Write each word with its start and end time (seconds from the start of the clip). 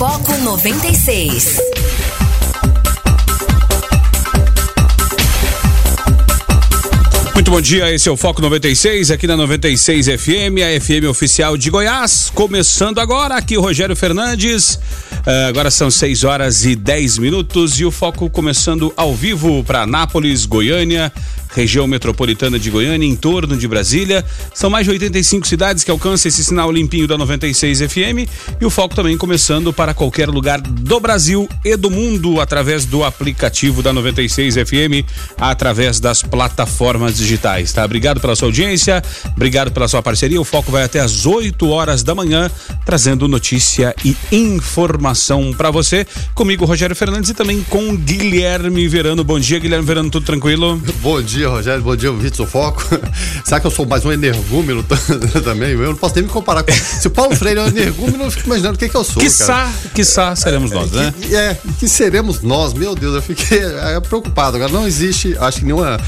Foco 0.00 0.34
96. 0.38 1.58
Muito 7.34 7.50
bom 7.50 7.60
dia, 7.60 7.92
esse 7.92 8.08
é 8.08 8.10
o 8.10 8.16
Foco 8.16 8.40
96, 8.40 9.10
aqui 9.10 9.26
na 9.26 9.36
96 9.36 10.06
FM, 10.06 10.56
a 10.64 10.80
FM 10.80 11.06
oficial 11.06 11.54
de 11.54 11.68
Goiás. 11.68 12.32
Começando 12.34 12.98
agora, 12.98 13.34
aqui 13.34 13.58
o 13.58 13.60
Rogério 13.60 13.94
Fernandes. 13.94 14.76
Uh, 14.76 15.48
agora 15.50 15.70
são 15.70 15.90
6 15.90 16.24
horas 16.24 16.64
e 16.64 16.74
10 16.74 17.18
minutos 17.18 17.78
e 17.78 17.84
o 17.84 17.90
Foco 17.90 18.30
começando 18.30 18.94
ao 18.96 19.14
vivo 19.14 19.62
para 19.64 19.82
Anápolis, 19.82 20.46
Goiânia, 20.46 21.12
região 21.52 21.86
metropolitana 21.86 22.58
de 22.58 22.70
Goiânia, 22.70 23.06
em 23.06 23.16
torno 23.16 23.56
de 23.56 23.66
Brasília. 23.66 24.24
São 24.54 24.70
mais 24.70 24.84
de 24.84 24.90
85 24.90 25.46
cidades 25.46 25.84
que 25.84 25.90
alcançam 25.90 26.28
esse 26.28 26.44
sinal 26.44 26.70
limpinho 26.70 27.06
da 27.06 27.18
96 27.18 27.80
FM 27.80 28.28
e 28.60 28.64
o 28.64 28.70
foco 28.70 28.94
também 28.94 29.16
começando 29.16 29.72
para 29.72 29.94
qualquer 29.94 30.28
lugar 30.28 30.60
do 30.60 31.00
Brasil 31.00 31.48
e 31.64 31.76
do 31.76 31.90
mundo 31.90 32.40
através 32.40 32.84
do 32.84 33.04
aplicativo 33.04 33.82
da 33.82 33.92
96 33.92 34.54
FM, 34.54 35.06
através 35.38 35.98
das 36.00 36.22
plataformas 36.22 37.16
digitais, 37.16 37.72
tá? 37.72 37.84
Obrigado 37.84 38.20
pela 38.20 38.36
sua 38.36 38.48
audiência, 38.48 39.02
obrigado 39.34 39.72
pela 39.72 39.88
sua 39.88 40.02
parceria. 40.02 40.40
O 40.40 40.44
foco 40.44 40.70
vai 40.70 40.84
até 40.84 41.00
às 41.00 41.26
8 41.26 41.68
horas 41.68 42.02
da 42.02 42.14
manhã, 42.14 42.50
trazendo 42.84 43.26
notícia 43.26 43.94
e 44.04 44.16
informação 44.30 45.52
para 45.52 45.70
você. 45.70 46.06
Comigo, 46.34 46.64
Rogério 46.64 46.94
Fernandes 46.94 47.30
e 47.30 47.34
também 47.34 47.62
com 47.68 47.96
Guilherme 47.96 48.86
Verano. 48.88 49.24
Bom 49.24 49.38
dia, 49.38 49.58
Guilherme 49.58 49.86
Verano, 49.86 50.10
tudo 50.10 50.24
tranquilo? 50.24 50.80
Bom 51.02 51.20
dia 51.22 51.39
dia, 51.40 51.48
Rogério. 51.48 51.82
Bom 51.82 51.96
dia, 51.96 52.12
Vitor 52.12 52.46
Foco. 52.46 52.82
Será 53.44 53.60
que 53.60 53.66
eu 53.66 53.70
sou 53.70 53.86
mais 53.86 54.04
um 54.04 54.12
energúmeno 54.12 54.84
também? 55.42 55.70
Eu 55.70 55.88
não 55.88 55.96
posso 55.96 56.14
nem 56.16 56.24
me 56.24 56.30
comparar 56.30 56.62
com. 56.62 56.72
Se 56.72 57.06
o 57.06 57.10
Paulo 57.10 57.34
Freire 57.34 57.60
é 57.60 57.62
um 57.62 57.68
energúmeno, 57.68 58.24
eu 58.24 58.30
fico 58.30 58.46
imaginando 58.46 58.74
o 58.74 58.78
que, 58.78 58.88
que 58.88 58.94
eu 58.94 59.04
sou. 59.04 59.22
Quiçá, 59.22 59.72
quiçá 59.94 60.36
seremos 60.36 60.70
nós, 60.70 60.90
né? 60.92 61.14
Que, 61.18 61.34
é, 61.34 61.58
que 61.78 61.88
seremos 61.88 62.42
nós, 62.42 62.74
meu 62.74 62.94
Deus, 62.94 63.14
eu 63.14 63.22
fiquei 63.22 63.58
é, 63.58 63.98
preocupado. 64.00 64.56
Agora 64.56 64.70
não 64.70 64.86
existe, 64.86 65.34
acho 65.40 65.60
que 65.60 65.64
nenhuma 65.64 65.98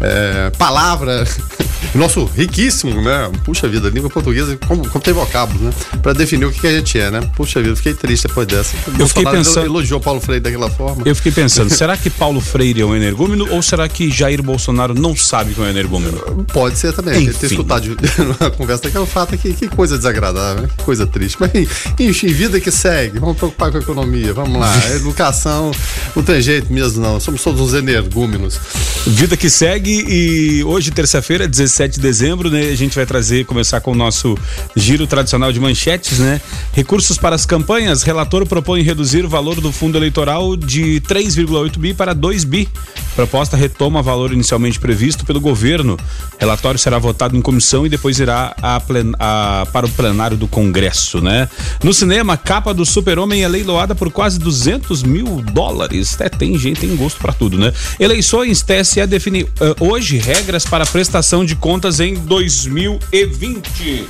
é, 0.00 0.50
palavra 0.56 1.26
nosso 1.94 2.24
riquíssimo, 2.24 3.00
né? 3.00 3.30
Puxa 3.44 3.68
vida, 3.68 3.88
língua 3.88 4.10
portuguesa, 4.10 4.56
como, 4.66 4.88
como 4.88 5.02
tem 5.02 5.12
vocábulos, 5.12 5.60
né? 5.60 5.70
Pra 6.02 6.12
definir 6.12 6.44
o 6.44 6.52
que, 6.52 6.60
que, 6.60 6.66
a 6.66 6.72
gente 6.72 6.98
é, 6.98 7.10
né? 7.10 7.20
Puxa 7.36 7.60
vida, 7.60 7.74
fiquei 7.76 7.94
triste 7.94 8.28
depois 8.28 8.46
dessa. 8.46 8.76
Eu 8.98 9.08
fiquei 9.08 9.24
pensando. 9.24 9.66
Elogiou 9.66 10.00
Paulo 10.00 10.20
Freire 10.20 10.42
daquela 10.42 10.70
forma. 10.70 11.02
Eu 11.04 11.14
fiquei 11.14 11.32
pensando, 11.32 11.70
será 11.70 11.96
que 11.96 12.10
Paulo 12.10 12.40
Freire 12.40 12.80
é 12.80 12.84
um 12.84 12.94
energúmeno 12.94 13.48
ou 13.50 13.62
será 13.62 13.88
que 13.88 14.10
Jair 14.10 14.42
Bolsonaro 14.42 14.77
não 14.86 15.16
sabe 15.16 15.54
que 15.54 15.60
é 15.60 15.64
um 15.64 15.68
energúmeno? 15.68 16.18
Pode 16.52 16.78
ser 16.78 16.92
também. 16.92 17.24
Enfim. 17.24 17.38
Ter 17.38 17.46
escutado 17.46 17.84
uma 18.40 18.50
conversa 18.50 18.90
que 18.90 18.96
é 18.96 19.00
o 19.00 19.06
fato 19.06 19.36
que, 19.36 19.52
que 19.54 19.68
coisa 19.68 19.96
desagradável? 19.96 20.68
Que 20.68 20.84
coisa 20.84 21.06
triste. 21.06 21.38
Mas, 21.40 21.50
enfim, 21.98 22.28
vida 22.28 22.60
que 22.60 22.70
segue. 22.70 23.18
Vamos 23.18 23.36
preocupar 23.36 23.70
com 23.70 23.78
a 23.78 23.80
economia. 23.80 24.32
Vamos 24.34 24.60
lá. 24.60 24.72
A 24.72 24.90
educação 24.94 25.72
não 26.14 26.22
tem 26.22 26.40
jeito 26.42 26.72
mesmo, 26.72 27.02
não. 27.02 27.18
Somos 27.18 27.42
todos 27.42 27.60
uns 27.60 27.74
energúmenos. 27.74 28.60
Vida 29.06 29.36
que 29.36 29.48
segue 29.48 30.04
e 30.06 30.62
hoje, 30.64 30.90
terça-feira, 30.90 31.48
16 31.48 31.78
17 31.78 31.94
de 31.94 32.00
dezembro, 32.00 32.50
né? 32.50 32.70
A 32.70 32.74
gente 32.74 32.94
vai 32.94 33.06
trazer, 33.06 33.46
começar 33.46 33.80
com 33.80 33.92
o 33.92 33.94
nosso 33.94 34.36
giro 34.74 35.06
tradicional 35.06 35.52
de 35.52 35.60
manchetes, 35.60 36.18
né? 36.18 36.40
Recursos 36.72 37.16
para 37.16 37.36
as 37.36 37.46
campanhas. 37.46 38.02
Relator 38.02 38.44
propõe 38.46 38.82
reduzir 38.82 39.24
o 39.24 39.28
valor 39.28 39.60
do 39.60 39.70
fundo 39.70 39.96
eleitoral 39.96 40.56
de 40.56 41.00
3,8 41.02 41.78
bi 41.78 41.94
para 41.94 42.12
2 42.12 42.44
bi. 42.44 42.68
Proposta 43.14 43.56
retoma 43.56 44.02
valor 44.02 44.32
inicialmente 44.32 44.67
previsto 44.76 45.24
pelo 45.24 45.40
governo. 45.40 45.96
Relatório 46.38 46.78
será 46.78 46.98
votado 46.98 47.36
em 47.36 47.40
comissão 47.40 47.86
e 47.86 47.88
depois 47.88 48.18
irá 48.18 48.54
a 48.60 48.80
plen, 48.80 49.12
a, 49.18 49.66
para 49.72 49.86
o 49.86 49.88
plenário 49.90 50.36
do 50.36 50.48
Congresso, 50.48 51.20
né? 51.20 51.48
No 51.82 51.94
cinema, 51.94 52.36
capa 52.36 52.74
do 52.74 52.84
Super-Homem 52.84 53.44
é 53.44 53.48
leiloada 53.48 53.94
por 53.94 54.10
quase 54.10 54.38
200 54.38 55.02
mil 55.04 55.42
dólares. 55.52 56.16
É, 56.20 56.28
tem 56.28 56.58
gente, 56.58 56.80
tem 56.80 56.96
gosto 56.96 57.18
para 57.18 57.32
tudo, 57.32 57.56
né? 57.56 57.72
Eleições, 58.00 58.62
TSE 58.62 59.06
define 59.06 59.44
uh, 59.44 59.48
hoje 59.78 60.18
regras 60.18 60.64
para 60.64 60.84
prestação 60.84 61.44
de 61.44 61.54
contas 61.54 62.00
em 62.00 62.14
2020. 62.14 64.06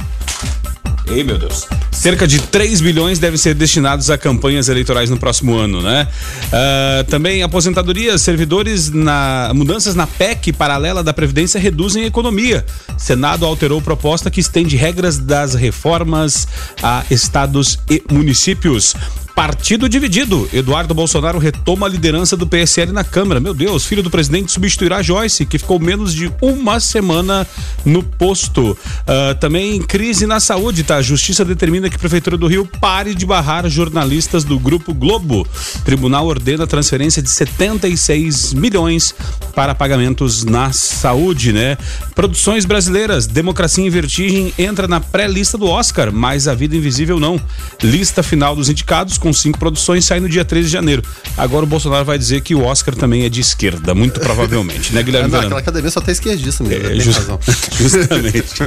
Ei, 1.10 1.24
meu 1.24 1.38
Deus. 1.38 1.66
Cerca 1.90 2.26
de 2.26 2.40
3 2.40 2.80
bilhões 2.80 3.18
devem 3.18 3.38
ser 3.38 3.54
destinados 3.54 4.10
a 4.10 4.18
campanhas 4.18 4.68
eleitorais 4.68 5.08
no 5.08 5.16
próximo 5.16 5.56
ano, 5.56 5.80
né? 5.80 6.06
Uh, 6.46 7.04
também 7.10 7.42
aposentadorias, 7.42 8.20
servidores 8.22 8.90
na 8.90 9.50
mudanças 9.54 9.94
na 9.94 10.06
PEC 10.06 10.52
paralela 10.52 11.02
da 11.02 11.12
Previdência 11.12 11.58
reduzem 11.58 12.04
a 12.04 12.06
economia. 12.06 12.64
Senado 12.96 13.46
alterou 13.46 13.80
proposta 13.80 14.30
que 14.30 14.40
estende 14.40 14.76
regras 14.76 15.18
das 15.18 15.54
reformas 15.54 16.46
a 16.82 17.04
estados 17.10 17.78
e 17.90 18.02
municípios. 18.12 18.94
Partido 19.38 19.88
dividido. 19.88 20.48
Eduardo 20.52 20.92
Bolsonaro 20.92 21.38
retoma 21.38 21.86
a 21.86 21.88
liderança 21.88 22.36
do 22.36 22.44
PSL 22.44 22.90
na 22.90 23.04
Câmara. 23.04 23.38
Meu 23.38 23.54
Deus, 23.54 23.86
filho 23.86 24.02
do 24.02 24.10
presidente 24.10 24.50
substituirá 24.50 25.00
Joyce, 25.00 25.46
que 25.46 25.60
ficou 25.60 25.78
menos 25.78 26.12
de 26.12 26.28
uma 26.42 26.80
semana 26.80 27.46
no 27.84 28.02
posto. 28.02 28.72
Uh, 28.72 29.36
também 29.38 29.80
crise 29.80 30.26
na 30.26 30.40
saúde, 30.40 30.82
tá? 30.82 30.96
A 30.96 31.02
justiça 31.02 31.44
determina 31.44 31.88
que 31.88 31.94
a 31.94 31.98
Prefeitura 32.00 32.36
do 32.36 32.48
Rio 32.48 32.68
pare 32.80 33.14
de 33.14 33.24
barrar 33.24 33.68
jornalistas 33.68 34.42
do 34.42 34.58
Grupo 34.58 34.92
Globo. 34.92 35.46
Tribunal 35.84 36.26
ordena 36.26 36.66
transferência 36.66 37.22
de 37.22 37.30
76 37.30 38.54
milhões 38.54 39.14
para 39.54 39.72
pagamentos 39.72 40.42
na 40.42 40.72
saúde, 40.72 41.52
né? 41.52 41.78
Produções 42.12 42.64
brasileiras. 42.64 43.28
Democracia 43.28 43.86
em 43.86 43.90
Vertigem 43.90 44.52
entra 44.58 44.88
na 44.88 44.98
pré-lista 44.98 45.56
do 45.56 45.66
Oscar, 45.66 46.12
mas 46.12 46.48
A 46.48 46.56
Vida 46.56 46.76
Invisível 46.76 47.20
não. 47.20 47.40
Lista 47.80 48.20
final 48.20 48.56
dos 48.56 48.68
indicados 48.68 49.16
com 49.16 49.27
com 49.28 49.32
cinco 49.34 49.58
produções, 49.58 50.06
sai 50.06 50.20
no 50.20 50.28
dia 50.28 50.42
13 50.42 50.66
de 50.66 50.72
janeiro. 50.72 51.02
Agora 51.36 51.64
o 51.64 51.68
Bolsonaro 51.68 52.04
vai 52.04 52.18
dizer 52.18 52.40
que 52.40 52.54
o 52.54 52.64
Oscar 52.64 52.94
também 52.94 53.24
é 53.24 53.28
de 53.28 53.42
esquerda, 53.42 53.94
muito 53.94 54.18
provavelmente, 54.20 54.94
né, 54.94 55.02
Guilherme? 55.02 55.28
Não, 55.30 55.40
aquela 55.40 55.60
academia 55.60 55.90
só 55.90 56.00
tem 56.00 56.12
esquerdista 56.12 56.64
mesmo, 56.64 56.88
é, 56.88 56.98
just, 56.98 57.20
Justamente. 57.78 58.62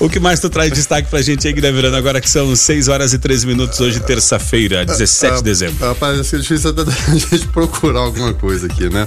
o 0.00 0.08
que 0.08 0.18
mais 0.18 0.40
tu 0.40 0.48
traz 0.48 0.70
de 0.70 0.76
destaque 0.76 1.10
pra 1.10 1.20
gente 1.20 1.46
aí, 1.46 1.52
Guilherme 1.52 1.76
Verano, 1.76 1.96
agora 1.96 2.22
que 2.22 2.30
são 2.30 2.56
6 2.56 2.88
horas 2.88 3.12
e 3.12 3.18
13 3.18 3.46
minutos, 3.46 3.78
hoje, 3.80 4.00
terça-feira, 4.00 4.86
17 4.86 5.36
de 5.36 5.42
dezembro. 5.42 5.86
Rapaz, 5.86 6.18
assim, 6.18 6.36
é 6.36 6.38
difícil 6.38 6.70
até 6.70 6.82
a 7.12 7.14
gente 7.14 7.46
procurar 7.48 8.00
alguma 8.00 8.32
coisa 8.32 8.66
aqui, 8.66 8.88
né? 8.88 9.06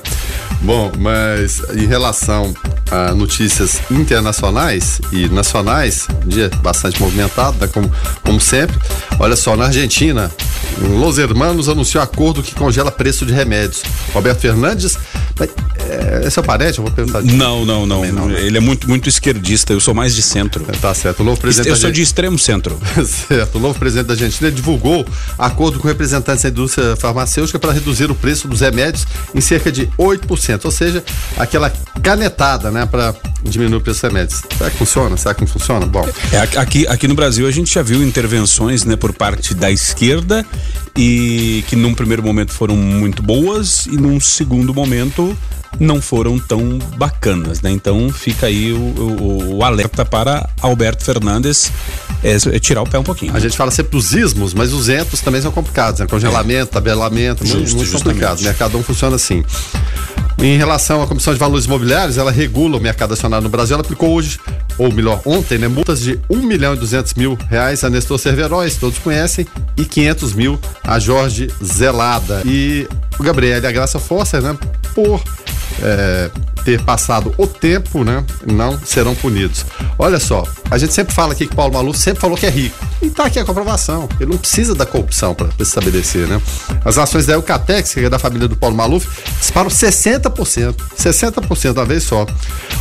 Bom, 0.62 0.92
mas 1.00 1.62
em 1.74 1.88
relação 1.88 2.54
a 2.92 3.14
notícias 3.14 3.82
internacionais 3.90 5.02
e 5.12 5.28
nacionais, 5.30 6.08
dia 6.26 6.50
bastante 6.62 7.02
movimentado, 7.02 7.58
né? 7.60 7.68
como, 7.68 7.92
como 8.24 8.40
sempre. 8.40 8.78
Olha 9.20 9.36
só, 9.36 9.56
na 9.56 9.66
Argentina, 9.66 10.32
Los 10.78 11.18
Hermanos 11.18 11.70
anunciou 11.70 12.04
acordo 12.04 12.44
que 12.44 12.54
congela 12.54 12.92
preço 12.92 13.26
de 13.26 13.34
remédios. 13.34 13.82
Roberto 14.14 14.42
Fernandes, 14.42 14.98
é, 15.44 16.26
é 16.26 16.30
seu 16.30 16.42
parente? 16.42 16.78
Eu 16.78 16.86
vou 16.86 16.94
perguntar. 16.94 17.22
Não, 17.22 17.66
não, 17.66 17.86
não, 17.86 18.06
não, 18.06 18.28
né? 18.28 18.42
Ele 18.42 18.58
é 18.58 18.62
muito, 18.62 18.88
muito 18.88 19.10
esquerdista. 19.10 19.74
Eu 19.74 19.80
sou 19.80 19.94
mais 19.94 20.16
de 20.16 20.22
centro. 20.22 20.64
Tá 20.82 20.94
certo. 20.94 21.20
O 21.20 21.24
novo 21.24 21.40
presidente. 21.40 21.70
Eu 21.70 21.76
sou 21.76 21.92
de 21.92 22.02
extremo 22.02 22.40
centro. 22.40 22.80
certo. 23.28 23.58
O 23.58 23.60
novo 23.60 23.78
presidente 23.78 24.08
da 24.08 24.14
Argentina 24.14 24.50
divulgou 24.52 25.06
acordo 25.38 25.80
com 25.80 25.88
representantes 25.88 26.44
da 26.44 26.50
indústria 26.50 26.96
farmacêutica 26.96 27.60
para 27.60 27.72
reduzir 27.72 28.10
o 28.10 28.16
preço 28.16 28.48
dos 28.48 28.62
remédios 28.62 29.06
em 29.34 29.42
cerca 29.42 29.72
de 29.72 29.88
8%. 29.98 30.66
Ou 30.66 30.72
seja, 30.72 31.04
aquela 31.38 31.72
canetada, 32.02 32.72
né, 32.72 32.86
para 32.86 33.14
diminuir 33.44 33.78
o 33.78 33.82
preço 33.82 34.02
dos 34.02 34.12
remédios. 34.12 34.42
Será 34.58 34.70
que 34.70 34.78
funciona? 34.78 35.18
Será 35.18 35.34
que 35.34 35.42
não 35.42 35.48
funciona? 35.48 35.86
Bom. 35.86 36.08
É, 36.32 36.60
aqui, 36.60 36.88
aqui 36.88 37.08
no 37.08 37.16
Brasil 37.16 37.48
a 37.48 37.52
gente 37.52 37.74
já 37.74 37.82
viu 37.82 38.04
intervenções, 38.04 38.86
né, 38.86 38.96
por 38.96 39.14
parte 39.14 39.54
da 39.54 39.72
esquerda 39.72 40.46
e 40.98 41.64
que 41.68 41.76
num 41.76 41.94
primeiro 41.94 42.24
momento 42.24 42.52
foram 42.54 42.76
muito 42.76 43.22
boas 43.22 43.86
e 43.86 43.98
num 43.98 44.20
segundo 44.20 44.74
momento 44.74 45.25
Crew 45.26 45.65
não 45.80 46.02
foram 46.02 46.40
tão 46.40 46.80
bacanas, 46.98 47.62
né? 47.62 47.72
Então 47.72 48.10
fica 48.12 48.48
aí 48.48 48.72
o, 48.72 48.78
o, 48.78 49.56
o 49.58 49.64
alerta 49.64 50.06
para 50.06 50.50
Alberto 50.62 51.04
Fernandes 51.04 51.72
é, 52.24 52.36
é, 52.56 52.60
tirar 52.60 52.82
o 52.82 52.90
pé 52.90 52.98
um 52.98 53.04
pouquinho. 53.04 53.36
A 53.36 53.40
gente 53.40 53.56
fala 53.56 53.72
sempre 53.72 53.92
dos 53.92 54.14
ismos, 54.14 54.54
mas 54.54 54.74
os 54.74 54.90
entos 54.90 55.22
também 55.22 55.42
são 55.42 55.52
complicados, 55.52 56.00
né? 56.00 56.08
Congelamento, 56.08 56.72
tabelamento, 56.72 57.46
Justo, 57.46 57.58
muito, 57.60 57.76
muito 57.76 57.92
complicado. 57.92 58.40
O 58.40 58.44
mercado 58.44 58.74
não 58.74 58.84
funciona 58.84 59.16
assim. 59.16 59.44
Em 60.38 60.58
relação 60.58 61.02
à 61.02 61.08
Comissão 61.08 61.34
de 61.34 61.40
Valores 61.40 61.66
Imobiliários, 61.66 62.18
ela 62.18 62.32
regula 62.32 62.78
o 62.78 62.82
mercado 62.82 63.14
acionário 63.14 63.44
no 63.44 63.50
Brasil. 63.50 63.76
Ela 63.76 63.84
aplicou 63.84 64.14
hoje, 64.14 64.38
ou 64.78 64.92
melhor, 64.92 65.22
ontem, 65.26 65.58
né, 65.58 65.68
multas 65.68 66.02
de 66.02 66.20
1 66.30 66.42
milhão 66.42 66.74
e 66.74 66.78
200 66.78 67.14
mil 67.14 67.38
reais 67.50 67.84
a 67.84 67.90
Nestor 67.90 68.20
Cerveróis, 68.20 68.76
todos 68.76 69.00
conhecem, 69.00 69.48
e 69.78 69.86
500 69.86 70.34
mil 70.34 70.60
a 70.84 71.00
Jorge 71.00 71.50
Zelada. 71.64 72.42
E 72.46 72.86
o 73.18 73.24
Gabriel 73.24 73.62
e 73.64 73.66
a 73.66 73.72
Graça 73.72 73.98
Foster, 73.98 74.42
né, 74.42 74.58
por 74.94 75.24
é, 75.82 76.30
ter 76.64 76.82
passado 76.82 77.34
o 77.38 77.46
tempo, 77.46 78.04
né, 78.04 78.24
não 78.46 78.80
serão 78.84 79.14
punidos. 79.14 79.66
Olha 79.98 80.20
só, 80.20 80.44
a 80.70 80.78
gente 80.78 80.94
sempre 80.94 81.14
fala 81.14 81.34
aqui 81.34 81.48
que 81.48 81.56
Paulo 81.56 81.74
Maluf 81.74 81.98
sempre 81.98 82.20
falou 82.20 82.36
que 82.36 82.46
é 82.46 82.50
rico. 82.50 82.76
E 83.02 83.10
tá 83.10 83.26
aqui 83.26 83.38
a 83.38 83.46
comprovação. 83.46 84.10
Ele 84.20 84.32
não 84.32 84.38
precisa 84.38 84.74
da 84.74 84.86
corrupção 84.86 85.36
para 85.36 85.48
se 85.52 85.62
estabelecer, 85.62 86.28
né? 86.28 86.42
As 86.84 86.98
ações 86.98 87.26
da 87.28 87.34
Eucatex, 87.34 87.94
que 87.94 88.00
é 88.00 88.10
da 88.10 88.18
família 88.18 88.48
do 88.48 88.56
Paulo 88.56 88.76
Maluf, 88.76 89.08
disparam 89.40 89.70
60%. 89.70 90.76
60% 90.98 91.74
da 91.74 91.84
vez 91.84 92.04
só. 92.04 92.26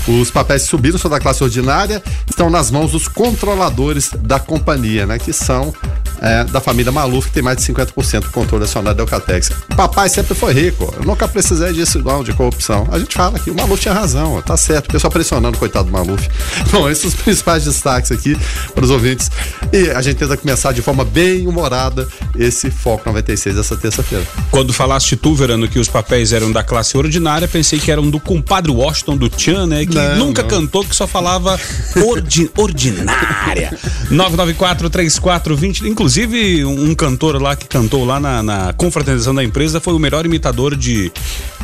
Os 0.09 0.31
papéis 0.31 0.63
subiram 0.63 0.99
são 0.99 1.11
da 1.11 1.21
classe 1.21 1.45
ordinária, 1.45 2.03
estão 2.29 2.49
nas 2.49 2.71
mãos 2.71 2.93
dos 2.93 3.07
controladores 3.07 4.11
da 4.19 4.41
companhia, 4.41 5.05
né? 5.05 5.19
Que 5.19 5.33
são 5.33 5.75
é, 6.21 6.45
da 6.45 6.61
família 6.61 6.93
Maluf, 6.93 7.29
que 7.29 7.35
tem 7.35 7.43
mais 7.43 7.57
de 7.59 7.65
50% 7.65 8.21
do 8.21 8.31
controle 8.31 8.65
acionário 8.65 8.97
da 8.97 9.03
Eucatex. 9.03 9.51
Papai 9.77 10.09
sempre 10.09 10.35
foi 10.35 10.53
rico, 10.53 10.93
eu 10.97 11.05
nunca 11.05 11.27
precisei 11.29 11.73
disso 11.73 12.01
não, 12.01 12.23
de 12.23 12.33
corrupção. 12.33 12.87
A 12.91 12.99
gente 12.99 13.15
fala 13.15 13.39
que 13.39 13.51
o 13.51 13.55
Maluf 13.55 13.81
tinha 13.81 13.95
razão, 13.95 14.41
tá 14.43 14.57
certo, 14.57 14.89
o 14.89 14.93
pessoal 14.93 15.11
pressionando 15.11 15.57
o 15.57 15.61
coitado 15.61 15.87
do 15.87 15.93
Maluf. 15.93 16.29
Bom, 16.71 16.89
esses 16.89 17.03
são 17.03 17.11
os 17.11 17.17
principais 17.17 17.65
destaques 17.65 18.11
aqui 18.11 18.37
para 18.75 18.85
os 18.85 18.91
ouvintes. 18.91 19.31
E 19.73 19.91
a 19.91 20.01
gente 20.01 20.17
tenta 20.17 20.37
começar 20.37 20.73
de 20.73 20.83
forma 20.83 21.05
bem 21.05 21.47
humorada 21.47 22.07
esse 22.37 22.71
Foco 22.71 23.03
96 23.07 23.57
dessa 23.57 23.77
terça-feira. 23.77 24.25
Quando 24.51 24.73
falaste 24.73 25.17
tu, 25.17 25.35
Verano, 25.35 25.69
que 25.69 25.79
os 25.79 25.89
papéis 25.89 26.33
eram 26.33 26.51
da 26.51 26.63
classe 26.63 26.97
ordinária, 26.97 27.47
pensei 27.47 27.79
que 27.79 27.91
eram 27.91 28.09
do 28.09 28.21
compadre 28.21 28.71
Washington, 28.71 29.17
do 29.17 29.29
Tchan, 29.29 29.67
né? 29.67 29.87
Que 29.87 29.95
não, 29.95 30.27
nunca 30.27 30.43
não. 30.43 30.49
cantou, 30.49 30.85
que 30.85 30.95
só 30.95 31.07
falava 31.07 31.59
ordi 31.97 32.51
ordinária. 32.57 33.77
994-3420. 34.11 35.87
Inclusive, 35.87 36.04
um 36.67 36.95
cantor 36.95 37.41
lá 37.41 37.57
que 37.57 37.67
cantou 37.67 38.05
lá 38.05 38.21
na, 38.21 38.43
na 38.43 38.73
confraternização 38.75 39.35
da 39.35 39.43
empresa 39.43 39.81
foi 39.81 39.95
o 39.95 39.99
melhor 39.99 40.27
imitador 40.27 40.77
de, 40.77 41.11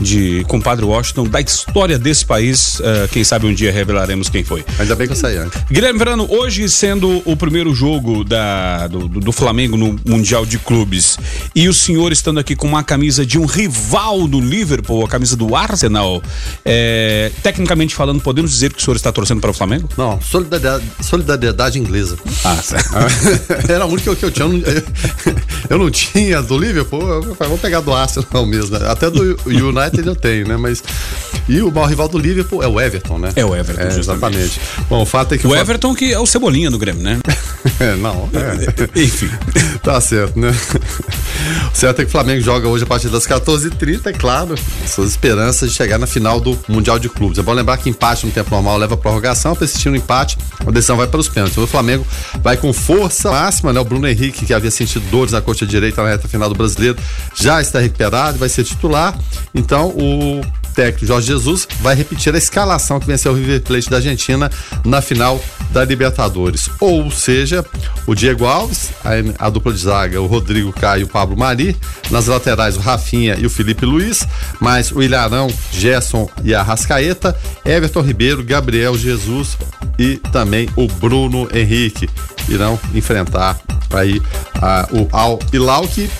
de 0.01 0.43
compadre 0.49 0.83
Washington 0.83 1.25
da 1.25 1.43
história 1.43 1.99
desse 1.99 2.25
país. 2.25 2.81
Uh, 2.81 3.07
quem 3.13 3.23
sabe 3.23 3.47
um 3.47 3.53
dia 3.53 3.71
revelaremos 3.71 4.31
quem 4.31 4.43
foi. 4.43 4.65
Ainda 4.79 4.97
bem 4.97 5.07
que 5.07 5.13
eu 5.13 5.17
saí 5.17 5.37
antes. 5.37 5.61
Guilherme 5.71 5.99
Verano, 5.99 6.27
hoje 6.31 6.71
sendo 6.71 7.21
o 7.27 7.37
primeiro 7.37 7.75
jogo 7.75 8.25
da, 8.25 8.87
do, 8.87 9.09
do 9.09 9.31
Flamengo 9.31 9.77
no 9.77 9.95
Mundial 10.07 10.47
de 10.47 10.59
Clubes 10.59 11.19
e 11.55 11.69
o 11.69 11.75
senhor 11.75 12.11
estando 12.11 12.41
aqui 12.41 12.57
com 12.57 12.67
uma 12.67 12.83
camisa 12.83 13.27
de 13.27 13.39
um 13.39 13.45
rival 13.45 14.27
do 14.27 14.41
Liverpool, 14.41 15.05
a 15.05 15.09
camisa 15.09 15.37
do 15.37 15.55
Arsenal, 15.55 16.23
é, 16.65 17.31
tecnicamente 17.43 17.95
falando, 17.95 18.23
podemos 18.23 18.51
dizer 18.51 18.73
que 18.73 18.81
o 18.81 18.83
senhor 18.83 18.97
está 18.97 19.13
torcendo 19.13 19.43
para 19.43 19.51
o 19.51 19.55
Flamengo? 19.55 19.87
Não, 19.99 20.19
solidariedade, 20.23 20.85
solidariedade 21.03 21.79
inglesa. 21.79 22.17
Ah, 22.43 22.57
Era 23.69 23.85
a 23.85 23.87
única 23.87 24.17
que 24.17 24.25
eu. 24.25 24.30
Eu 24.39 24.49
não, 24.49 24.63
eu 25.71 25.79
não 25.79 25.91
tinha 25.91 26.43
do 26.43 26.59
Liverpool, 26.59 27.03
eu 27.03 27.35
vou 27.35 27.59
pegar 27.59 27.81
do 27.81 27.93
Arsenal 27.93 28.45
mesmo. 28.47 28.79
Né? 28.79 28.89
Até 28.89 29.11
do 29.11 29.39
United 29.47 30.07
eu 30.07 30.17
tenho, 30.17 30.47
né? 30.47 30.57
Mas. 30.57 30.83
E 31.49 31.61
o 31.63 31.73
maior 31.73 31.87
rival 31.87 32.09
do 32.09 32.19
Liverpool 32.19 32.63
é 32.63 32.69
o 32.69 32.81
Everton, 32.81 33.19
né? 33.19 33.33
É 33.35 33.45
o 33.45 33.57
Everton, 33.57 33.83
é, 33.83 33.99
exatamente. 33.99 34.61
Bom, 34.89 35.03
o 35.03 35.07
fato 35.07 35.35
é 35.35 35.39
que. 35.39 35.47
O, 35.47 35.51
o 35.51 35.57
Everton 35.57 35.95
que 35.95 36.13
é 36.13 36.19
o 36.19 36.27
Cebolinha 36.27 36.71
do 36.71 36.79
Grêmio, 36.79 37.03
né? 37.03 37.19
não. 37.99 38.29
É. 38.33 39.01
Enfim. 39.01 39.29
tá 39.83 40.01
certo, 40.01 40.39
né? 40.39 40.55
O 41.73 41.77
certo 41.77 42.01
é 42.01 42.05
que 42.05 42.09
o 42.09 42.13
Flamengo 42.13 42.41
joga 42.41 42.69
hoje 42.69 42.85
a 42.85 42.87
partir 42.87 43.09
das 43.09 43.27
14h30, 43.27 44.07
é 44.07 44.13
claro. 44.13 44.55
Suas 44.87 45.11
esperanças 45.11 45.71
de 45.71 45.77
chegar 45.77 45.99
na 45.99 46.07
final 46.07 46.41
do 46.41 46.59
Mundial 46.69 46.99
de 46.99 47.09
Clubes. 47.09 47.39
É 47.39 47.43
bom 47.43 47.53
lembrar 47.53 47.77
que 47.79 47.89
empate 47.89 48.27
no 48.27 48.33
tempo 48.33 48.51
normal 48.51 48.79
leva 48.79 48.95
a 48.95 48.97
prorrogação. 48.97 49.57
Assistir 49.61 49.91
no 49.91 49.97
empate, 49.97 50.39
a 50.67 50.71
decisão 50.71 50.97
vai 50.97 51.07
para 51.07 51.21
os 51.21 51.29
pênaltis. 51.29 51.57
O 51.57 51.67
Flamengo 51.67 52.07
vai 52.43 52.57
com 52.57 52.73
força 52.73 53.31
máxima, 53.31 53.73
né? 53.73 53.81
O 53.81 53.85
Bruno 53.85 54.07
Henrique, 54.07 54.20
que 54.29 54.53
havia 54.53 54.71
sentido 54.71 55.09
dores 55.11 55.33
na 55.33 55.41
coxa 55.41 55.67
direita 55.67 56.03
na 56.03 56.11
reta 56.11 56.29
final 56.29 56.49
do 56.49 56.55
brasileiro, 56.55 56.99
já 57.35 57.61
está 57.61 57.81
recuperado, 57.81 58.39
vai 58.39 58.49
ser 58.49 58.65
titular. 58.65 59.19
Então, 59.55 59.89
o 59.89 60.41
técnico 60.71 61.07
Jorge 61.07 61.27
Jesus 61.27 61.67
vai 61.81 61.95
repetir 61.95 62.35
a 62.35 62.39
escalação 62.39 62.99
que 62.99 63.07
venceu 63.07 63.33
o 63.33 63.35
River 63.35 63.61
Plate 63.63 63.91
da 63.91 63.97
Argentina 63.97 64.51
na 64.85 65.01
final 65.01 65.41
da 65.71 65.85
Libertadores. 65.85 66.69
Ou 66.81 67.11
seja, 67.11 67.65
o 68.07 68.15
Diego 68.15 68.47
Alves, 68.47 68.91
a, 69.05 69.47
a 69.47 69.51
dupla 69.51 69.73
de 69.73 69.79
zaga, 69.79 70.21
o 70.21 70.27
Rodrigo 70.27 70.73
Caio 70.73 71.03
e 71.03 71.05
o 71.05 71.09
Pablo 71.09 71.37
Mari, 71.37 71.77
nas 72.11 72.27
laterais 72.27 72.77
o 72.77 72.81
Rafinha 72.81 73.37
e 73.39 73.47
o 73.47 73.51
Felipe 73.51 73.87
Luiz, 73.87 74.27
mais 74.61 74.91
o 74.91 75.03
Ilharão, 75.03 75.49
Gerson 75.73 76.29
e 76.45 76.55
a 76.55 76.63
Rascaeta, 76.63 77.37
Everton 77.65 78.01
Ribeiro, 78.01 78.45
Gabriel 78.45 78.97
Jesus 78.97 79.57
e 79.99 80.17
também 80.33 80.69
o 80.77 80.87
Bruno 80.87 81.49
Henrique 81.53 82.09
irão 82.49 82.79
enfrentar 82.95 83.59
aí 83.93 84.21
a, 84.55 84.89
o 84.93 85.09
Al 85.13 85.39
Hilal 85.53 85.87
que 85.87 86.11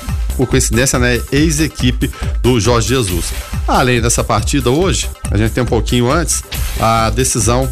por 0.41 0.47
coincidência, 0.47 0.99
né, 0.99 1.21
ex-equipe 1.31 2.11
do 2.43 2.59
Jorge 2.59 2.89
Jesus. 2.89 3.27
Além 3.69 4.01
dessa 4.01 4.25
partida 4.25 4.71
hoje, 4.71 5.11
a 5.31 5.37
gente 5.37 5.51
tem 5.51 5.63
um 5.63 5.67
pouquinho 5.67 6.11
antes 6.11 6.43
a 6.81 7.11
decisão 7.11 7.71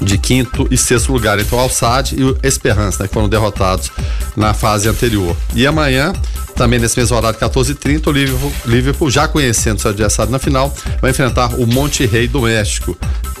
de 0.00 0.16
quinto 0.16 0.68
e 0.70 0.76
sexto 0.76 1.12
lugar 1.12 1.40
entre 1.40 1.52
o 1.52 1.58
Alçade 1.58 2.14
e 2.16 2.22
o 2.22 2.38
Esperança, 2.40 3.02
né, 3.02 3.08
que 3.08 3.14
foram 3.14 3.28
derrotados 3.28 3.90
na 4.36 4.54
fase 4.54 4.88
anterior. 4.88 5.36
E 5.56 5.66
amanhã, 5.66 6.12
também 6.54 6.78
nesse 6.78 6.98
mesmo 6.98 7.16
horário, 7.16 7.38
14h30, 7.38 8.06
o 8.06 8.68
Liverpool, 8.68 9.10
já 9.10 9.26
conhecendo 9.26 9.80
seu 9.80 9.90
adversário 9.90 10.30
na 10.30 10.38
final, 10.38 10.74
vai 11.00 11.10
enfrentar 11.10 11.54
o 11.58 11.66
Monte 11.66 12.06
Rei 12.06 12.28
do 12.28 12.42
México. 12.42 12.96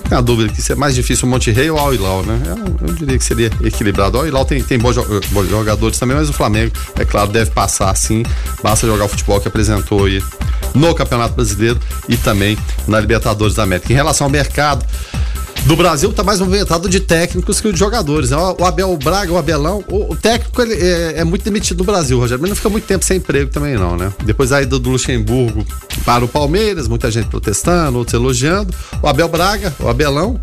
Tem 0.08 0.18
a 0.18 0.20
dúvida 0.20 0.52
que 0.52 0.72
é 0.72 0.74
mais 0.74 0.94
difícil 0.94 1.26
o 1.26 1.30
Monte 1.30 1.50
Rei 1.50 1.70
ou 1.70 1.78
o 1.78 1.80
Al 1.80 1.94
Hilal, 1.94 2.22
né? 2.22 2.38
Eu, 2.44 2.88
eu, 2.88 2.94
diria 2.94 3.16
que 3.16 3.24
seria 3.24 3.50
equilibrado. 3.62 4.18
O 4.18 4.20
Al 4.20 4.26
Hilal 4.26 4.44
tem, 4.44 4.62
tem 4.62 4.78
bons, 4.78 4.96
bons 5.30 5.48
jogadores 5.48 5.98
também, 5.98 6.16
mas 6.16 6.28
o 6.28 6.32
Flamengo, 6.32 6.72
é 6.98 7.04
claro, 7.04 7.30
deve 7.30 7.50
passar 7.50 7.94
sim. 7.96 8.22
Basta 8.62 8.86
jogar 8.86 9.04
o 9.04 9.08
futebol 9.08 9.40
que 9.40 9.48
apresentou 9.48 10.04
aí 10.04 10.22
no 10.74 10.94
Campeonato 10.94 11.34
Brasileiro 11.34 11.80
e 12.08 12.16
também 12.16 12.58
na 12.86 13.00
Libertadores 13.00 13.54
da 13.54 13.62
América. 13.62 13.92
Em 13.92 13.96
relação 13.96 14.26
ao 14.26 14.30
mercado, 14.30 14.84
do 15.66 15.76
Brasil 15.76 16.10
está 16.10 16.22
mais 16.22 16.40
movimentado 16.40 16.88
de 16.88 17.00
técnicos 17.00 17.60
que 17.60 17.72
de 17.72 17.78
jogadores. 17.78 18.30
Né? 18.30 18.36
O 18.36 18.64
Abel 18.64 18.96
Braga, 18.96 19.32
o 19.32 19.38
Abelão, 19.38 19.84
o, 19.88 20.16
técnico 20.16 20.60
ele 20.62 20.74
é, 20.74 21.20
é, 21.20 21.24
muito 21.24 21.44
demitido 21.44 21.78
no 21.78 21.84
Brasil, 21.84 22.18
Rogério, 22.18 22.40
mas 22.40 22.50
não 22.50 22.56
fica 22.56 22.68
muito 22.68 22.84
tempo 22.84 23.04
sem 23.04 23.18
emprego 23.18 23.50
também 23.50 23.74
não, 23.74 23.96
né? 23.96 24.12
Depois 24.24 24.52
aí 24.52 24.66
do 24.66 24.78
Luxemburgo 24.78 25.64
para 26.04 26.24
o 26.24 26.28
Palmeiras, 26.28 26.88
muita 26.88 27.10
gente 27.10 27.28
protestando, 27.28 27.98
outros 27.98 28.14
elogiando. 28.14 28.74
O 29.00 29.08
Abel 29.08 29.28
Braga, 29.28 29.74
o 29.80 29.88
Abelão, 29.88 30.40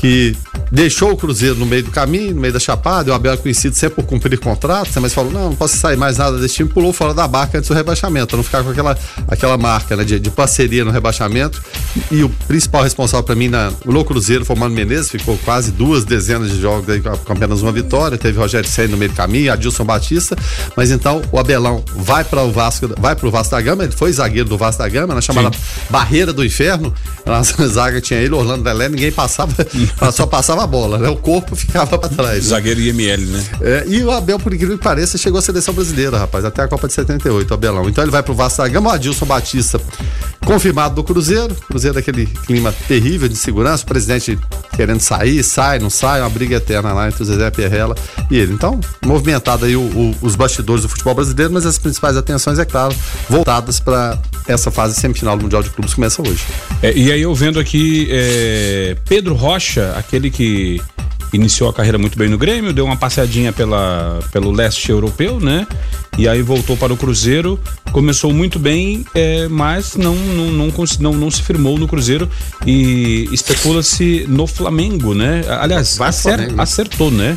que 0.00 0.36
deixou 0.72 1.12
o 1.12 1.16
Cruzeiro 1.18 1.54
no 1.56 1.66
meio 1.66 1.82
do 1.82 1.90
caminho, 1.90 2.34
no 2.34 2.40
meio 2.40 2.54
da 2.54 2.58
chapada, 2.58 3.10
o 3.10 3.14
Abel 3.14 3.34
é 3.34 3.36
conhecido 3.36 3.76
sempre 3.76 3.96
por 3.96 4.06
cumprir 4.06 4.38
contratos, 4.38 4.96
mas 4.96 5.12
falou, 5.12 5.30
não, 5.30 5.50
não 5.50 5.54
posso 5.54 5.76
sair 5.76 5.98
mais 5.98 6.16
nada 6.16 6.38
desse 6.38 6.54
time, 6.54 6.68
pulou 6.70 6.94
fora 6.94 7.12
da 7.12 7.28
barca 7.28 7.58
antes 7.58 7.68
do 7.68 7.74
rebaixamento, 7.74 8.28
pra 8.28 8.38
não 8.38 8.42
ficar 8.42 8.64
com 8.64 8.70
aquela, 8.70 8.96
aquela 9.28 9.58
marca 9.58 9.94
né, 9.94 10.02
de, 10.02 10.18
de 10.18 10.30
parceria 10.30 10.82
no 10.82 10.90
rebaixamento. 10.90 11.62
E 12.10 12.24
o 12.24 12.30
principal 12.48 12.82
responsável 12.82 13.22
para 13.22 13.34
mim 13.34 13.48
na, 13.48 13.70
no 13.84 14.02
Cruzeiro 14.02 14.46
foi 14.46 14.56
o 14.56 14.58
Mano 14.58 14.74
Menezes, 14.74 15.10
ficou 15.10 15.36
quase 15.44 15.70
duas 15.70 16.06
dezenas 16.06 16.50
de 16.50 16.58
jogos 16.58 16.88
aí, 16.88 17.02
com 17.02 17.32
apenas 17.32 17.60
uma 17.60 17.70
vitória, 17.70 18.16
teve 18.16 18.38
Rogério 18.38 18.68
Senna 18.68 18.88
no 18.88 18.96
meio 18.96 19.10
do 19.10 19.14
caminho, 19.14 19.52
Adilson 19.52 19.84
Batista, 19.84 20.34
mas 20.74 20.90
então 20.90 21.20
o 21.30 21.38
Abelão 21.38 21.84
vai 21.94 22.24
para 22.24 22.42
o 22.42 22.50
Vasco, 22.50 22.88
vai 22.98 23.14
pro 23.14 23.30
Vasco 23.30 23.54
da 23.54 23.60
Gama, 23.60 23.84
ele 23.84 23.92
foi 23.92 24.10
zagueiro 24.10 24.48
do 24.48 24.56
Vasco 24.56 24.82
da 24.82 24.88
Gama, 24.88 25.14
na 25.14 25.20
chamada 25.20 25.54
Sim. 25.54 25.62
Barreira 25.90 26.32
do 26.32 26.42
Inferno, 26.42 26.94
na 27.26 27.42
zaga 27.42 28.00
tinha 28.00 28.18
ele, 28.18 28.34
Orlando 28.34 28.64
Lelé, 28.64 28.88
ninguém 28.88 29.12
passava, 29.12 29.52
só 30.12 30.24
passava 30.24 30.61
a 30.62 30.66
bola, 30.66 30.98
né? 30.98 31.08
O 31.08 31.16
corpo 31.16 31.54
ficava 31.56 31.98
para 31.98 32.08
trás. 32.08 32.44
Zagueiro 32.44 32.80
IML, 32.80 33.26
né? 33.26 33.44
É, 33.60 33.84
e 33.86 34.02
o 34.02 34.10
Abel, 34.10 34.38
por 34.38 34.52
incrível 34.52 34.76
que 34.78 34.84
pareça, 34.84 35.18
chegou 35.18 35.38
à 35.38 35.42
seleção 35.42 35.74
brasileira, 35.74 36.18
rapaz, 36.18 36.44
até 36.44 36.62
a 36.62 36.68
Copa 36.68 36.86
de 36.86 36.94
78, 36.94 37.50
o 37.50 37.54
Abelão. 37.54 37.88
Então 37.88 38.02
ele 38.02 38.10
vai 38.10 38.22
pro 38.22 38.34
Vasco 38.34 38.62
da 38.62 38.68
Gama, 38.68 38.90
o 38.90 38.92
Adilson 38.92 39.26
Batista, 39.26 39.80
confirmado 40.44 40.94
do 40.94 41.04
Cruzeiro. 41.04 41.54
Cruzeiro 41.54 41.94
daquele 41.94 42.26
clima 42.26 42.72
terrível 42.86 43.28
de 43.28 43.36
segurança, 43.36 43.84
o 43.84 43.86
presidente 43.86 44.38
querendo 44.74 45.00
sair, 45.00 45.42
sai, 45.42 45.78
não 45.78 45.90
sai, 45.90 46.20
uma 46.20 46.30
briga 46.30 46.56
eterna 46.56 46.92
lá 46.92 47.08
entre 47.08 47.22
o 47.22 47.26
Zezé 47.26 47.50
Perrella 47.50 47.94
e 48.30 48.36
ele. 48.36 48.52
Então, 48.52 48.80
movimentado 49.04 49.64
aí 49.64 49.76
o, 49.76 49.80
o, 49.80 50.14
os 50.22 50.34
bastidores 50.34 50.82
do 50.82 50.88
futebol 50.88 51.14
brasileiro, 51.14 51.52
mas 51.52 51.66
as 51.66 51.78
principais 51.78 52.16
atenções, 52.16 52.58
é 52.58 52.64
claro, 52.64 52.94
voltadas 53.28 53.78
para 53.78 54.18
essa 54.46 54.70
fase 54.70 54.98
semifinal 54.98 55.36
do 55.36 55.42
Mundial 55.42 55.62
de 55.62 55.70
Clubes 55.70 55.94
começa 55.94 56.22
hoje. 56.22 56.42
É, 56.82 56.92
e 56.92 57.12
aí 57.12 57.22
eu 57.22 57.34
vendo 57.34 57.60
aqui 57.60 58.08
é, 58.10 58.96
Pedro 59.08 59.34
Rocha, 59.34 59.94
aquele 59.96 60.30
que 60.30 60.51
iniciou 61.32 61.68
a 61.70 61.72
carreira 61.72 61.98
muito 61.98 62.18
bem 62.18 62.28
no 62.28 62.36
Grêmio, 62.36 62.72
deu 62.72 62.84
uma 62.84 62.96
passeadinha 62.96 63.52
pela, 63.52 64.20
pelo 64.30 64.50
leste 64.50 64.90
europeu, 64.90 65.40
né? 65.40 65.66
E 66.18 66.28
aí 66.28 66.42
voltou 66.42 66.76
para 66.76 66.92
o 66.92 66.96
Cruzeiro, 66.96 67.58
começou 67.90 68.32
muito 68.34 68.58
bem, 68.58 69.04
é, 69.14 69.48
mas 69.48 69.96
não 69.96 70.14
não, 70.14 70.46
não, 70.46 70.72
não, 71.00 71.12
não, 71.14 71.30
se 71.30 71.42
firmou 71.42 71.78
no 71.78 71.88
Cruzeiro 71.88 72.28
e 72.66 73.28
especula-se 73.32 74.26
no 74.28 74.46
Flamengo, 74.46 75.14
né? 75.14 75.42
Aliás, 75.60 75.98
acer, 76.00 76.52
acertou, 76.58 77.10
né? 77.10 77.36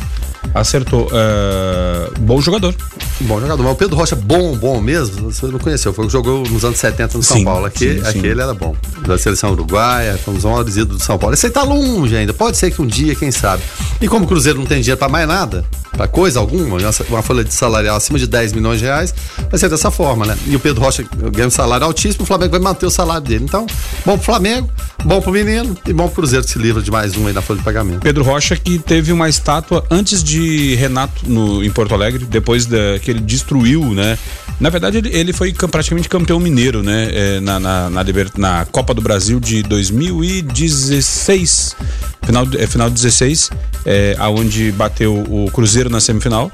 Acertou. 0.54 1.06
Uh, 1.06 2.20
bom 2.20 2.40
jogador. 2.40 2.74
Bom 3.20 3.40
jogador. 3.40 3.62
Mas 3.62 3.72
o 3.72 3.76
Pedro 3.76 3.96
Rocha, 3.96 4.14
bom, 4.14 4.56
bom 4.56 4.80
mesmo, 4.80 5.30
você 5.30 5.46
não 5.46 5.58
conheceu. 5.58 5.92
Foi 5.92 6.06
que 6.06 6.12
jogou 6.12 6.42
nos 6.48 6.64
anos 6.64 6.78
70 6.78 7.16
no 7.16 7.22
São 7.22 7.38
sim, 7.38 7.44
Paulo. 7.44 7.66
Aqui, 7.66 7.94
sim, 7.94 8.02
sim. 8.02 8.18
Aquele 8.18 8.40
era 8.40 8.54
bom. 8.54 8.76
Da 9.06 9.16
seleção 9.18 9.52
uruguaia, 9.52 10.18
fomos 10.18 10.44
um 10.44 10.60
ídolos 10.60 10.98
do 10.98 11.02
São 11.02 11.18
Paulo. 11.18 11.34
Esse 11.34 11.46
aí 11.46 11.52
tá 11.52 11.62
longe 11.62 12.16
ainda. 12.16 12.34
Pode 12.34 12.56
ser 12.56 12.70
que 12.70 12.82
um 12.82 12.86
dia, 12.86 13.14
quem 13.14 13.30
sabe. 13.30 13.62
E 14.00 14.08
como 14.08 14.24
o 14.24 14.28
Cruzeiro 14.28 14.58
não 14.58 14.66
tem 14.66 14.80
dinheiro 14.80 14.98
para 14.98 15.08
mais 15.08 15.26
nada, 15.26 15.64
para 15.96 16.06
coisa 16.06 16.38
alguma, 16.38 16.78
uma 17.08 17.22
folha 17.22 17.42
de 17.42 17.54
salarial 17.54 17.96
acima 17.96 18.18
de 18.18 18.26
10 18.26 18.52
milhões 18.52 18.78
de 18.78 18.84
reais, 18.84 19.14
vai 19.50 19.58
ser 19.58 19.70
dessa 19.70 19.90
forma, 19.90 20.26
né? 20.26 20.36
E 20.46 20.54
o 20.54 20.60
Pedro 20.60 20.82
Rocha 20.82 21.04
ganha 21.32 21.48
um 21.48 21.50
salário 21.50 21.86
altíssimo, 21.86 22.24
o 22.24 22.26
Flamengo 22.26 22.50
vai 22.50 22.60
manter 22.60 22.84
o 22.84 22.90
salário 22.90 23.26
dele. 23.26 23.44
Então, 23.44 23.66
bom 24.04 24.16
pro 24.16 24.26
Flamengo, 24.26 24.70
bom 25.04 25.20
pro 25.22 25.32
menino 25.32 25.76
e 25.86 25.92
bom 25.92 26.04
pro 26.06 26.16
Cruzeiro 26.16 26.44
que 26.44 26.52
se 26.52 26.58
livra 26.58 26.82
de 26.82 26.90
mais 26.90 27.16
um 27.16 27.26
aí 27.26 27.32
na 27.32 27.40
folha 27.40 27.58
de 27.58 27.64
pagamento. 27.64 28.00
Pedro 28.00 28.22
Rocha 28.22 28.56
que 28.56 28.78
teve 28.78 29.10
uma 29.10 29.28
estátua 29.28 29.84
antes 29.90 30.22
de 30.22 30.74
Renato 30.74 31.22
no, 31.26 31.64
em 31.64 31.70
Porto 31.70 31.94
Alegre, 31.94 32.24
depois 32.26 32.66
da, 32.66 32.98
que 33.06 33.12
ele 33.12 33.20
destruiu, 33.20 33.94
né? 33.94 34.18
Na 34.58 34.68
verdade, 34.68 34.98
ele, 34.98 35.16
ele 35.16 35.32
foi 35.32 35.52
praticamente 35.52 36.08
campeão 36.08 36.40
mineiro, 36.40 36.82
né? 36.82 37.08
É, 37.12 37.40
na, 37.40 37.60
na, 37.60 37.88
na, 37.88 38.04
na, 38.36 38.64
Copa 38.66 38.92
do 38.92 39.00
Brasil 39.00 39.38
de 39.38 39.62
2016. 39.62 41.76
Final, 42.24 42.48
é, 42.58 42.66
final 42.66 42.88
de 42.88 42.96
16, 42.96 43.50
é, 43.84 44.16
aonde 44.18 44.72
bateu 44.72 45.14
o 45.14 45.48
Cruzeiro 45.52 45.88
na 45.88 46.00
semifinal 46.00 46.50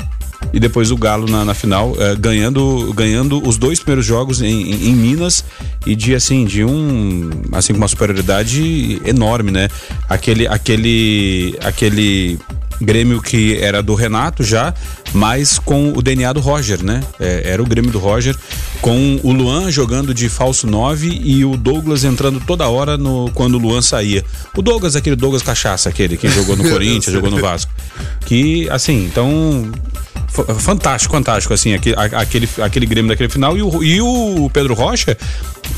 e 0.53 0.61
depois 0.61 0.91
o 0.91 0.97
Galo 0.97 1.27
na, 1.27 1.45
na 1.45 1.55
final, 1.55 1.95
é, 1.99 2.15
ganhando, 2.15 2.93
ganhando 2.93 3.43
os 3.47 3.57
dois 3.57 3.79
primeiros 3.79 4.05
jogos 4.05 4.43
em, 4.43 4.73
em, 4.73 4.89
em, 4.89 4.95
Minas 4.95 5.43
e 5.87 5.97
de 5.97 6.15
assim, 6.15 6.45
de 6.45 6.65
um 6.65 7.31
assim 7.53 7.73
com 7.73 7.79
uma 7.79 7.89
superioridade 7.89 9.01
enorme, 9.07 9.51
né? 9.51 9.71
Aquele 10.07 10.47
aquele 10.47 11.57
aquele 11.63 12.39
Grêmio 12.83 13.21
que 13.23 13.59
era 13.59 13.83
do 13.83 13.95
Renato 13.95 14.43
já, 14.43 14.75
mas 15.13 15.59
com 15.59 15.93
o 15.93 16.03
DNA 16.03 16.33
do 16.33 16.41
Roger, 16.41 16.83
né? 16.83 17.03
É, 17.21 17.43
era 17.47 17.63
o 17.63 17.67
Grêmio 17.67 17.91
do 17.91 17.99
Roger, 17.99 18.37
com 18.81 19.21
o 19.23 19.33
Luan 19.33 19.71
jogando 19.71 20.13
de 20.13 20.29
falso 20.29 20.67
9 20.67 21.09
e 21.09 21.45
o 21.45 21.57
Douglas 21.57 22.05
entrando 22.05 22.41
toda 22.41 22.69
hora 22.69 22.97
no, 22.97 23.31
quando 23.35 23.55
o 23.55 23.59
Luan 23.59 23.83
saía. 23.83 24.25
O 24.57 24.63
Douglas, 24.63 24.97
aquele 24.97 25.17
Douglas 25.17 25.43
Cachaça, 25.43 25.89
aquele 25.89 26.17
que 26.17 26.29
jogou 26.29 26.57
no 26.57 26.65
Corinthians, 26.71 27.13
jogou 27.13 27.31
no 27.31 27.41
Vasco. 27.41 27.71
Que, 28.25 28.69
assim, 28.71 29.05
então 29.05 29.71
fantástico, 30.59 31.13
fantástico, 31.13 31.53
assim, 31.53 31.75
aquele, 31.75 31.95
aquele, 31.97 32.49
aquele 32.63 32.87
Grêmio 32.87 33.11
daquele 33.11 33.29
final. 33.29 33.57
E 33.57 33.63
o, 33.63 33.83
e 33.83 34.01
o 34.01 34.51
Pedro 34.53 34.75
Rocha, 34.75 35.17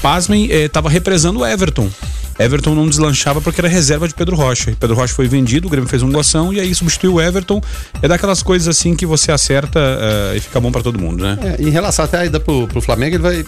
pasmem, 0.01 0.51
estava 0.51 0.89
eh, 0.89 0.93
represando 0.93 1.41
o 1.41 1.47
Everton. 1.47 1.91
Everton 2.39 2.75
não 2.75 2.89
deslanchava 2.89 3.41
porque 3.41 3.61
era 3.61 3.69
reserva 3.69 4.09
de 4.09 4.15
Pedro 4.15 4.37
Rocha. 4.37 4.75
Pedro 4.79 4.97
Rocha 4.97 5.15
foi 5.15 5.29
vendido, 5.29 5.67
o 5.67 5.71
Grêmio 5.71 5.89
fez 5.89 6.03
uma 6.03 6.13
doação 6.13 6.53
e 6.53 6.61
aí 6.61 6.75
substituiu 6.75 7.15
o 7.15 7.21
Everton. 7.21 7.61
É 8.03 8.09
daquelas 8.09 8.43
coisas 8.43 8.69
assim 8.69 8.95
que 8.95 9.07
você 9.07 9.33
acerta 9.33 9.79
uh, 9.79 10.37
e 10.37 10.41
fica 10.41 10.61
bom 10.61 10.73
para 10.73 10.83
todo 10.83 10.99
mundo, 10.99 11.23
né? 11.23 11.39
É, 11.59 11.63
em 11.63 11.71
relação 11.71 12.05
até 12.05 12.19
a 12.19 12.27
ida 12.27 12.41
pro, 12.41 12.67
pro 12.67 12.81
Flamengo, 12.81 13.17
ele 13.17 13.23
vai, 13.23 13.45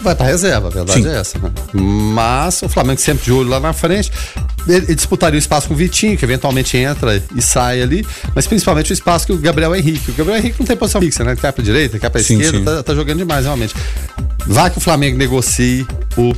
vai 0.00 0.14
pra 0.14 0.26
reserva, 0.26 0.68
a 0.68 0.70
verdade 0.70 1.02
Sim. 1.02 1.08
é 1.08 1.18
essa, 1.18 1.38
né? 1.38 1.50
Mas 1.72 2.62
o 2.62 2.68
Flamengo 2.68 3.00
sempre 3.00 3.24
de 3.24 3.32
olho 3.32 3.48
lá 3.48 3.60
na 3.60 3.72
frente. 3.72 4.10
Ele, 4.68 4.84
ele, 4.86 4.94
disputaria 4.94 5.36
o 5.36 5.38
espaço 5.38 5.68
com 5.68 5.74
o 5.74 5.76
Vitinho, 5.76 6.16
que 6.16 6.24
eventualmente 6.24 6.76
entra 6.76 7.22
e 7.34 7.42
sai 7.42 7.80
ali, 7.82 8.06
mas 8.34 8.46
principalmente 8.46 8.92
o 8.92 8.94
espaço 8.94 9.26
que 9.26 9.32
o 9.32 9.38
Gabriel 9.38 9.74
Henrique. 9.74 10.10
O 10.10 10.14
Gabriel 10.14 10.38
Henrique 10.38 10.56
não 10.58 10.66
tem 10.66 10.76
posição 10.76 11.00
fixa, 11.00 11.24
né? 11.24 11.32
Ele 11.32 11.40
cai 11.40 11.52
pra 11.52 11.64
direita, 11.64 11.98
cai 11.98 12.10
pra 12.10 12.22
sim, 12.22 12.34
esquerda, 12.34 12.58
sim. 12.58 12.64
Tá, 12.64 12.82
tá 12.82 12.94
jogando 12.94 13.18
demais, 13.18 13.44
realmente. 13.44 13.74
Vai 14.46 14.70
que 14.70 14.78
o 14.78 14.80
Flamengo 14.80 15.16
negocie 15.16 15.86
o 16.16 16.34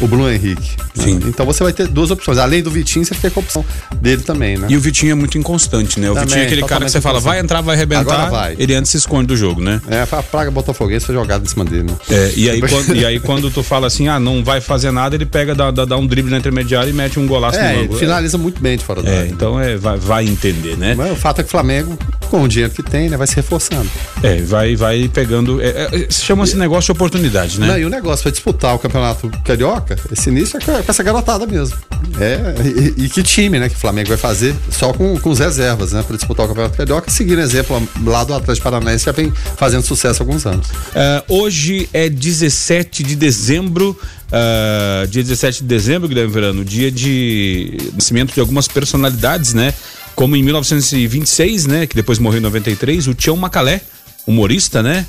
o 0.00 0.08
Bruno 0.08 0.30
Henrique. 0.30 0.76
Sim. 0.94 1.14
Né? 1.16 1.26
Então 1.28 1.44
você 1.46 1.62
vai 1.62 1.72
ter 1.72 1.88
duas 1.88 2.10
opções. 2.10 2.38
Além 2.38 2.62
do 2.62 2.70
Vitinho, 2.70 3.04
você 3.04 3.14
tem 3.14 3.30
a 3.34 3.38
opção 3.38 3.64
dele 4.00 4.22
também, 4.22 4.56
né? 4.56 4.66
E 4.70 4.76
o 4.76 4.80
Vitinho 4.80 5.12
é 5.12 5.14
muito 5.14 5.38
inconstante, 5.38 5.98
né? 6.00 6.10
O 6.10 6.14
também, 6.14 6.28
Vitinho 6.28 6.42
é 6.42 6.46
aquele 6.46 6.62
cara 6.62 6.84
que 6.84 6.90
você 6.90 7.00
fala, 7.00 7.20
vai 7.20 7.40
entrar, 7.40 7.60
vai 7.60 7.76
arrebentar. 7.76 8.30
Vai. 8.30 8.56
Ele 8.58 8.74
antes 8.74 8.90
se 8.90 8.96
esconde 8.96 9.26
do 9.26 9.36
jogo, 9.36 9.60
né? 9.60 9.80
É, 9.88 10.02
a 10.02 10.22
praga 10.22 10.50
botafoguense 10.50 11.06
foi 11.06 11.14
jogada 11.14 11.44
em 11.44 11.48
cima 11.48 11.64
dele, 11.64 11.84
né? 11.84 11.96
É, 12.10 12.32
e 12.36 12.50
aí, 12.50 12.60
quando, 12.60 12.96
e 12.96 13.04
aí 13.04 13.20
quando 13.20 13.50
tu 13.50 13.62
fala 13.62 13.86
assim, 13.86 14.08
ah, 14.08 14.18
não 14.18 14.42
vai 14.42 14.60
fazer 14.60 14.90
nada, 14.90 15.14
ele 15.14 15.26
pega, 15.26 15.54
dá, 15.54 15.70
dá, 15.70 15.84
dá 15.84 15.96
um 15.96 16.06
drible 16.06 16.30
na 16.30 16.38
intermediária 16.38 16.90
e 16.90 16.92
mete 16.92 17.18
um 17.18 17.26
golaço 17.26 17.58
é, 17.58 17.72
no 17.72 17.80
ângulo. 17.82 17.98
finaliza 17.98 18.38
muito 18.38 18.60
bem 18.60 18.76
de 18.76 18.84
fora 18.84 19.02
da 19.02 19.10
é, 19.10 19.18
área. 19.18 19.28
Então 19.28 19.60
é, 19.60 19.76
vai, 19.76 19.98
vai 19.98 20.26
entender, 20.26 20.76
né? 20.76 20.94
Mas 20.94 21.12
o 21.12 21.16
fato 21.16 21.40
é 21.40 21.42
que 21.42 21.48
o 21.48 21.50
Flamengo, 21.50 21.98
com 22.30 22.42
o 22.42 22.48
dinheiro 22.48 22.72
que 22.72 22.82
tem, 22.82 23.08
né, 23.08 23.16
vai 23.16 23.26
se 23.26 23.36
reforçando. 23.36 23.88
É, 24.22 24.40
vai, 24.42 24.76
vai 24.76 25.08
pegando. 25.12 25.60
É, 25.60 25.68
é, 25.68 26.06
Chama-se 26.10 26.56
negócio 26.56 26.86
de 26.86 26.92
oportunidade, 26.92 27.60
né? 27.60 27.66
Não, 27.66 27.78
e 27.78 27.84
o 27.84 27.90
negócio 27.90 28.22
vai 28.22 28.32
disputar 28.32 28.74
o 28.74 28.78
campeonato 28.78 29.30
carioca, 29.44 29.83
esse 30.12 30.30
início 30.30 30.58
é 30.58 30.60
com 30.60 30.90
essa 30.90 31.02
garotada 31.02 31.46
mesmo. 31.46 31.76
É, 32.20 32.54
e, 32.62 33.04
e, 33.04 33.08
que 33.08 33.22
time, 33.22 33.58
né, 33.58 33.68
que 33.68 33.74
o 33.74 33.78
Flamengo 33.78 34.08
vai 34.08 34.16
fazer 34.16 34.54
só 34.70 34.92
com, 34.92 35.18
com 35.18 35.30
os 35.30 35.38
reservas, 35.38 35.92
né, 35.92 36.02
para 36.02 36.16
disputar 36.16 36.46
o 36.46 36.48
Campeonato 36.48 36.76
Carioca, 36.76 37.10
seguindo 37.10 37.40
exemplo 37.40 37.82
lá 38.04 38.24
do 38.24 38.34
Atlético 38.34 38.64
Paranaense, 38.64 39.04
já 39.04 39.12
vem 39.12 39.32
fazendo 39.56 39.82
sucesso 39.82 40.22
há 40.22 40.26
alguns 40.26 40.46
anos. 40.46 40.68
Uh, 40.68 41.34
hoje 41.40 41.88
é 41.92 42.08
17 42.08 43.02
de 43.02 43.16
dezembro, 43.16 43.98
uh, 44.28 45.06
dia 45.08 45.22
17 45.22 45.62
de 45.62 45.64
dezembro, 45.66 46.08
Guilherme 46.08 46.32
Verano, 46.32 46.64
dia 46.64 46.90
de 46.90 47.76
nascimento 47.94 48.32
de 48.32 48.40
algumas 48.40 48.68
personalidades, 48.68 49.54
né, 49.54 49.74
como 50.14 50.36
em 50.36 50.42
1926, 50.42 51.66
né, 51.66 51.86
que 51.86 51.96
depois 51.96 52.18
morreu 52.18 52.38
em 52.38 52.42
93, 52.42 53.08
o 53.08 53.14
Tião 53.14 53.36
Macalé, 53.36 53.80
humorista, 54.26 54.82
né, 54.82 55.04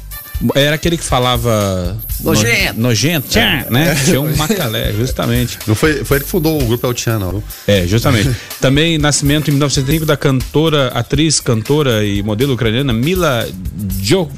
era 0.53 0.75
aquele 0.75 0.97
que 0.97 1.03
falava. 1.03 1.97
Nojento. 2.21 2.79
Nojento, 2.79 3.27
tchan, 3.29 3.65
né? 3.69 3.91
É. 3.91 3.95
Tinha 3.95 4.21
um 4.21 4.35
Macalé, 4.35 4.93
justamente. 4.93 5.57
Não 5.65 5.75
foi, 5.75 6.03
foi 6.03 6.17
ele 6.17 6.25
que 6.25 6.31
fundou 6.31 6.61
o 6.61 6.65
grupo 6.65 6.85
El 6.85 6.93
Tchan, 6.93 7.19
não. 7.19 7.43
É, 7.67 7.87
justamente. 7.87 8.35
Também 8.59 8.97
nascimento 8.97 9.49
em 9.49 9.51
1935 9.51 10.05
da 10.05 10.17
cantora, 10.17 10.87
atriz, 10.89 11.39
cantora 11.39 12.03
e 12.03 12.21
modelo 12.21 12.53
ucraniana 12.53 12.91
Mila 12.93 13.47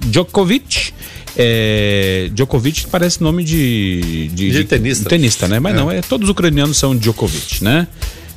Djokovic. 0.05 0.93
É, 1.35 2.29
Djokovic 2.33 2.87
parece 2.87 3.21
nome 3.21 3.43
de, 3.43 4.29
de, 4.29 4.49
de, 4.49 4.51
de 4.51 4.63
tenista. 4.63 5.09
tenista, 5.09 5.47
né? 5.47 5.59
Mas 5.59 5.73
é. 5.73 5.77
não, 5.77 5.91
é, 5.91 6.01
todos 6.01 6.25
os 6.25 6.31
ucranianos 6.31 6.77
são 6.77 6.95
Djokovic, 6.95 7.63
né? 7.63 7.87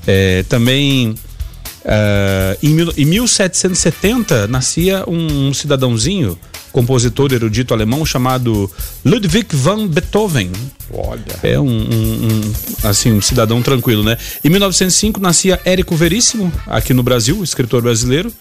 É, 0.06 0.44
também 0.48 1.10
uh, 1.10 2.58
em, 2.62 3.02
em 3.02 3.04
1770 3.04 4.48
nascia 4.48 5.04
um, 5.06 5.48
um 5.48 5.54
cidadãozinho 5.54 6.38
compositor 6.72 7.32
erudito 7.32 7.74
alemão 7.74 8.04
chamado 8.04 8.70
Ludwig 9.04 9.54
van 9.54 9.86
Beethoven. 9.86 10.50
Olha. 10.92 11.22
É 11.42 11.58
um, 11.58 11.66
um, 11.66 12.28
um, 12.28 12.52
assim, 12.84 13.12
um 13.12 13.20
cidadão 13.20 13.62
tranquilo, 13.62 14.02
né? 14.02 14.16
Em 14.44 14.48
1905 14.48 15.20
nascia 15.20 15.60
Érico 15.64 15.94
Veríssimo, 15.94 16.52
aqui 16.66 16.92
no 16.92 17.02
Brasil, 17.02 17.42
escritor 17.42 17.82
brasileiro. 17.82 18.32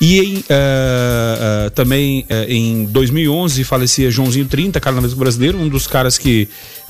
E 0.00 0.20
em, 0.20 0.36
uh, 0.36 0.40
uh, 0.40 1.70
também 1.70 2.26
uh, 2.30 2.50
em 2.50 2.84
2011 2.84 3.64
falecia 3.64 4.10
Joãozinho 4.10 4.46
30, 4.46 4.78
carnavalesco 4.78 5.18
brasileiro, 5.18 5.58
um 5.58 5.68
dos 5.68 5.86
caras 5.86 6.18
que, 6.18 6.48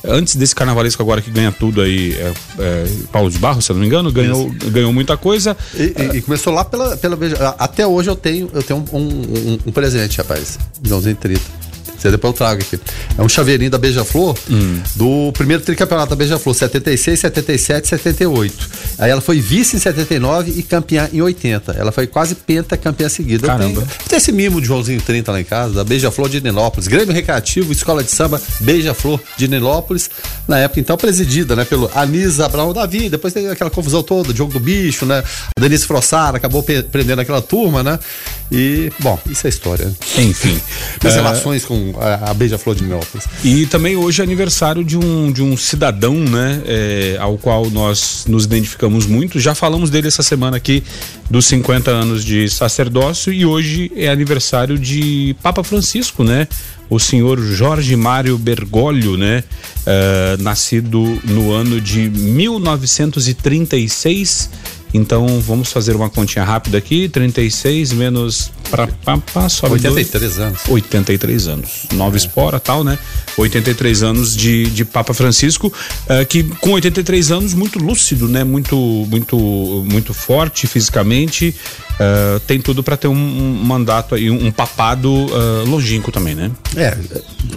antes 0.08 0.36
desse 0.36 0.54
carnavalesco 0.54 1.02
agora 1.02 1.20
que 1.20 1.30
ganha 1.30 1.52
tudo 1.52 1.80
aí, 1.80 2.14
é, 2.14 2.32
é, 2.58 2.86
Paulo 3.12 3.30
de 3.30 3.38
Barro, 3.38 3.60
se 3.60 3.70
eu 3.70 3.74
não 3.74 3.80
me 3.80 3.86
engano, 3.86 4.10
ganhou, 4.12 4.50
ganhou 4.66 4.92
muita 4.92 5.16
coisa. 5.16 5.56
E, 5.74 6.16
e, 6.16 6.22
começou 6.22 6.52
lá 6.52 6.64
pela, 6.64 6.96
pela. 6.96 7.16
Até 7.58 7.86
hoje 7.86 8.10
eu 8.10 8.16
tenho, 8.16 8.50
eu 8.52 8.62
tenho 8.62 8.84
um, 8.92 8.98
um, 8.98 9.58
um 9.66 9.72
presente, 9.72 10.18
rapaz. 10.18 10.58
Joãozinho 10.82 11.16
30. 11.16 11.65
Você 12.06 12.10
depois 12.12 12.32
eu 12.32 12.36
trago 12.36 12.62
aqui. 12.62 12.78
É 13.18 13.22
um 13.22 13.28
chaveirinho 13.28 13.70
da 13.70 13.78
Beija-Flor, 13.78 14.36
hum. 14.48 14.80
do 14.94 15.32
primeiro 15.32 15.62
tricampeonato 15.62 16.10
da 16.10 16.16
Beija-Flor, 16.16 16.54
76, 16.54 17.18
77, 17.18 17.88
78. 17.88 18.68
Aí 18.98 19.10
ela 19.10 19.20
foi 19.20 19.40
vice 19.40 19.76
em 19.76 19.80
79 19.80 20.52
e 20.56 20.62
campeã 20.62 21.08
em 21.12 21.20
80. 21.20 21.72
Ela 21.72 21.90
foi 21.90 22.06
quase 22.06 22.34
penta 22.34 22.76
campeã 22.76 23.08
seguida. 23.08 23.46
Caramba. 23.46 23.80
Eu 23.80 23.86
tenho, 24.08 24.18
esse 24.18 24.30
mimo 24.30 24.60
de 24.60 24.68
Joãozinho 24.68 25.00
30 25.00 25.32
lá 25.32 25.40
em 25.40 25.44
casa, 25.44 25.74
da 25.74 25.84
Beija-Flor 25.84 26.28
de 26.28 26.40
Nenópolis. 26.40 26.86
Grêmio 26.86 27.12
Recreativo, 27.12 27.72
Escola 27.72 28.04
de 28.04 28.10
Samba, 28.10 28.40
Beija-Flor 28.60 29.20
de 29.36 29.48
Nenópolis. 29.48 30.08
Na 30.46 30.58
época, 30.58 30.78
então, 30.80 30.96
presidida, 30.96 31.56
né, 31.56 31.64
pelo 31.64 31.90
Anísio 31.94 32.44
Abraão 32.44 32.72
Davi. 32.72 33.08
Depois 33.08 33.32
teve 33.32 33.48
aquela 33.48 33.70
confusão 33.70 34.02
toda, 34.02 34.34
jogo 34.34 34.52
do 34.52 34.60
bicho, 34.60 35.04
né? 35.04 35.22
A 35.56 35.60
Denise 35.60 35.86
Frossara 35.86 36.36
acabou 36.36 36.62
prendendo 36.62 37.20
aquela 37.20 37.42
turma, 37.42 37.82
né? 37.82 37.98
E, 38.50 38.92
bom, 39.00 39.18
isso 39.26 39.46
é 39.46 39.50
história. 39.50 39.92
Enfim. 40.16 40.60
As 41.04 41.12
uh... 41.12 41.16
relações 41.16 41.64
com 41.64 41.95
a, 42.00 42.32
Beija-Flor 42.34 42.76
de 42.76 42.84
Minópolis. 42.84 43.26
E 43.44 43.66
também 43.66 43.96
hoje 43.96 44.20
é 44.20 44.24
aniversário 44.24 44.84
de 44.84 44.96
um, 44.96 45.32
de 45.32 45.42
um 45.42 45.56
cidadão, 45.56 46.14
né, 46.14 46.62
é, 46.66 47.16
ao 47.18 47.36
qual 47.38 47.68
nós 47.70 48.26
nos 48.28 48.44
identificamos 48.44 49.06
muito. 49.06 49.40
Já 49.40 49.54
falamos 49.54 49.88
dele 49.90 50.08
essa 50.08 50.22
semana 50.22 50.56
aqui, 50.56 50.82
dos 51.30 51.46
50 51.46 51.90
anos 51.90 52.24
de 52.24 52.48
sacerdócio, 52.48 53.32
e 53.32 53.44
hoje 53.44 53.90
é 53.96 54.08
aniversário 54.08 54.78
de 54.78 55.34
Papa 55.42 55.64
Francisco, 55.64 56.24
né? 56.24 56.48
O 56.88 57.00
senhor 57.00 57.40
Jorge 57.40 57.96
Mário 57.96 58.38
Bergoglio, 58.38 59.16
né? 59.16 59.42
Uh, 59.80 60.40
nascido 60.42 61.20
no 61.24 61.50
ano 61.52 61.80
de 61.80 62.08
1936 62.08 64.48
então 64.96 65.40
vamos 65.40 65.72
fazer 65.72 65.94
uma 65.94 66.08
continha 66.08 66.44
rápida 66.44 66.78
aqui: 66.78 67.08
36 67.08 67.92
menos 67.92 68.50
para 68.70 68.88
pá, 69.32 69.48
sobe 69.48 69.74
83 69.74 70.20
dois, 70.20 70.38
anos. 70.38 70.60
83 70.68 71.48
anos. 71.48 71.70
Nova 71.92 72.16
é. 72.16 72.18
espora, 72.18 72.58
tal, 72.58 72.82
né? 72.82 72.98
83 73.36 74.02
anos 74.02 74.36
de, 74.36 74.66
de 74.70 74.84
Papa 74.84 75.14
Francisco, 75.14 75.68
uh, 75.68 76.26
que 76.26 76.42
com 76.42 76.72
83 76.72 77.30
anos 77.30 77.54
muito 77.54 77.78
lúcido, 77.78 78.28
né? 78.28 78.42
Muito 78.42 78.76
muito 79.08 79.36
muito 79.88 80.14
forte 80.14 80.66
fisicamente, 80.66 81.54
uh, 81.92 82.40
tem 82.40 82.60
tudo 82.60 82.82
para 82.82 82.96
ter 82.96 83.08
um, 83.08 83.14
um, 83.14 83.62
mandato 83.64 84.14
aí, 84.14 84.30
um, 84.30 84.46
um 84.46 84.52
papado 84.52 85.10
uh, 85.10 85.64
longínquo 85.66 86.10
também, 86.10 86.34
né? 86.34 86.50
É, 86.76 86.96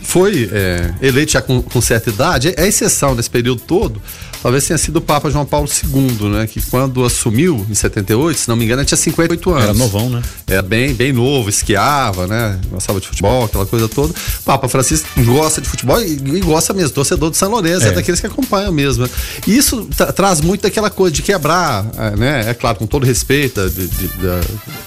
foi 0.02 0.50
é, 0.52 0.94
eleito 1.02 1.32
já 1.34 1.42
com, 1.42 1.62
com 1.62 1.82
certa 1.82 2.10
idade, 2.10 2.54
é 2.56 2.68
exceção 2.68 3.16
nesse 3.16 3.30
período 3.30 3.62
todo 3.62 4.02
talvez 4.42 4.66
tenha 4.66 4.78
sido 4.78 4.98
o 4.98 5.02
Papa 5.02 5.30
João 5.30 5.46
Paulo 5.46 5.68
II, 5.68 6.30
né? 6.30 6.48
Que 6.48 6.62
quando 6.62 7.04
assumiu 7.04 7.66
em 7.70 7.74
78, 7.74 8.40
se 8.40 8.50
não 8.50 8.56
me 8.56 8.66
engano, 8.66 8.84
tinha 8.86 8.98
58 8.98 9.50
anos. 9.50 9.64
Era 9.64 9.74
novão, 9.74 10.10
né? 10.10 10.22
Era 10.48 10.62
bem, 10.62 10.94
bem 10.94 11.12
novo, 11.14 11.50
esquiava, 11.50 12.28
né? 12.28 12.60
Gostava 12.70 13.00
de 13.00 13.08
futebol, 13.08 13.46
aquela 13.46 13.66
coisa 13.66 13.88
toda. 13.88 14.14
O 14.14 14.44
Papa 14.44 14.68
Francisco 14.68 15.08
gosta 15.24 15.62
de 15.62 15.70
futebol 15.70 16.02
e, 16.02 16.14
e 16.14 16.40
gosta 16.40 16.74
mesmo, 16.74 16.92
torcedor 16.92 17.30
do 17.30 17.36
São 17.36 17.50
Lourenço, 17.50 17.86
é. 17.86 17.90
é 17.90 17.92
daqueles 17.92 18.20
que 18.20 18.28
acompanham 18.28 18.72
mesmo. 18.72 19.04
Né? 19.04 19.10
E 19.48 19.58
isso 19.58 19.88
traz 20.16 20.42
muito 20.42 20.62
daquela 20.62 20.90
coisa 20.90 21.14
de 21.14 21.22
quebrar, 21.22 21.86
é, 21.98 22.16
né? 22.16 22.50
É 22.50 22.54
claro, 22.54 22.78
com 22.78 22.88
todo 22.88 23.06
respeito 23.06 23.70
de, 23.70 23.88
de, 23.88 24.08
da, 24.08 24.42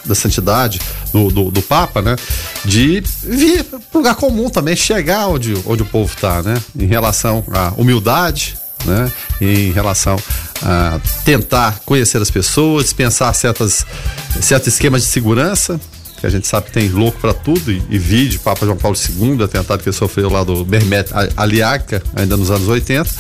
da, 0.06 0.14
santidade 0.14 0.80
do, 1.12 1.30
do, 1.30 1.50
do, 1.50 1.62
Papa, 1.62 2.02
né? 2.02 2.16
De 2.64 3.02
vir 3.23 3.64
para 3.64 3.80
lugar 3.94 4.14
comum 4.16 4.49
também, 4.49 4.76
chegar 4.76 5.28
onde, 5.28 5.54
onde 5.66 5.82
o 5.82 5.87
povo 5.87 6.12
está, 6.14 6.42
né? 6.42 6.61
Em 6.78 6.87
relação 6.87 7.44
à 7.52 7.73
humildade, 7.76 8.56
né? 8.84 9.10
Em 9.40 9.72
relação 9.72 10.16
a 10.62 11.00
tentar 11.24 11.80
conhecer 11.84 12.20
as 12.20 12.30
pessoas, 12.30 12.92
pensar 12.92 13.32
certas, 13.32 13.84
certos 14.40 14.74
esquemas 14.74 15.02
de 15.02 15.08
segurança 15.08 15.80
Que 16.20 16.26
a 16.26 16.30
gente 16.30 16.46
sabe 16.46 16.66
que 16.66 16.72
tem 16.72 16.88
louco 16.88 17.18
para 17.20 17.34
tudo 17.34 17.72
e, 17.72 17.82
e 17.90 17.98
vídeo, 17.98 18.40
Papa 18.40 18.64
João 18.64 18.76
Paulo 18.76 18.96
II, 18.96 19.42
atentado 19.42 19.82
que 19.82 19.88
ele 19.88 19.96
sofreu 19.96 20.30
lá 20.30 20.44
do 20.44 20.64
Bermet 20.64 21.10
Aliaca, 21.36 22.02
ainda 22.14 22.36
nos 22.36 22.50
anos 22.50 22.68
80, 22.68 23.10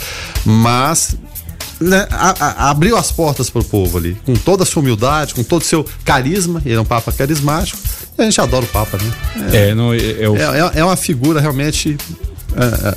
mas 0.44 1.16
né, 1.80 2.06
a, 2.10 2.30
a, 2.46 2.70
abriu 2.70 2.96
as 2.96 3.10
portas 3.10 3.50
para 3.50 3.60
o 3.60 3.64
povo 3.64 3.98
ali, 3.98 4.16
com 4.24 4.34
toda 4.34 4.62
a 4.62 4.66
sua 4.66 4.80
humildade, 4.80 5.34
com 5.34 5.42
todo 5.42 5.62
o 5.62 5.64
seu 5.64 5.84
carisma, 6.04 6.62
ele 6.64 6.76
é 6.76 6.80
um 6.80 6.84
Papa 6.84 7.10
carismático, 7.10 7.78
e 8.16 8.22
a 8.22 8.24
gente 8.24 8.40
adora 8.40 8.64
o 8.64 8.68
Papa, 8.68 8.96
né? 8.98 9.12
É, 9.52 9.70
é, 9.70 9.74
não, 9.74 9.92
é, 9.92 9.96
é, 9.96 10.76
é, 10.76 10.80
é 10.80 10.84
uma 10.84 10.96
figura 10.96 11.40
realmente 11.40 11.98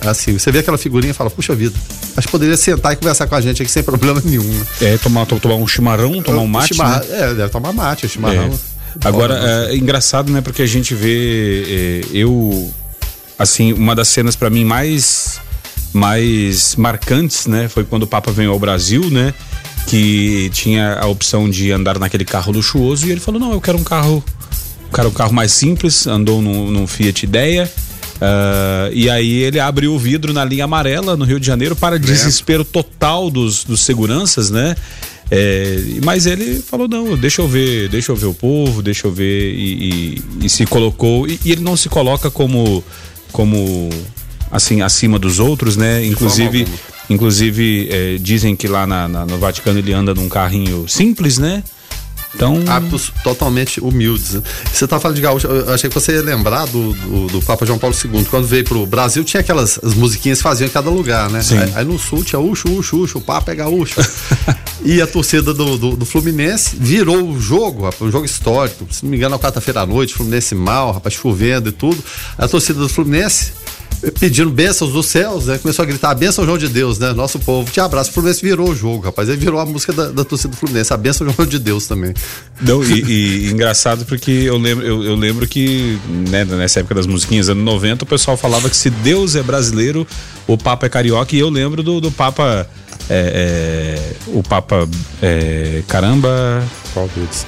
assim, 0.09 0.37
você 0.37 0.51
vê 0.51 0.59
aquela 0.59 0.77
figurinha 0.77 1.11
e 1.11 1.13
fala, 1.13 1.29
puxa 1.29 1.55
vida, 1.55 1.75
acho 2.15 2.27
que 2.27 2.31
poderia 2.31 2.57
sentar 2.57 2.93
e 2.93 2.95
conversar 2.95 3.27
com 3.27 3.35
a 3.35 3.41
gente 3.41 3.61
aqui 3.61 3.71
sem 3.71 3.83
problema 3.83 4.21
nenhum. 4.23 4.43
Né? 4.43 4.65
É, 4.81 4.97
tomar, 4.97 5.25
tomar 5.25 5.55
um 5.55 5.67
chimarrão, 5.67 6.21
tomar 6.21 6.41
um 6.41 6.47
mate. 6.47 6.77
Né? 6.77 7.01
É, 7.11 7.33
deve 7.33 7.49
tomar 7.49 7.73
mate, 7.73 8.07
chimarrão. 8.07 8.51
É. 8.71 8.75
Agora, 9.03 9.69
é, 9.69 9.75
engraçado, 9.75 10.31
né? 10.31 10.41
Porque 10.41 10.61
a 10.61 10.65
gente 10.65 10.95
vê, 10.95 11.63
é, 11.67 12.01
eu, 12.13 12.71
assim, 13.37 13.73
uma 13.73 13.93
das 13.93 14.07
cenas 14.07 14.35
para 14.35 14.49
mim 14.49 14.63
mais, 14.63 15.39
mais 15.91 16.75
marcantes, 16.75 17.45
né? 17.47 17.67
Foi 17.67 17.83
quando 17.83 18.03
o 18.03 18.07
Papa 18.07 18.31
veio 18.31 18.51
ao 18.51 18.59
Brasil, 18.59 19.09
né? 19.09 19.33
Que 19.87 20.49
tinha 20.53 20.97
a 20.99 21.07
opção 21.07 21.49
de 21.49 21.71
andar 21.71 21.99
naquele 21.99 22.25
carro 22.25 22.51
luxuoso 22.51 23.07
e 23.07 23.11
ele 23.11 23.19
falou, 23.19 23.39
não, 23.39 23.51
eu 23.51 23.61
quero 23.61 23.77
um 23.77 23.83
carro, 23.83 24.23
quero 24.93 25.09
um 25.09 25.13
carro 25.13 25.33
mais 25.33 25.51
simples, 25.51 26.07
andou 26.07 26.41
num, 26.41 26.71
num 26.71 26.87
Fiat 26.87 27.25
Ideia, 27.25 27.71
Uh, 28.15 28.93
e 28.93 29.09
aí 29.09 29.43
ele 29.43 29.59
abriu 29.59 29.93
o 29.93 29.99
vidro 29.99 30.31
na 30.31 30.45
linha 30.45 30.63
amarela 30.63 31.17
no 31.17 31.25
Rio 31.25 31.39
de 31.39 31.45
Janeiro 31.45 31.75
para 31.75 31.99
desespero 31.99 32.63
total 32.63 33.29
dos, 33.29 33.63
dos 33.65 33.81
seguranças, 33.81 34.49
né? 34.49 34.75
É, 35.29 35.79
mas 36.03 36.27
ele 36.27 36.59
falou 36.59 36.87
não, 36.87 37.17
deixa 37.17 37.41
eu 37.41 37.47
ver, 37.47 37.89
deixa 37.89 38.11
eu 38.11 38.15
ver 38.15 38.27
o 38.27 38.33
povo, 38.33 38.83
deixa 38.83 39.07
eu 39.07 39.11
ver 39.11 39.53
e, 39.55 40.19
e, 40.39 40.45
e 40.45 40.49
se 40.49 40.67
colocou 40.67 41.27
e, 41.27 41.39
e, 41.43 41.51
ele 41.51 41.63
não 41.63 41.75
se 41.75 41.89
coloca 41.89 42.29
como 42.29 42.83
como 43.31 43.89
assim 44.51 44.81
acima 44.81 45.17
dos 45.17 45.39
outros, 45.39 45.75
né? 45.75 46.05
Inclusive, 46.05 46.67
inclusive 47.09 47.89
é, 47.91 48.17
dizem 48.19 48.55
que 48.55 48.67
lá 48.67 48.85
na, 48.85 49.07
na, 49.07 49.25
no 49.25 49.37
Vaticano 49.39 49.79
ele 49.79 49.93
anda 49.93 50.13
num 50.13 50.29
carrinho 50.29 50.87
simples, 50.87 51.39
né? 51.39 51.63
Então... 52.35 52.63
Hábitos 52.67 53.11
totalmente 53.23 53.79
humildes. 53.79 54.41
Você 54.71 54.85
está 54.85 54.99
falando 54.99 55.15
de 55.15 55.21
gaúcho, 55.21 55.47
eu 55.47 55.73
achei 55.73 55.89
que 55.89 55.93
você 55.93 56.13
ia 56.13 56.21
lembrar 56.21 56.65
do, 56.65 56.93
do, 56.93 57.27
do, 57.27 57.41
Papa 57.41 57.65
João 57.65 57.79
Paulo 57.79 57.95
II. 57.95 58.25
Quando 58.25 58.45
veio 58.45 58.63
pro 58.63 58.85
Brasil, 58.85 59.23
tinha 59.23 59.39
aquelas 59.39 59.79
as 59.83 59.93
musiquinhas 59.93 60.39
que 60.39 60.43
faziam 60.43 60.67
em 60.67 60.71
cada 60.71 60.89
lugar, 60.89 61.29
né? 61.29 61.39
Aí, 61.51 61.73
aí, 61.75 61.85
no 61.85 61.97
sul 61.97 62.23
tinha 62.23 62.39
uxo, 62.39 62.69
uxo, 62.69 62.97
uxo, 62.97 63.17
o 63.17 63.21
Papa 63.21 63.51
é 63.51 63.55
gaúcho. 63.55 64.01
e 64.83 65.01
a 65.01 65.07
torcida 65.07 65.53
do, 65.53 65.77
do, 65.77 65.95
do, 65.95 66.05
Fluminense 66.05 66.75
virou 66.77 67.29
o 67.29 67.39
jogo, 67.39 67.83
rapaz, 67.83 68.01
um 68.01 68.11
jogo 68.11 68.25
histórico. 68.25 68.85
Se 68.91 69.03
não 69.03 69.11
me 69.11 69.17
engano, 69.17 69.35
na 69.35 69.39
quarta-feira 69.39 69.81
à 69.81 69.85
noite, 69.85 70.13
Fluminense 70.13 70.53
mal, 70.53 70.91
rapaz, 70.91 71.15
chovendo 71.15 71.69
e 71.69 71.71
tudo. 71.71 72.03
A 72.37 72.47
torcida 72.47 72.79
do 72.79 72.89
Fluminense 72.89 73.53
pedindo 74.19 74.49
bênçãos 74.49 74.91
dos 74.91 75.05
céus, 75.07 75.45
né? 75.45 75.57
Começou 75.57 75.83
a 75.83 75.85
gritar, 75.85 76.11
a 76.11 76.15
bênção 76.15 76.45
João 76.45 76.57
de 76.57 76.67
Deus, 76.67 76.99
né? 76.99 77.13
Nosso 77.13 77.39
povo, 77.39 77.69
te 77.71 77.79
abraço. 77.79 78.09
O 78.09 78.13
Fluminense 78.13 78.41
virou 78.41 78.69
o 78.69 78.75
jogo, 78.75 79.03
rapaz. 79.03 79.29
Ele 79.29 79.37
virou 79.37 79.59
a 79.59 79.65
música 79.65 79.93
da, 79.93 80.09
da 80.09 80.23
torcida 80.23 80.49
do 80.49 80.57
Fluminense, 80.57 80.93
a 80.93 80.97
bênção 80.97 81.27
João 81.29 81.47
de 81.47 81.59
Deus 81.59 81.87
também. 81.87 82.13
Não, 82.61 82.83
e, 82.83 83.01
e 83.01 83.49
engraçado 83.51 84.05
porque 84.05 84.31
eu 84.31 84.57
lembro, 84.57 84.85
eu, 84.85 85.03
eu, 85.03 85.15
lembro 85.15 85.47
que, 85.47 85.97
né, 86.29 86.45
nessa 86.45 86.79
época 86.79 86.95
das 86.95 87.07
musiquinhas, 87.07 87.49
anos 87.49 87.63
90, 87.63 88.03
o 88.03 88.07
pessoal 88.07 88.37
falava 88.37 88.69
que 88.69 88.77
se 88.77 88.89
Deus 88.89 89.35
é 89.35 89.43
brasileiro, 89.43 90.07
o 90.47 90.57
Papa 90.57 90.85
é 90.85 90.89
carioca, 90.89 91.35
e 91.35 91.39
eu 91.39 91.49
lembro 91.49 91.81
do, 91.81 91.99
do 91.99 92.11
Papa. 92.11 92.67
É, 93.09 93.97
é, 93.97 94.15
o 94.27 94.41
Papa. 94.41 94.87
É, 95.21 95.83
caramba. 95.87 96.63
Qual 96.93 97.07
deles? 97.09 97.45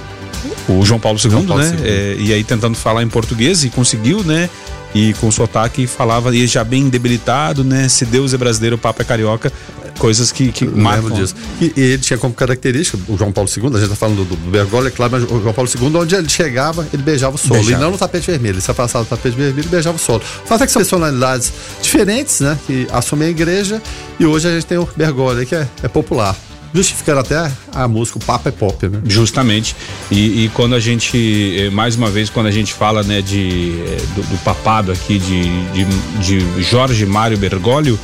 O 0.69 0.85
João 0.85 0.99
Paulo 0.99 1.17
II, 1.17 1.31
João 1.31 1.45
Paulo 1.45 1.63
né? 1.63 1.75
II. 1.79 1.87
É, 1.87 2.15
e 2.19 2.33
aí 2.33 2.43
tentando 2.43 2.75
falar 2.75 3.01
em 3.03 3.07
português 3.07 3.63
e 3.63 3.69
conseguiu, 3.69 4.23
né? 4.23 4.49
E 4.97 5.13
com 5.13 5.29
sotaque 5.29 5.85
falava, 5.85 6.35
e 6.35 6.47
já 6.47 6.63
bem 6.63 6.89
debilitado, 6.89 7.63
né? 7.63 7.87
Se 7.87 8.03
Deus 8.03 8.33
é 8.33 8.37
brasileiro, 8.37 8.77
o 8.77 8.79
Papa 8.79 9.03
é 9.03 9.05
carioca, 9.05 9.53
coisas 9.99 10.31
que, 10.31 10.51
que 10.51 10.65
marcam. 10.65 11.11
disso. 11.11 11.35
E, 11.61 11.71
e, 11.77 11.81
ele 11.81 11.97
tinha 11.99 12.17
como 12.17 12.33
característica, 12.33 12.97
o 13.07 13.15
João 13.15 13.31
Paulo 13.31 13.47
II, 13.47 13.75
a 13.75 13.79
gente 13.79 13.89
tá 13.89 13.95
falando 13.95 14.25
do, 14.25 14.35
do 14.35 14.49
Bergoglio, 14.49 14.87
é 14.87 14.91
claro, 14.91 15.11
mas 15.11 15.23
o 15.23 15.39
João 15.39 15.53
Paulo 15.53 15.69
II, 15.69 15.95
onde 15.97 16.15
ele 16.15 16.27
chegava, 16.27 16.87
ele 16.91 17.03
beijava 17.03 17.35
o 17.35 17.37
solo. 17.37 17.59
Beijava. 17.59 17.77
E 17.77 17.85
não 17.85 17.91
no 17.91 17.97
tapete 17.97 18.25
vermelho, 18.31 18.55
ele 18.55 18.61
se 18.61 18.71
afastava 18.71 19.05
do 19.05 19.07
tapete 19.07 19.37
vermelho 19.37 19.67
e 19.67 19.69
beijava 19.69 19.97
o 19.97 19.99
solo. 19.99 20.23
Fato 20.45 20.63
é 20.63 20.65
que 20.65 20.71
são 20.71 20.79
personalidades 20.79 21.53
diferentes, 21.79 22.39
né? 22.39 22.57
Que 22.65 22.87
assumem 22.91 23.27
a 23.27 23.31
igreja, 23.31 23.79
e 24.19 24.25
hoje 24.25 24.47
a 24.47 24.51
gente 24.51 24.65
tem 24.65 24.79
o 24.79 24.89
Bergoglio, 24.95 25.45
que 25.45 25.53
é, 25.53 25.67
é 25.83 25.87
popular 25.87 26.35
justificando 26.77 27.21
até 27.21 27.51
a 27.73 27.87
música, 27.87 28.19
o 28.19 28.21
papo 28.23 28.49
é 28.49 28.51
pop, 28.51 28.87
né? 28.87 29.01
Justamente. 29.05 29.75
E, 30.11 30.45
e, 30.45 30.49
quando 30.53 30.75
a 30.75 30.79
gente, 30.79 31.57
eh, 31.59 31.69
mais 31.71 31.95
uma 31.95 32.09
vez, 32.11 32.29
quando 32.29 32.45
a 32.45 32.51
gente 32.51 32.71
fala 32.71 33.01
né, 33.01 33.19
de, 33.19 33.81
eh, 33.83 33.97
do, 34.15 34.21
do 34.21 34.37
papado 34.43 34.91
aqui 34.91 35.17
de, 35.17 35.43
de, 35.71 35.85
de 36.21 36.63
Jorge 36.63 37.03
Mário 37.03 37.35
Bergoglio, 37.35 37.99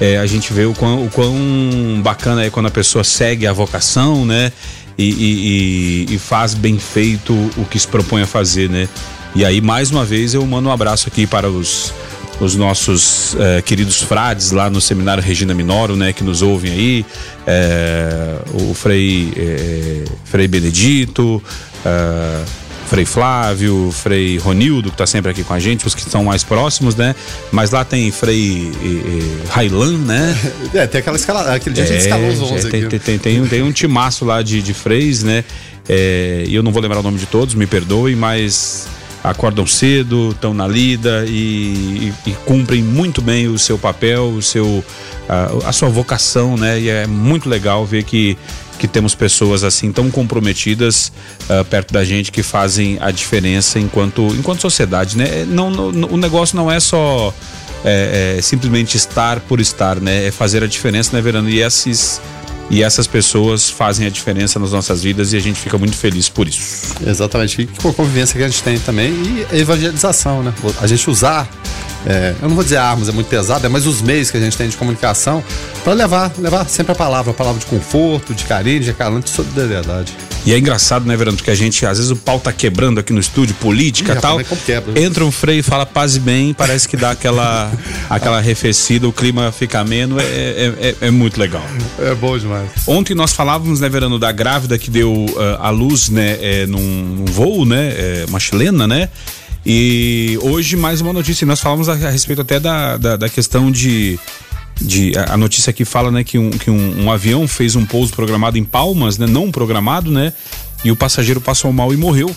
é, 0.00 0.16
a 0.16 0.24
gente 0.24 0.54
vê 0.54 0.64
o 0.64 0.72
quão, 0.72 1.04
o 1.04 1.10
quão 1.10 1.34
bacana 2.02 2.42
é 2.44 2.50
quando 2.50 2.66
a 2.66 2.70
pessoa 2.70 3.04
segue 3.04 3.46
a 3.46 3.52
vocação, 3.52 4.24
né? 4.24 4.50
E, 4.96 6.06
e, 6.08 6.14
e, 6.14 6.18
faz 6.18 6.54
bem 6.54 6.78
feito 6.78 7.34
o 7.56 7.64
que 7.68 7.78
se 7.78 7.86
propõe 7.86 8.22
a 8.22 8.26
fazer, 8.26 8.70
né? 8.70 8.88
E 9.34 9.44
aí, 9.44 9.60
mais 9.60 9.90
uma 9.90 10.04
vez, 10.04 10.32
eu 10.32 10.46
mando 10.46 10.68
um 10.68 10.72
abraço 10.72 11.08
aqui 11.08 11.26
para 11.26 11.50
os 11.50 11.92
os 12.40 12.56
nossos 12.56 13.36
é, 13.38 13.62
queridos 13.62 14.02
frades 14.02 14.50
lá 14.50 14.68
no 14.68 14.80
Seminário 14.80 15.22
Regina 15.22 15.54
Minoro, 15.54 15.96
né, 15.96 16.12
que 16.12 16.24
nos 16.24 16.42
ouvem 16.42 16.72
aí, 16.72 17.06
é, 17.46 18.36
o 18.52 18.74
Frei, 18.74 19.32
é, 19.36 20.04
Frei 20.24 20.48
Benedito, 20.48 21.42
Frei 22.86 23.04
Flávio, 23.04 23.90
Frei 23.92 24.38
Ronildo, 24.38 24.88
que 24.88 24.94
está 24.94 25.06
sempre 25.06 25.30
aqui 25.30 25.42
com 25.42 25.52
a 25.52 25.58
gente, 25.58 25.86
os 25.86 25.94
que 25.94 26.02
estão 26.02 26.24
mais 26.24 26.44
próximos, 26.44 26.94
né? 26.94 27.14
Mas 27.50 27.70
lá 27.70 27.84
tem 27.84 28.10
Frei 28.10 28.70
Railan, 29.48 29.98
né? 29.98 30.36
É, 30.74 30.86
tem 30.86 31.00
aquela 31.00 31.16
escala, 31.16 31.54
aquele 31.54 31.74
dia 31.74 31.84
a 31.84 31.86
gente 31.86 32.00
escalou 32.00 32.28
os 32.28 32.40
11 32.40 32.70
tem, 32.70 32.88
tem, 32.88 32.98
tem, 32.98 33.18
tem, 33.18 33.40
um, 33.40 33.46
tem 33.46 33.62
um 33.62 33.72
timaço 33.72 34.24
lá 34.24 34.42
de, 34.42 34.62
de 34.62 34.74
freis, 34.74 35.22
né? 35.22 35.44
E 35.88 36.54
eu 36.54 36.62
não 36.62 36.72
vou 36.72 36.82
lembrar 36.82 37.00
o 37.00 37.02
nome 37.02 37.18
de 37.18 37.26
todos, 37.26 37.54
me 37.54 37.66
perdoe, 37.66 38.14
mas 38.16 38.86
acordam 39.24 39.66
cedo, 39.66 40.32
estão 40.32 40.52
na 40.52 40.68
lida 40.68 41.24
e, 41.26 42.12
e, 42.26 42.30
e, 42.30 42.32
cumprem 42.44 42.82
muito 42.82 43.22
bem 43.22 43.48
o 43.48 43.58
seu 43.58 43.78
papel, 43.78 44.28
o 44.28 44.42
seu, 44.42 44.84
a, 45.26 45.70
a, 45.70 45.72
sua 45.72 45.88
vocação, 45.88 46.58
né? 46.58 46.78
E 46.78 46.90
é 46.90 47.06
muito 47.06 47.48
legal 47.48 47.86
ver 47.86 48.04
que, 48.04 48.36
que 48.78 48.86
temos 48.86 49.14
pessoas 49.14 49.64
assim 49.64 49.90
tão 49.90 50.10
comprometidas 50.10 51.10
uh, 51.48 51.64
perto 51.64 51.94
da 51.94 52.04
gente 52.04 52.30
que 52.30 52.42
fazem 52.42 52.98
a 53.00 53.10
diferença 53.10 53.80
enquanto, 53.80 54.26
enquanto 54.38 54.60
sociedade, 54.60 55.16
né? 55.16 55.46
Não, 55.48 55.70
não 55.70 56.10
o 56.10 56.18
negócio 56.18 56.54
não 56.54 56.70
é 56.70 56.78
só 56.78 57.32
é, 57.82 58.36
é, 58.36 58.42
simplesmente 58.42 58.98
estar 58.98 59.40
por 59.40 59.58
estar, 59.58 60.00
né? 60.00 60.26
É 60.26 60.30
fazer 60.30 60.62
a 60.62 60.66
diferença, 60.66 61.16
né, 61.16 61.22
Verano? 61.22 61.48
E 61.48 61.62
esses 61.62 62.20
e 62.70 62.82
essas 62.82 63.06
pessoas 63.06 63.70
fazem 63.70 64.06
a 64.06 64.10
diferença 64.10 64.58
nas 64.58 64.72
nossas 64.72 65.02
vidas 65.02 65.32
e 65.32 65.36
a 65.36 65.40
gente 65.40 65.60
fica 65.60 65.76
muito 65.78 65.96
feliz 65.96 66.28
por 66.28 66.48
isso. 66.48 66.94
Exatamente. 67.06 67.62
E 67.62 67.66
com 67.66 67.90
a 67.90 67.94
convivência 67.94 68.36
que 68.36 68.42
a 68.42 68.48
gente 68.48 68.62
tem 68.62 68.78
também 68.78 69.12
e 69.12 69.46
a 69.50 69.58
evangelização, 69.58 70.42
né? 70.42 70.52
A 70.80 70.86
gente 70.86 71.08
usar 71.10 71.48
é, 72.06 72.34
eu 72.40 72.48
não 72.48 72.54
vou 72.54 72.62
dizer 72.62 72.76
armas, 72.76 73.08
é 73.08 73.12
muito 73.12 73.28
pesado, 73.28 73.64
é 73.64 73.68
mas 73.68 73.86
os 73.86 74.02
meios 74.02 74.30
que 74.30 74.36
a 74.36 74.40
gente 74.40 74.56
tem 74.56 74.68
de 74.68 74.76
comunicação 74.76 75.42
para 75.82 75.94
levar, 75.94 76.32
levar 76.38 76.68
sempre 76.68 76.92
a 76.92 76.94
palavra, 76.94 77.30
a 77.30 77.34
palavra 77.34 77.58
de 77.58 77.66
conforto, 77.66 78.34
de 78.34 78.44
carinho, 78.44 78.80
de 78.80 78.90
acalante, 78.90 79.24
de 79.24 79.30
solidariedade. 79.30 80.14
E 80.46 80.52
é 80.52 80.58
engraçado, 80.58 81.06
né, 81.06 81.16
Verano, 81.16 81.36
porque 81.36 81.50
a 81.50 81.54
gente, 81.54 81.86
às 81.86 81.96
vezes 81.96 82.10
o 82.10 82.16
pau 82.16 82.38
tá 82.38 82.52
quebrando 82.52 83.00
aqui 83.00 83.12
no 83.12 83.20
estúdio, 83.20 83.54
política 83.56 84.12
e 84.12 84.20
tal. 84.20 84.38
Quebra, 84.66 85.00
entra 85.00 85.24
um 85.24 85.30
freio 85.30 85.60
e 85.60 85.62
fala 85.62 85.86
paz 85.86 86.16
e 86.16 86.20
bem, 86.20 86.52
parece 86.52 86.86
que 86.86 86.96
dá 86.96 87.12
aquela, 87.12 87.72
aquela 88.10 88.38
arrefecida, 88.38 89.08
o 89.08 89.12
clima 89.12 89.50
fica 89.52 89.80
ameno, 89.80 90.20
é, 90.20 90.24
é, 90.24 90.74
é, 90.80 90.96
é, 91.06 91.10
muito 91.10 91.40
legal. 91.40 91.64
É 91.98 92.14
bom 92.14 92.36
demais. 92.38 92.68
Ontem 92.86 93.14
nós 93.14 93.32
falávamos, 93.32 93.80
né, 93.80 93.88
Verano, 93.88 94.18
da 94.18 94.30
grávida 94.32 94.78
que 94.78 94.90
deu 94.90 95.12
uh, 95.12 95.56
a 95.60 95.70
luz, 95.70 96.10
né, 96.10 96.38
é, 96.40 96.66
num, 96.66 96.80
num 96.80 97.24
voo, 97.24 97.64
né, 97.64 97.92
é, 97.96 98.24
uma 98.28 98.38
chilena, 98.38 98.86
né? 98.86 99.08
E 99.66 100.38
hoje 100.42 100.76
mais 100.76 101.00
uma 101.00 101.12
notícia, 101.12 101.46
nós 101.46 101.58
falamos 101.58 101.88
a, 101.88 101.92
a 101.92 102.10
respeito 102.10 102.42
até 102.42 102.60
da, 102.60 102.98
da, 102.98 103.16
da, 103.16 103.28
questão 103.30 103.70
de. 103.70 104.18
De, 104.80 105.12
a 105.16 105.36
notícia 105.36 105.70
aqui 105.70 105.84
fala 105.84 106.10
né, 106.10 106.24
que, 106.24 106.36
um, 106.38 106.50
que 106.50 106.70
um, 106.70 107.04
um 107.04 107.10
avião 107.12 107.46
fez 107.46 107.76
um 107.76 107.86
pouso 107.86 108.12
programado 108.12 108.58
em 108.58 108.64
Palmas, 108.64 109.18
né, 109.18 109.26
não 109.26 109.50
programado, 109.50 110.10
né? 110.10 110.32
E 110.84 110.90
o 110.90 110.96
passageiro 110.96 111.40
passou 111.40 111.72
mal 111.72 111.92
e 111.92 111.96
morreu. 111.96 112.34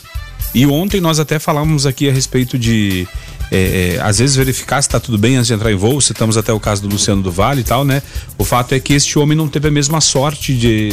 E 0.53 0.65
ontem 0.65 1.01
nós 1.01 1.19
até 1.19 1.39
falamos 1.39 1.85
aqui 1.85 2.09
a 2.09 2.13
respeito 2.13 2.57
de 2.57 3.07
é, 3.51 3.95
é, 3.95 4.01
às 4.01 4.19
vezes 4.19 4.35
verificar 4.35 4.81
se 4.81 4.87
está 4.87 4.99
tudo 4.99 5.17
bem 5.17 5.35
antes 5.35 5.47
de 5.47 5.53
entrar 5.53 5.71
em 5.71 5.75
voo, 5.75 6.01
citamos 6.01 6.37
até 6.37 6.51
o 6.51 6.59
caso 6.59 6.81
do 6.81 6.89
Luciano 6.89 7.21
do 7.21 7.31
Vale 7.31 7.61
e 7.61 7.63
tal, 7.63 7.85
né? 7.85 8.01
O 8.37 8.43
fato 8.43 8.73
é 8.73 8.79
que 8.79 8.93
este 8.93 9.17
homem 9.17 9.37
não 9.37 9.47
teve 9.47 9.69
a 9.69 9.71
mesma 9.71 10.01
sorte 10.01 10.53
de 10.53 10.89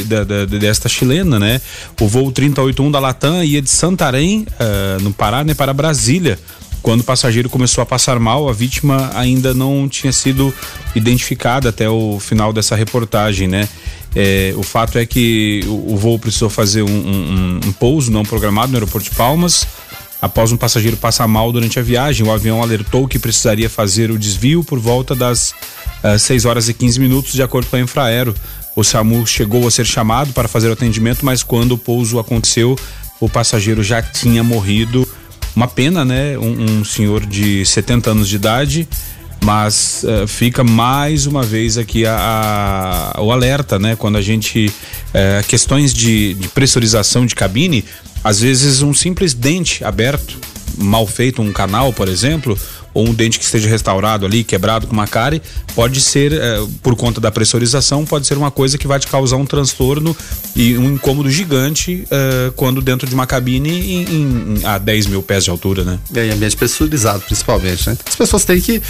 desta 0.59 0.87
chilena, 0.87 1.37
né? 1.37 1.61
O 1.99 2.07
voo 2.07 2.31
381 2.31 2.91
da 2.91 2.99
Latam 2.99 3.43
ia 3.43 3.61
de 3.61 3.69
Santarém, 3.69 4.47
uh, 4.51 5.01
no 5.01 5.13
Pará, 5.13 5.43
né, 5.43 5.53
para 5.53 5.73
Brasília. 5.73 6.39
Quando 6.85 7.01
o 7.01 7.03
passageiro 7.03 7.49
começou 7.49 7.81
a 7.81 7.85
passar 7.85 8.19
mal, 8.19 8.47
a 8.47 8.53
vítima 8.53 9.09
ainda 9.15 9.55
não 9.55 9.89
tinha 9.89 10.13
sido 10.13 10.53
identificada 10.93 11.69
até 11.69 11.89
o 11.89 12.19
final 12.19 12.53
dessa 12.53 12.75
reportagem, 12.75 13.47
né? 13.47 13.67
É, 14.15 14.53
o 14.55 14.61
fato 14.61 14.99
é 14.99 15.03
que 15.03 15.61
o, 15.65 15.93
o 15.93 15.97
voo 15.97 16.19
precisou 16.19 16.47
fazer 16.47 16.83
um, 16.83 16.87
um, 16.87 17.59
um 17.65 17.71
pouso 17.71 18.11
não 18.11 18.21
programado 18.21 18.71
no 18.71 18.77
aeroporto 18.77 19.09
de 19.09 19.15
Palmas 19.15 19.65
após 20.21 20.51
um 20.51 20.57
passageiro 20.57 20.95
passar 20.95 21.27
mal 21.27 21.51
durante 21.51 21.79
a 21.79 21.81
viagem. 21.81 22.23
O 22.23 22.31
avião 22.31 22.61
alertou 22.61 23.07
que 23.07 23.17
precisaria 23.17 23.67
fazer 23.67 24.11
o 24.11 24.19
desvio 24.19 24.63
por 24.63 24.77
volta 24.77 25.15
das 25.15 25.55
uh, 26.03 26.19
6 26.19 26.45
horas 26.45 26.69
e 26.69 26.73
15 26.75 26.99
minutos, 26.99 27.33
de 27.33 27.41
acordo 27.41 27.67
com 27.67 27.77
a 27.77 27.79
Infraero. 27.79 28.35
O 28.75 28.83
SAMU 28.83 29.25
chegou 29.25 29.67
a 29.67 29.71
ser 29.71 29.87
chamado 29.87 30.33
para 30.33 30.47
fazer 30.47 30.69
o 30.69 30.73
atendimento, 30.73 31.25
mas 31.25 31.41
quando 31.41 31.71
o 31.71 31.79
pouso 31.79 32.19
aconteceu, 32.19 32.77
o 33.19 33.27
passageiro 33.27 33.81
já 33.81 34.03
tinha 34.03 34.43
morrido. 34.43 35.04
Uma 35.55 35.67
pena, 35.67 36.03
né? 36.03 36.37
Um, 36.37 36.79
um 36.79 36.85
senhor 36.85 37.25
de 37.25 37.65
70 37.65 38.11
anos 38.11 38.27
de 38.27 38.35
idade, 38.35 38.87
mas 39.43 40.03
uh, 40.03 40.27
fica 40.27 40.63
mais 40.63 41.25
uma 41.25 41.43
vez 41.43 41.77
aqui 41.77 42.05
a, 42.05 43.13
a, 43.15 43.21
o 43.21 43.31
alerta, 43.31 43.79
né? 43.79 43.95
Quando 43.95 44.17
a 44.17 44.21
gente. 44.21 44.67
Uh, 44.67 45.47
questões 45.47 45.93
de, 45.93 46.33
de 46.33 46.49
pressurização 46.49 47.25
de 47.25 47.33
cabine, 47.33 47.85
às 48.21 48.41
vezes 48.41 48.81
um 48.81 48.93
simples 48.93 49.33
dente 49.33 49.83
aberto, 49.85 50.37
mal 50.77 51.07
feito, 51.07 51.41
um 51.41 51.53
canal, 51.53 51.93
por 51.93 52.09
exemplo, 52.09 52.57
ou 52.95 53.05
um 53.09 53.13
dente 53.13 53.37
que 53.37 53.43
esteja 53.43 53.67
restaurado 53.67 54.25
ali, 54.25 54.41
quebrado 54.41 54.87
com 54.87 54.93
uma 54.93 55.05
cárie, 55.05 55.41
pode 55.75 55.99
ser, 55.99 56.31
eh, 56.31 56.65
por 56.81 56.95
conta 56.95 57.19
da 57.19 57.29
pressurização, 57.29 58.05
pode 58.05 58.25
ser 58.25 58.37
uma 58.37 58.49
coisa 58.49 58.77
que 58.77 58.87
vai 58.87 58.97
te 58.97 59.07
causar 59.07 59.35
um 59.35 59.45
transtorno 59.45 60.15
e 60.55 60.77
um 60.77 60.93
incômodo 60.93 61.29
gigante 61.29 62.07
eh, 62.09 62.53
quando 62.55 62.81
dentro 62.81 63.05
de 63.05 63.13
uma 63.13 63.27
cabine 63.27 63.69
em, 63.69 64.59
em, 64.61 64.65
a 64.65 64.77
10 64.77 65.07
mil 65.07 65.21
pés 65.21 65.43
de 65.43 65.49
altura, 65.49 65.83
né? 65.83 65.99
É, 66.15 66.31
ambiente 66.31 66.55
pressurizado, 66.55 67.19
principalmente, 67.19 67.89
né? 67.89 67.97
As 68.07 68.15
pessoas 68.15 68.45
têm 68.45 68.61
que 68.61 68.81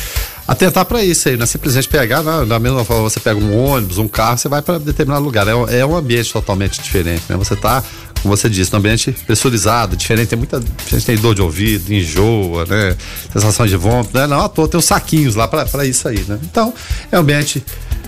atentar 0.48 0.86
para 0.86 1.04
isso 1.04 1.28
aí, 1.28 1.36
não 1.36 1.44
é 1.44 1.48
simplesmente 1.48 1.88
pegar, 1.88 2.22
não, 2.22 2.48
da 2.48 2.60
mesma 2.60 2.86
forma 2.86 3.10
você 3.10 3.20
pega 3.20 3.40
um 3.40 3.58
ônibus, 3.58 3.98
um 3.98 4.08
carro, 4.08 4.38
você 4.38 4.48
vai 4.48 4.62
para 4.62 4.78
determinado 4.78 5.26
lugar. 5.26 5.48
É, 5.48 5.80
é 5.80 5.86
um 5.86 5.96
ambiente 5.96 6.32
totalmente 6.32 6.80
diferente, 6.80 7.24
né? 7.28 7.36
Você 7.38 7.56
está 7.56 7.84
como 8.26 8.36
você 8.36 8.50
disse, 8.50 8.72
no 8.72 8.80
ambiente 8.80 9.12
pressurizado, 9.12 9.96
diferente, 9.96 10.30
tem 10.30 10.38
muita 10.38 10.60
gente 10.90 11.06
tem 11.06 11.16
dor 11.16 11.36
de 11.36 11.44
ouvido, 11.44 11.94
enjoa, 11.94 12.66
né? 12.66 12.98
Sensação 13.32 13.68
de 13.68 13.78
vômito, 13.78 14.18
né? 14.18 14.26
Não, 14.26 14.42
à 14.42 14.50
toa 14.50 14.68
tem 14.68 14.80
os 14.80 14.86
saquinhos 14.86 15.36
lá 15.36 15.48
para 15.48 15.86
isso 15.86 16.08
aí, 16.08 16.20
né? 16.28 16.40
Então, 16.42 16.74
é 17.12 17.18
um 17.18 17.22
ambiente 17.22 17.64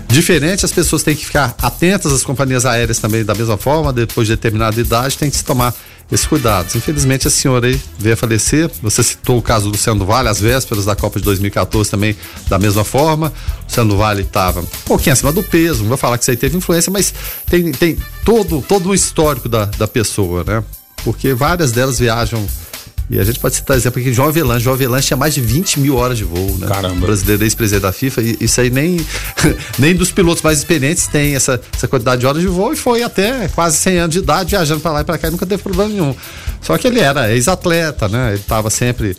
diferente, 0.08 0.64
as 0.64 0.72
pessoas 0.72 1.04
têm 1.04 1.14
que 1.14 1.24
ficar 1.24 1.54
atentas, 1.62 2.12
as 2.12 2.24
companhias 2.24 2.66
aéreas 2.66 2.98
também 2.98 3.24
da 3.24 3.32
mesma 3.32 3.56
forma, 3.56 3.92
depois 3.92 4.26
de 4.26 4.34
determinada 4.34 4.80
idade, 4.80 5.16
tem 5.16 5.30
que 5.30 5.36
se 5.36 5.44
tomar 5.44 5.72
esses 6.10 6.26
cuidados. 6.26 6.74
Infelizmente 6.74 7.28
a 7.28 7.30
senhora 7.30 7.66
aí 7.66 7.80
veio 7.98 8.14
a 8.14 8.16
falecer. 8.16 8.70
Você 8.82 9.02
citou 9.02 9.38
o 9.38 9.42
caso 9.42 9.66
do 9.66 9.72
Luciano 9.72 10.04
Vale, 10.04 10.28
as 10.28 10.40
vésperas 10.40 10.84
da 10.84 10.96
Copa 10.96 11.18
de 11.18 11.24
2014 11.24 11.90
também 11.90 12.16
da 12.48 12.58
mesma 12.58 12.84
forma. 12.84 13.32
O 13.60 13.64
Luciano 13.64 13.96
Vale 13.96 14.22
estava 14.22 14.60
um 14.60 14.66
pouquinho 14.84 15.12
acima 15.12 15.32
do 15.32 15.42
peso, 15.42 15.82
não 15.82 15.88
vou 15.88 15.98
falar 15.98 16.16
que 16.16 16.24
isso 16.24 16.30
aí 16.30 16.36
teve 16.36 16.56
influência, 16.56 16.90
mas 16.90 17.12
tem, 17.46 17.70
tem 17.72 17.98
todo, 18.24 18.62
todo 18.62 18.88
o 18.90 18.94
histórico 18.94 19.48
da, 19.48 19.66
da 19.66 19.86
pessoa, 19.86 20.44
né? 20.44 20.64
Porque 21.04 21.34
várias 21.34 21.72
delas 21.72 21.98
viajam 21.98 22.44
e 23.10 23.18
a 23.18 23.24
gente 23.24 23.38
pode 23.38 23.54
citar 23.54 23.76
exemplo 23.76 24.00
aqui, 24.00 24.12
João 24.12 24.28
Avelange. 24.28 24.64
João 24.64 24.74
Avelange 24.74 25.06
tinha 25.06 25.16
mais 25.16 25.32
de 25.34 25.40
20 25.40 25.80
mil 25.80 25.96
horas 25.96 26.18
de 26.18 26.24
voo, 26.24 26.56
né? 26.58 26.66
Caramba. 26.66 27.06
Brasileiro, 27.06 27.42
ex-presidente 27.42 27.82
da 27.82 27.92
FIFA. 27.92 28.20
E 28.22 28.36
isso 28.40 28.60
aí 28.60 28.68
nem, 28.68 28.98
nem 29.78 29.94
dos 29.94 30.10
pilotos 30.10 30.42
mais 30.42 30.58
experientes 30.58 31.06
tem 31.06 31.34
essa, 31.34 31.58
essa 31.74 31.88
quantidade 31.88 32.20
de 32.20 32.26
horas 32.26 32.42
de 32.42 32.48
voo 32.48 32.72
e 32.72 32.76
foi 32.76 33.02
até 33.02 33.48
quase 33.48 33.78
100 33.78 33.98
anos 33.98 34.12
de 34.12 34.18
idade 34.18 34.50
viajando 34.50 34.80
para 34.80 34.92
lá 34.92 35.00
e 35.00 35.04
para 35.04 35.16
cá 35.16 35.28
e 35.28 35.30
nunca 35.30 35.46
teve 35.46 35.62
problema 35.62 35.90
nenhum. 35.90 36.14
Só 36.60 36.76
que 36.76 36.86
ele 36.86 37.00
era 37.00 37.32
ex-atleta, 37.32 38.08
né? 38.08 38.30
Ele 38.32 38.40
estava 38.40 38.70
sempre, 38.70 39.16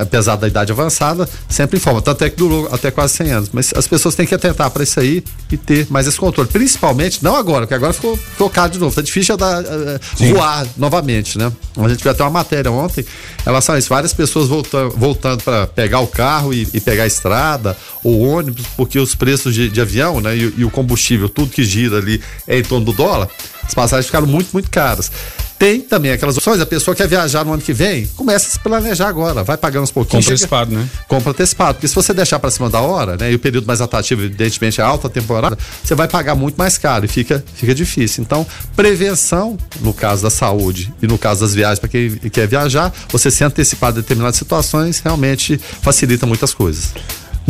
apesar 0.00 0.36
da 0.36 0.46
idade 0.46 0.70
avançada, 0.72 1.28
sempre 1.48 1.78
em 1.78 1.80
forma. 1.80 2.00
Tanto 2.00 2.24
é 2.24 2.30
que 2.30 2.36
durou 2.36 2.68
até 2.72 2.90
quase 2.90 3.14
100 3.14 3.30
anos. 3.32 3.50
Mas 3.52 3.72
as 3.74 3.86
pessoas 3.86 4.14
têm 4.14 4.26
que 4.26 4.34
atentar 4.34 4.70
para 4.70 4.82
isso 4.82 5.00
aí 5.00 5.24
e 5.50 5.56
ter 5.56 5.86
mais 5.90 6.06
esse 6.06 6.18
controle. 6.18 6.48
Principalmente, 6.48 7.22
não 7.22 7.34
agora, 7.34 7.62
porque 7.62 7.74
agora 7.74 7.92
ficou, 7.92 8.18
caro 8.50 8.70
de 8.70 8.78
novo. 8.78 8.94
Tá 8.94 9.02
difícil 9.02 9.36
dar, 9.36 9.62
uh, 9.62 10.00
voar 10.16 10.66
novamente, 10.76 11.38
né? 11.38 11.50
A 11.76 11.88
gente 11.88 12.02
viu 12.02 12.12
até 12.12 12.22
uma 12.22 12.30
matéria 12.30 12.70
ontem 12.70 13.00
em 13.00 13.44
relação 13.44 13.74
a 13.74 13.78
isso. 13.78 13.88
Várias 13.88 14.12
pessoas 14.12 14.48
voltando, 14.48 14.94
voltando 14.96 15.42
para 15.42 15.66
pegar 15.66 16.00
o 16.00 16.06
carro 16.06 16.52
e, 16.52 16.68
e, 16.72 16.80
pegar 16.80 17.04
a 17.04 17.06
estrada 17.06 17.76
ou 18.04 18.20
ônibus, 18.20 18.66
porque 18.76 18.98
os 18.98 19.14
preços 19.14 19.54
de, 19.54 19.68
de 19.68 19.80
avião, 19.80 20.20
né? 20.20 20.36
E, 20.36 20.54
e 20.58 20.64
o 20.64 20.70
combustível, 20.70 21.28
tudo 21.28 21.50
que 21.50 21.64
gira 21.64 21.98
ali 21.98 22.22
é 22.46 22.58
em 22.58 22.62
torno 22.62 22.86
do 22.86 22.92
dólar. 22.92 23.28
As 23.64 23.74
passagens 23.74 24.06
ficaram 24.06 24.26
muito, 24.26 24.50
muito 24.52 24.70
caras. 24.70 25.10
Tem 25.60 25.78
também 25.78 26.10
aquelas 26.10 26.38
opções, 26.38 26.58
a 26.58 26.64
pessoa 26.64 26.94
quer 26.94 27.06
viajar 27.06 27.44
no 27.44 27.52
ano 27.52 27.60
que 27.60 27.74
vem, 27.74 28.06
começa 28.16 28.48
a 28.48 28.50
se 28.50 28.58
planejar 28.58 29.08
agora, 29.08 29.44
vai 29.44 29.58
pagando 29.58 29.82
uns 29.82 29.90
pouquinhos. 29.90 30.24
Compra 30.24 30.34
antecipado, 30.34 30.74
né? 30.74 30.88
Compra 31.06 31.30
antecipado, 31.32 31.74
porque 31.74 31.86
se 31.86 31.94
você 31.94 32.14
deixar 32.14 32.38
para 32.38 32.50
cima 32.50 32.70
da 32.70 32.80
hora, 32.80 33.14
né, 33.18 33.30
e 33.30 33.34
o 33.34 33.38
período 33.38 33.66
mais 33.66 33.82
atrativo, 33.82 34.22
evidentemente, 34.22 34.80
é 34.80 34.84
alta 34.84 35.10
temporada, 35.10 35.58
você 35.84 35.94
vai 35.94 36.08
pagar 36.08 36.34
muito 36.34 36.56
mais 36.56 36.78
caro 36.78 37.04
e 37.04 37.08
fica, 37.08 37.44
fica 37.54 37.74
difícil. 37.74 38.22
Então, 38.22 38.46
prevenção, 38.74 39.58
no 39.82 39.92
caso 39.92 40.22
da 40.22 40.30
saúde 40.30 40.94
e 41.02 41.06
no 41.06 41.18
caso 41.18 41.42
das 41.42 41.54
viagens, 41.54 41.78
para 41.78 41.90
quem 41.90 42.08
quer 42.30 42.48
viajar, 42.48 42.90
você 43.10 43.30
se 43.30 43.44
antecipar 43.44 43.90
a 43.90 43.92
determinadas 43.92 44.36
situações, 44.36 45.00
realmente 45.00 45.60
facilita 45.82 46.24
muitas 46.24 46.54
coisas. 46.54 46.94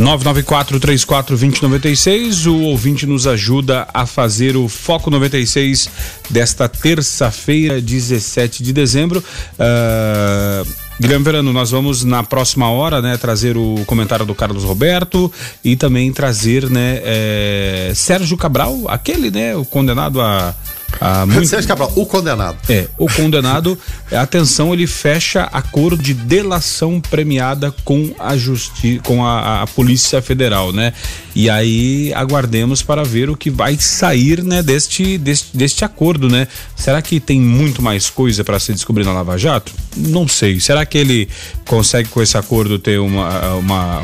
994-34-2096. 0.01 2.47
O 2.47 2.63
ouvinte 2.63 3.05
nos 3.05 3.27
ajuda 3.27 3.87
a 3.93 4.07
fazer 4.07 4.57
o 4.57 4.67
Foco 4.67 5.11
96 5.11 5.89
desta 6.29 6.67
terça-feira, 6.67 7.79
17 7.79 8.63
de 8.63 8.73
dezembro. 8.73 9.23
Uh, 9.53 10.67
Guilherme 10.99 11.23
Verano, 11.25 11.53
nós 11.53 11.69
vamos 11.71 12.03
na 12.03 12.23
próxima 12.23 12.69
hora, 12.69 13.01
né, 13.01 13.17
trazer 13.17 13.57
o 13.57 13.83
comentário 13.85 14.25
do 14.25 14.35
Carlos 14.35 14.63
Roberto 14.63 15.33
e 15.63 15.75
também 15.75 16.13
trazer, 16.13 16.69
né, 16.69 17.01
é, 17.03 17.91
Sérgio 17.95 18.37
Cabral, 18.37 18.83
aquele, 18.87 19.31
né, 19.31 19.55
o 19.55 19.65
condenado 19.65 20.21
a 20.21 20.53
ah, 20.99 21.25
muito... 21.25 21.47
Sérgio 21.47 21.67
Cabral, 21.67 21.91
o 21.95 22.05
condenado. 22.05 22.57
É, 22.69 22.87
o 22.97 23.07
condenado, 23.11 23.77
atenção, 24.11 24.73
ele 24.73 24.87
fecha 24.87 25.43
acordo 25.43 26.01
de 26.01 26.13
delação 26.13 26.99
premiada 26.99 27.73
com 27.83 28.13
a 28.19 28.35
justiça, 28.35 29.01
com 29.03 29.25
a, 29.25 29.63
a, 29.63 29.67
Polícia 29.67 30.21
Federal, 30.21 30.71
né? 30.71 30.93
E 31.35 31.49
aí 31.49 32.13
aguardemos 32.13 32.81
para 32.81 33.03
ver 33.03 33.29
o 33.29 33.37
que 33.37 33.49
vai 33.49 33.77
sair, 33.77 34.43
né, 34.43 34.61
deste, 34.61 35.17
deste, 35.17 35.55
deste 35.55 35.85
acordo, 35.85 36.29
né? 36.29 36.47
Será 36.75 37.01
que 37.01 37.19
tem 37.19 37.39
muito 37.39 37.81
mais 37.81 38.09
coisa 38.09 38.43
para 38.43 38.59
se 38.59 38.73
descobrir 38.73 39.05
na 39.05 39.13
Lava 39.13 39.37
Jato? 39.37 39.71
Não 39.95 40.27
sei. 40.27 40.59
Será 40.59 40.85
que 40.85 40.97
ele 40.97 41.29
consegue 41.65 42.09
com 42.09 42.21
esse 42.21 42.37
acordo 42.37 42.77
ter 42.77 42.99
uma, 42.99 43.55
uma 43.55 44.03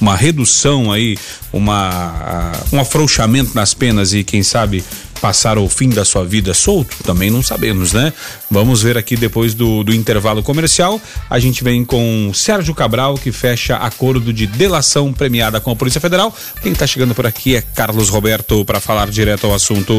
uma 0.00 0.16
redução 0.16 0.92
aí, 0.92 1.16
uma, 1.52 2.52
um 2.72 2.80
afrouxamento 2.80 3.52
nas 3.54 3.72
penas 3.74 4.12
e 4.12 4.22
quem 4.24 4.42
sabe 4.42 4.84
passar 5.20 5.58
o 5.58 5.68
fim 5.68 5.88
da 5.88 6.04
sua 6.04 6.24
vida 6.24 6.54
solto? 6.54 6.96
Também 7.02 7.30
não 7.30 7.42
sabemos, 7.42 7.92
né? 7.92 8.12
Vamos 8.50 8.82
ver 8.82 8.96
aqui 8.96 9.16
depois 9.16 9.54
do, 9.54 9.82
do 9.82 9.94
intervalo 9.94 10.42
comercial. 10.42 11.00
A 11.28 11.38
gente 11.38 11.64
vem 11.64 11.84
com 11.84 12.30
Sérgio 12.34 12.74
Cabral, 12.74 13.14
que 13.14 13.32
fecha 13.32 13.76
acordo 13.76 14.32
de 14.32 14.46
delação 14.46 15.12
premiada 15.12 15.60
com 15.60 15.70
a 15.70 15.76
Polícia 15.76 16.00
Federal. 16.00 16.34
Quem 16.62 16.72
está 16.72 16.86
chegando 16.86 17.14
por 17.14 17.26
aqui 17.26 17.56
é 17.56 17.62
Carlos 17.62 18.08
Roberto 18.08 18.64
para 18.64 18.80
falar 18.80 19.10
direto 19.10 19.46
ao 19.46 19.54
assunto. 19.54 19.94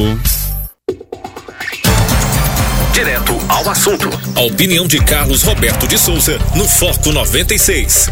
Direto 2.96 3.38
ao 3.50 3.70
assunto. 3.70 4.10
A 4.38 4.42
opinião 4.44 4.88
de 4.88 5.04
Carlos 5.04 5.44
Roberto 5.44 5.86
de 5.86 5.98
Souza 5.98 6.40
no 6.56 6.66
Foco 6.66 7.12
96. 7.12 8.10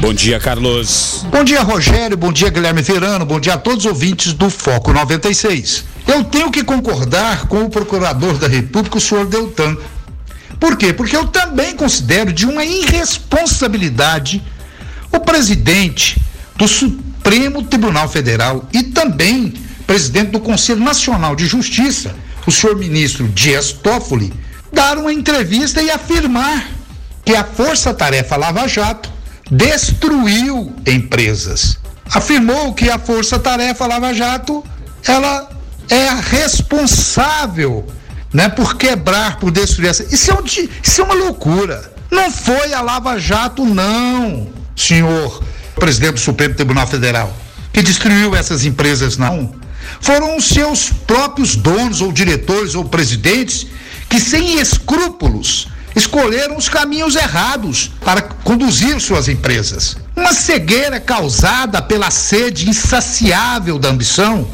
Bom 0.00 0.14
dia, 0.14 0.40
Carlos. 0.40 1.26
Bom 1.30 1.44
dia, 1.44 1.60
Rogério. 1.60 2.16
Bom 2.16 2.32
dia, 2.32 2.48
Guilherme 2.48 2.80
Verano. 2.80 3.26
Bom 3.26 3.38
dia 3.38 3.52
a 3.52 3.58
todos 3.58 3.84
os 3.84 3.92
ouvintes 3.92 4.32
do 4.32 4.48
Foco 4.48 4.90
96. 4.90 5.84
Eu 6.06 6.24
tenho 6.24 6.50
que 6.50 6.64
concordar 6.64 7.46
com 7.46 7.62
o 7.64 7.68
procurador 7.68 8.38
da 8.38 8.48
República, 8.48 8.96
o 8.96 9.00
senhor 9.02 9.26
Deltan. 9.26 9.76
Por 10.58 10.78
quê? 10.78 10.94
Porque 10.94 11.14
eu 11.14 11.26
também 11.26 11.76
considero 11.76 12.32
de 12.32 12.46
uma 12.46 12.64
irresponsabilidade 12.64 14.42
o 15.12 15.20
presidente 15.20 16.18
do 16.56 16.66
Supremo 16.66 17.64
Tribunal 17.64 18.08
Federal 18.08 18.66
e 18.72 18.82
também 18.82 19.52
presidente 19.86 20.30
do 20.30 20.40
Conselho 20.40 20.80
Nacional 20.80 21.36
de 21.36 21.44
Justiça, 21.44 22.14
o 22.46 22.50
senhor 22.50 22.76
ministro 22.76 23.28
Dias 23.28 23.72
Toffoli, 23.72 24.32
dar 24.72 24.98
uma 24.98 25.12
entrevista 25.12 25.82
e 25.82 25.90
afirmar 25.90 26.68
que 27.24 27.34
a 27.34 27.44
Força 27.44 27.94
Tarefa 27.94 28.36
Lava 28.36 28.66
Jato 28.66 29.10
destruiu 29.50 30.72
empresas. 30.86 31.78
Afirmou 32.12 32.72
que 32.74 32.90
a 32.90 32.98
Força 32.98 33.38
Tarefa 33.38 33.86
Lava 33.86 34.12
Jato 34.12 34.64
ela 35.06 35.50
é 35.88 36.08
a 36.08 36.14
responsável 36.14 37.86
né, 38.32 38.48
por 38.48 38.76
quebrar, 38.76 39.38
por 39.38 39.50
destruir 39.50 39.90
essa. 39.90 40.04
Isso 40.14 40.30
é, 40.30 40.34
um, 40.34 40.44
isso 40.44 41.00
é 41.00 41.04
uma 41.04 41.14
loucura. 41.14 41.92
Não 42.10 42.30
foi 42.30 42.72
a 42.72 42.80
Lava 42.80 43.18
Jato, 43.18 43.64
não, 43.64 44.48
senhor 44.76 45.42
presidente 45.74 46.14
do 46.14 46.20
Supremo 46.20 46.54
Tribunal 46.54 46.86
Federal, 46.86 47.34
que 47.72 47.82
destruiu 47.82 48.34
essas 48.34 48.64
empresas, 48.64 49.16
não. 49.16 49.54
Foram 50.00 50.36
os 50.36 50.46
seus 50.46 50.90
próprios 50.90 51.56
donos, 51.56 52.00
ou 52.00 52.12
diretores, 52.12 52.74
ou 52.74 52.84
presidentes, 52.84 53.66
que 54.08 54.20
sem 54.20 54.58
escrúpulos 54.58 55.68
escolheram 55.94 56.56
os 56.56 56.68
caminhos 56.68 57.16
errados 57.16 57.90
para 58.04 58.22
conduzir 58.22 59.00
suas 59.00 59.28
empresas. 59.28 59.96
Uma 60.16 60.32
cegueira 60.32 60.98
causada 60.98 61.82
pela 61.82 62.10
sede 62.10 62.68
insaciável 62.68 63.78
da 63.78 63.88
ambição 63.88 64.48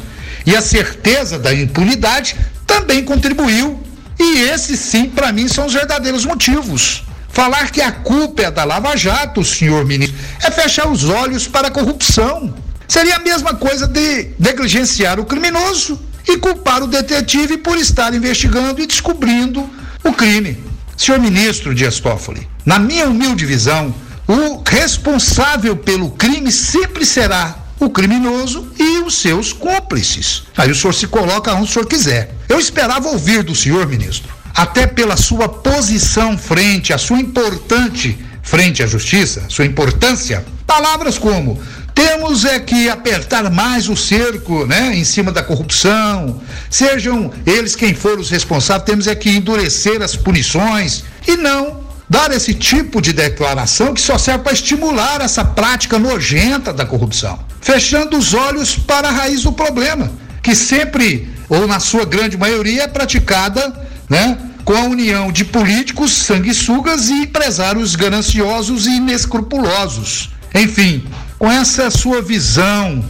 e 0.45 0.55
a 0.55 0.61
certeza 0.61 1.37
da 1.37 1.53
impunidade 1.53 2.35
também 2.65 3.03
contribuiu. 3.03 3.79
E 4.19 4.41
esses 4.41 4.79
sim, 4.79 5.09
para 5.09 5.31
mim, 5.31 5.47
são 5.47 5.65
os 5.65 5.73
verdadeiros 5.73 6.25
motivos. 6.25 7.03
Falar 7.29 7.71
que 7.71 7.81
a 7.81 7.91
culpa 7.91 8.43
é 8.43 8.51
da 8.51 8.63
Lava 8.63 8.97
Jato, 8.97 9.43
senhor 9.43 9.85
ministro, 9.85 10.17
é 10.43 10.51
fechar 10.51 10.89
os 10.89 11.05
olhos 11.05 11.47
para 11.47 11.69
a 11.69 11.71
corrupção. 11.71 12.53
Seria 12.89 13.17
a 13.17 13.19
mesma 13.19 13.53
coisa 13.53 13.85
de 13.85 14.31
negligenciar 14.39 15.19
o 15.19 15.25
criminoso 15.25 16.01
e 16.27 16.37
culpar 16.37 16.81
o 16.81 16.87
detetive 16.87 17.59
por 17.59 17.77
estar 17.77 18.15
investigando 18.15 18.81
e 18.81 18.87
descobrindo 18.87 19.69
o 20.03 20.11
crime. 20.11 20.57
Senhor 20.97 21.19
ministro 21.19 21.75
Dias 21.75 21.99
Toffoli, 21.99 22.49
na 22.65 22.79
minha 22.79 23.05
humilde 23.05 23.45
visão, 23.45 23.93
o 24.27 24.63
responsável 24.67 25.77
pelo 25.77 26.09
crime 26.09 26.51
sempre 26.51 27.05
será 27.05 27.59
o 27.79 27.91
criminoso 27.91 28.67
e 28.79 28.97
os 29.03 29.21
seus 29.21 29.53
cúmplices. 29.53 30.45
Aí 30.57 30.71
o 30.71 30.75
senhor 30.75 30.93
se 30.93 31.05
coloca 31.05 31.53
onde 31.53 31.69
o 31.69 31.71
senhor 31.71 31.85
quiser. 31.85 32.33
Eu 32.49 32.59
esperava 32.59 33.07
ouvir 33.09 33.43
do 33.43 33.53
senhor, 33.53 33.85
ministro, 33.85 34.33
até 34.55 34.87
pela 34.87 35.15
sua 35.15 35.47
posição 35.47 36.35
frente, 36.39 36.91
a 36.91 36.97
sua 36.97 37.19
importante 37.19 38.17
frente 38.41 38.81
à 38.81 38.87
justiça, 38.87 39.43
sua 39.47 39.65
importância, 39.65 40.43
palavras 40.65 41.19
como 41.19 41.61
temos 41.99 42.45
é 42.45 42.57
que 42.61 42.87
apertar 42.87 43.51
mais 43.51 43.89
o 43.89 43.95
cerco, 43.97 44.65
né, 44.65 44.95
em 44.95 45.03
cima 45.03 45.33
da 45.33 45.43
corrupção. 45.43 46.41
Sejam 46.69 47.29
eles 47.45 47.75
quem 47.75 47.93
for 47.93 48.17
os 48.17 48.29
responsáveis, 48.29 48.85
temos 48.85 49.05
é 49.05 49.13
que 49.13 49.29
endurecer 49.29 50.01
as 50.01 50.15
punições 50.15 51.03
e 51.27 51.35
não 51.35 51.81
dar 52.09 52.31
esse 52.31 52.53
tipo 52.53 53.01
de 53.01 53.11
declaração 53.11 53.93
que 53.93 53.99
só 53.99 54.17
serve 54.17 54.45
para 54.45 54.53
estimular 54.53 55.19
essa 55.19 55.43
prática 55.43 55.99
nojenta 55.99 56.71
da 56.71 56.85
corrupção, 56.85 57.37
fechando 57.59 58.17
os 58.17 58.33
olhos 58.33 58.77
para 58.77 59.09
a 59.09 59.11
raiz 59.11 59.43
do 59.43 59.51
problema, 59.51 60.09
que 60.41 60.55
sempre 60.55 61.27
ou 61.49 61.67
na 61.67 61.81
sua 61.81 62.05
grande 62.05 62.37
maioria 62.37 62.83
é 62.83 62.87
praticada, 62.87 63.75
né, 64.09 64.37
com 64.63 64.73
a 64.73 64.83
união 64.83 65.33
de 65.33 65.43
políticos 65.43 66.13
sanguessugas 66.13 67.09
e 67.09 67.23
empresários 67.23 67.93
gananciosos 67.93 68.87
e 68.87 68.91
inescrupulosos. 68.91 70.29
Enfim, 70.55 71.03
com 71.39 71.49
essa 71.49 71.89
sua 71.89 72.21
visão, 72.21 73.03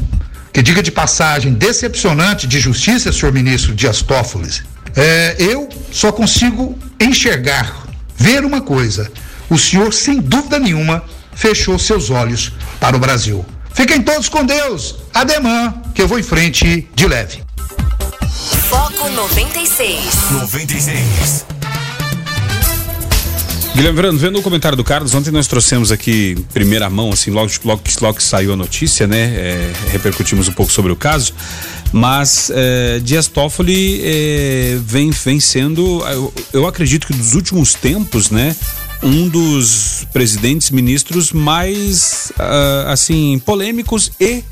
que 0.54 0.62
diga 0.62 0.84
de 0.84 0.92
passagem, 0.92 1.52
decepcionante 1.54 2.46
de 2.46 2.60
justiça, 2.60 3.12
senhor 3.12 3.34
ministro 3.34 3.74
Dias 3.74 4.04
Toffoli, 4.04 4.50
é, 4.96 5.36
eu 5.40 5.68
só 5.92 6.12
consigo 6.12 6.78
enxergar, 7.00 7.88
ver 8.16 8.46
uma 8.46 8.62
coisa. 8.62 9.12
O 9.50 9.58
senhor, 9.58 9.92
sem 9.94 10.22
dúvida 10.22 10.60
nenhuma, 10.60 11.04
fechou 11.34 11.80
seus 11.80 12.12
olhos 12.12 12.54
para 12.80 12.96
o 12.96 13.00
Brasil. 13.00 13.44
Fiquem 13.74 14.02
todos 14.02 14.30
com 14.30 14.46
Deus. 14.46 14.98
Ademã, 15.12 15.74
que 15.96 16.02
eu 16.02 16.08
vou 16.08 16.20
em 16.20 16.24
frente 16.24 16.88
de 16.94 17.08
leve. 17.08 17.44
Foco 18.70 19.10
96. 19.10 20.32
96. 20.32 21.46
Guilherme 23.76 23.96
Verano, 23.96 24.18
vendo 24.18 24.40
o 24.40 24.42
comentário 24.42 24.76
do 24.76 24.84
Carlos, 24.84 25.14
ontem 25.14 25.32
nós 25.32 25.48
trouxemos 25.48 25.92
aqui 25.92 26.36
em 26.38 26.42
primeira 26.42 26.90
mão, 26.90 27.12
assim, 27.12 27.32
logo, 27.32 27.50
logo, 27.64 27.82
logo 28.02 28.18
que 28.18 28.24
saiu 28.24 28.54
a 28.54 28.56
notícia, 28.56 29.08
né? 29.08 29.18
É, 29.18 29.74
repercutimos 29.92 30.48
um 30.48 30.54
pouco 30.54 30.72
sobre 30.72 30.92
o 30.92 30.96
caso, 30.96 31.34
mas 31.94 32.52
é, 32.54 33.00
Dias 33.00 33.28
Toffoli 33.28 34.02
é, 34.04 34.78
vem, 34.84 35.12
vem 35.12 35.40
sendo, 35.40 36.04
eu, 36.08 36.34
eu 36.52 36.68
acredito 36.68 37.08
que 37.08 37.14
dos 37.14 37.36
últimos 37.36 37.74
tempos, 37.74 38.30
né? 38.30 38.56
Um 39.02 39.30
dos 39.30 40.06
presidentes 40.12 40.72
ministros 40.72 41.32
mais, 41.32 42.34
uh, 42.38 42.90
assim, 42.90 43.42
polêmicos 43.46 44.12
e 44.20 44.44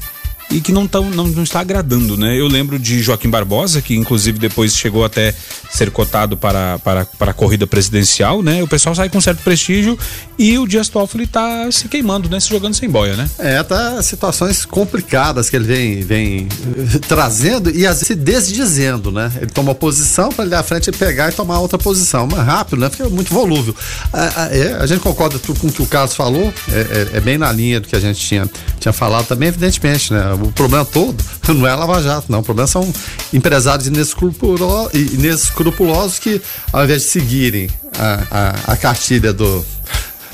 e 0.49 0.61
que 0.61 0.71
não, 0.71 0.87
tão, 0.87 1.09
não, 1.09 1.27
não 1.27 1.43
está 1.43 1.59
agradando, 1.59 2.17
né? 2.17 2.39
Eu 2.39 2.47
lembro 2.47 2.79
de 2.79 3.01
Joaquim 3.01 3.29
Barbosa, 3.29 3.81
que 3.81 3.95
inclusive 3.95 4.39
depois 4.39 4.75
chegou 4.75 5.03
até 5.03 5.33
ser 5.69 5.91
cotado 5.91 6.37
para, 6.37 6.79
para, 6.79 7.05
para 7.05 7.31
a 7.31 7.33
corrida 7.33 7.67
presidencial, 7.67 8.41
né? 8.41 8.63
O 8.63 8.67
pessoal 8.67 8.95
sai 8.95 9.09
com 9.09 9.19
certo 9.19 9.43
prestígio 9.43 9.97
e 10.39 10.57
o 10.57 10.65
Dias 10.65 10.87
Toffoli 10.87 11.25
está 11.25 11.69
se 11.71 11.87
queimando, 11.87 12.29
né? 12.29 12.39
Se 12.39 12.49
jogando 12.49 12.73
sem 12.75 12.89
boia, 12.89 13.15
né? 13.15 13.29
É, 13.37 13.61
tá 13.61 14.01
situações 14.01 14.65
complicadas 14.65 15.49
que 15.49 15.55
ele 15.55 15.65
vem, 15.65 16.01
vem 16.01 16.47
eh, 16.47 16.99
trazendo 17.07 17.69
e 17.69 17.85
às 17.85 17.95
vezes 17.95 18.07
se 18.07 18.15
desdizendo, 18.15 19.11
né? 19.11 19.31
Ele 19.37 19.51
toma 19.51 19.75
posição 19.75 20.29
para 20.29 20.45
ele 20.45 20.55
à 20.55 20.63
frente 20.63 20.91
pegar 20.91 21.29
e 21.29 21.31
tomar 21.33 21.59
outra 21.59 21.77
posição, 21.77 22.27
mas 22.31 22.45
rápido, 22.45 22.79
né? 22.79 22.89
Porque 22.89 23.03
é 23.03 23.09
muito 23.09 23.33
volúvel. 23.33 23.75
A, 24.13 24.43
a, 24.43 24.55
é, 24.55 24.77
a 24.79 24.85
gente 24.85 25.01
concorda 25.01 25.37
com 25.39 25.67
o 25.67 25.71
que 25.71 25.81
o 25.81 25.85
Carlos 25.85 26.15
falou, 26.15 26.53
é, 26.71 26.79
é, 26.79 27.17
é, 27.17 27.19
bem 27.19 27.37
na 27.37 27.51
linha 27.51 27.79
do 27.79 27.87
que 27.87 27.95
a 27.95 27.99
gente 27.99 28.19
tinha, 28.19 28.49
tinha 28.79 28.93
falado 28.93 29.27
também, 29.27 29.49
evidentemente, 29.49 30.13
né? 30.13 30.36
O 30.41 30.51
problema 30.51 30.85
todo 30.85 31.23
não 31.49 31.67
é 31.67 31.75
Lava 31.75 32.01
Jato, 32.01 32.31
não. 32.31 32.39
O 32.39 32.43
problema 32.43 32.67
são 32.67 32.91
empresários 33.33 33.87
inescrupulosos, 33.87 36.19
que, 36.19 36.41
ao 36.71 36.83
invés 36.83 37.03
de 37.03 37.09
seguirem 37.09 37.69
a, 37.97 38.23
a, 38.31 38.55
a 38.73 38.77
cartilha 38.77 39.33
do, 39.33 39.65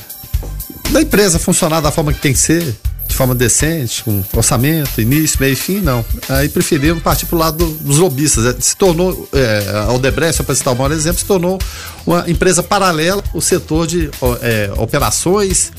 da 0.91 1.01
empresa 1.01 1.39
funcionar 1.39 1.81
da 1.81 1.91
forma 1.91 2.13
que 2.13 2.19
tem 2.19 2.33
que 2.33 2.39
ser, 2.39 2.75
de 3.13 3.17
forma 3.17 3.35
decente, 3.35 4.03
com 4.03 4.23
orçamento, 4.35 4.99
início, 4.99 5.37
meio 5.39 5.53
e 5.53 5.55
fim, 5.55 5.79
não. 5.79 6.03
Aí 6.29 6.49
preferiram 6.49 6.99
partir 6.99 7.27
para 7.27 7.35
o 7.35 7.39
lado 7.39 7.65
dos 7.81 7.99
lobistas. 7.99 8.45
É, 8.45 8.55
se 8.59 8.75
tornou, 8.75 9.29
é, 9.31 9.85
a 9.87 9.93
Odebrecht, 9.93 10.41
para 10.41 10.55
citar 10.55 10.73
o 10.73 10.77
maior 10.77 10.91
exemplo, 10.91 11.19
se 11.19 11.25
tornou 11.25 11.59
uma 12.07 12.27
empresa 12.27 12.63
paralela, 12.63 13.23
o 13.33 13.39
setor 13.39 13.85
de 13.85 14.09
é, 14.41 14.71
operações 14.77 15.71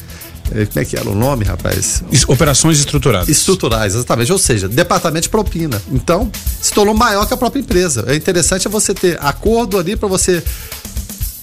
como 0.51 0.81
é 0.81 0.85
que 0.85 0.97
era 0.97 1.09
o 1.09 1.15
nome, 1.15 1.45
rapaz? 1.45 2.03
Operações 2.29 2.79
estruturadas. 2.79 3.29
Estruturais, 3.29 3.95
exatamente. 3.95 4.33
Ou 4.33 4.39
seja, 4.39 4.69
departamento 4.69 5.25
de 5.25 5.29
propina. 5.29 5.81
Então, 5.91 6.31
se 6.61 6.73
tornou 6.73 6.95
maior 6.95 7.27
que 7.27 7.35
a 7.35 7.37
própria 7.37 7.61
empresa. 7.61 8.05
É 8.09 8.15
interessante 8.15 8.69
você 8.69 8.95
ter 8.95 9.19
acordo 9.21 9.79
ali 9.79 9.97
para 9.97 10.09
você 10.09 10.43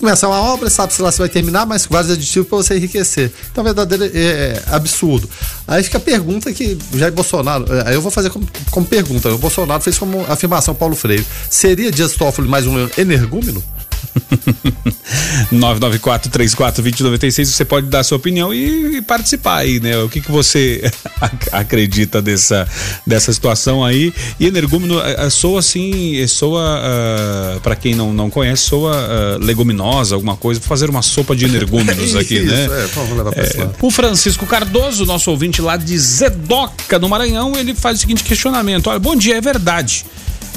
começar 0.02 0.28
uma 0.28 0.42
obra, 0.42 0.68
sabe-se 0.68 1.00
lá 1.00 1.12
se 1.12 1.20
vai 1.20 1.30
terminar, 1.30 1.66
mas 1.66 1.86
vários 1.86 2.12
aditivos 2.12 2.50
para 2.50 2.58
você 2.58 2.76
enriquecer. 2.76 3.32
Então, 3.52 3.64
verdadeiro 3.64 4.04
é, 4.04 4.10
é, 4.14 4.64
absurdo. 4.68 5.30
Aí 5.68 5.84
fica 5.84 6.00
a 6.00 6.02
pergunta 6.02 6.52
que 6.52 6.78
Jair 6.96 7.14
Bolsonaro, 7.14 7.72
é, 7.72 7.90
aí 7.90 7.94
eu 7.94 8.02
vou 8.02 8.12
fazer 8.12 8.32
como, 8.32 8.48
como 8.72 8.86
pergunta. 8.86 9.30
O 9.30 9.38
Bolsonaro 9.38 9.82
fez 9.82 10.00
como 10.00 10.26
afirmação 10.28 10.74
Paulo 10.74 10.96
Freire. 10.96 11.26
Seria 11.50 11.92
Dias 11.92 12.14
Toffoli 12.14 12.48
mais 12.48 12.66
um 12.66 12.90
energúmeno? 12.98 13.64
994-34-2096, 15.52 17.46
você 17.46 17.66
pode 17.66 17.88
dar 17.88 18.04
sua 18.04 18.18
opinião 18.18 18.54
e, 18.54 18.98
e, 18.98 19.02
participar 19.02 19.58
aí, 19.58 19.80
né? 19.80 19.98
O 19.98 20.10
que, 20.10 20.22
que 20.22 20.32
você 20.32 20.90
acredita 21.52 22.22
dessa, 22.22 22.68
dessa 23.06 23.34
situação 23.34 23.84
aí? 23.84 24.14
E 24.40 24.48
energúmeno 24.48 25.00
uh, 25.00 25.32
soa 25.32 25.60
assim, 25.60 26.26
soa, 26.28 26.80
uh, 26.80 27.60
para 27.62 27.76
quem 27.76 27.96
não, 27.96 28.14
não 28.14 28.30
conhece, 28.30 28.64
soa 28.64 28.96
uh, 28.96 29.44
leguminosa, 29.44 30.16
alguma 30.16 30.36
coisa. 30.38 30.60
Vou 30.60 30.70
fazer 30.70 30.90
uma 30.90 31.02
sopa 31.02 31.36
de 31.36 31.46
energúmenos 31.46 32.16
aqui, 32.16 32.36
Isso, 32.36 32.46
né? 32.46 32.66
É, 32.66 32.88
vamos 32.94 33.18
levar 33.18 33.32
pra 33.32 33.44
é, 33.44 33.70
o 33.82 33.92
Francisco 33.92 34.46
Cardoso, 34.46 35.06
nosso 35.06 35.30
ouvinte 35.32 35.62
lá 35.62 35.76
de 35.78 35.98
Zedoca, 35.98 36.98
no 37.00 37.10
Maranhão, 37.10 37.54
ele 37.58 37.76
faz 37.76 37.98
o 37.98 38.02
seguinte 38.02 38.24
questionamento: 38.24 38.88
olha, 38.88 39.00
bom 39.00 39.16
dia, 39.16 39.38
é 39.38 39.42
verdade 39.42 40.06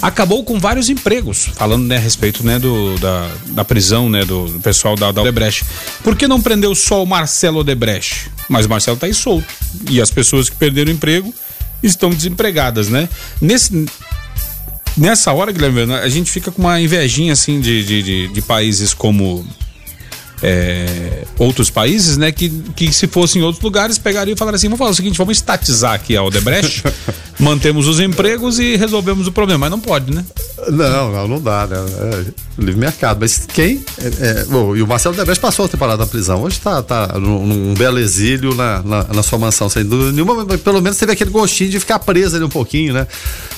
acabou 0.02 0.44
com 0.44 0.58
vários 0.58 0.88
empregos, 0.88 1.50
falando 1.54 1.86
né, 1.86 1.96
a 1.96 2.00
respeito 2.00 2.44
né, 2.44 2.58
do, 2.58 2.98
da, 2.98 3.30
da 3.46 3.64
prisão 3.64 4.08
né, 4.08 4.24
do, 4.24 4.60
pessoal 4.62 4.96
da, 4.96 5.10
da 5.10 5.22
Odebrecht. 5.22 5.64
Por 6.02 6.16
que 6.16 6.28
não 6.28 6.40
prendeu 6.40 6.74
só 6.74 7.02
o 7.02 7.06
Marcelo 7.06 7.60
Odebrecht? 7.60 8.30
Mas 8.48 8.66
o 8.66 8.68
Marcelo 8.68 8.96
está 8.96 9.06
aí 9.06 9.14
solto. 9.14 9.46
E 9.90 10.00
as 10.00 10.10
pessoas 10.10 10.50
que 10.50 10.56
perderam 10.56 10.90
o 10.90 10.94
emprego 10.94 11.34
estão 11.82 12.10
desempregadas, 12.10 12.88
né? 12.88 13.08
Nesse, 13.40 13.86
nessa 14.96 15.32
hora, 15.32 15.52
Guilherme, 15.52 15.92
a 15.94 16.08
gente 16.08 16.30
fica 16.30 16.50
com 16.50 16.62
uma 16.62 16.80
invejinha 16.80 17.32
assim 17.32 17.60
de, 17.60 17.84
de, 17.84 18.02
de, 18.02 18.28
de 18.28 18.42
países 18.42 18.94
como 18.94 19.46
é, 20.46 21.24
outros 21.38 21.70
países, 21.70 22.18
né? 22.18 22.30
Que, 22.30 22.50
que 22.76 22.92
se 22.92 23.06
fossem 23.06 23.40
em 23.40 23.44
outros 23.44 23.64
lugares 23.64 23.96
pegariam 23.96 24.34
e 24.34 24.38
falariam 24.38 24.56
assim: 24.56 24.68
vamos 24.68 24.78
fazer 24.78 24.90
o 24.90 24.94
seguinte, 24.94 25.16
vamos 25.16 25.38
estatizar 25.38 25.94
aqui 25.94 26.14
a 26.14 26.22
Odebrecht, 26.22 26.84
mantemos 27.40 27.88
os 27.88 27.98
empregos 27.98 28.58
e 28.58 28.76
resolvemos 28.76 29.26
o 29.26 29.32
problema. 29.32 29.60
Mas 29.60 29.70
não 29.70 29.80
pode, 29.80 30.12
né? 30.12 30.22
Não, 30.68 31.10
não, 31.10 31.28
não 31.28 31.40
dá, 31.40 31.66
né? 31.66 31.76
É, 31.78 32.24
livre 32.58 32.78
mercado. 32.78 33.18
Mas 33.20 33.46
quem. 33.46 33.82
É, 33.98 34.40
é, 34.40 34.44
bom, 34.44 34.76
e 34.76 34.82
o 34.82 34.86
Marcelo 34.86 35.14
Odebrecht 35.14 35.40
passou 35.40 35.64
a 35.64 35.68
temporada 35.68 36.04
na 36.04 36.06
prisão. 36.06 36.42
Hoje 36.42 36.60
tá, 36.60 36.82
tá 36.82 37.18
num, 37.18 37.46
num 37.46 37.74
belo 37.74 37.98
exílio 37.98 38.54
na, 38.54 38.82
na, 38.82 39.04
na, 39.04 39.22
sua 39.22 39.38
mansão, 39.38 39.70
sem 39.70 39.82
dúvida 39.82 40.12
nenhuma. 40.12 40.44
Mas 40.44 40.60
pelo 40.60 40.82
menos 40.82 40.98
teve 40.98 41.12
aquele 41.12 41.30
gostinho 41.30 41.70
de 41.70 41.80
ficar 41.80 42.00
preso 42.00 42.36
ali 42.36 42.44
um 42.44 42.50
pouquinho, 42.50 42.92
né? 42.92 43.06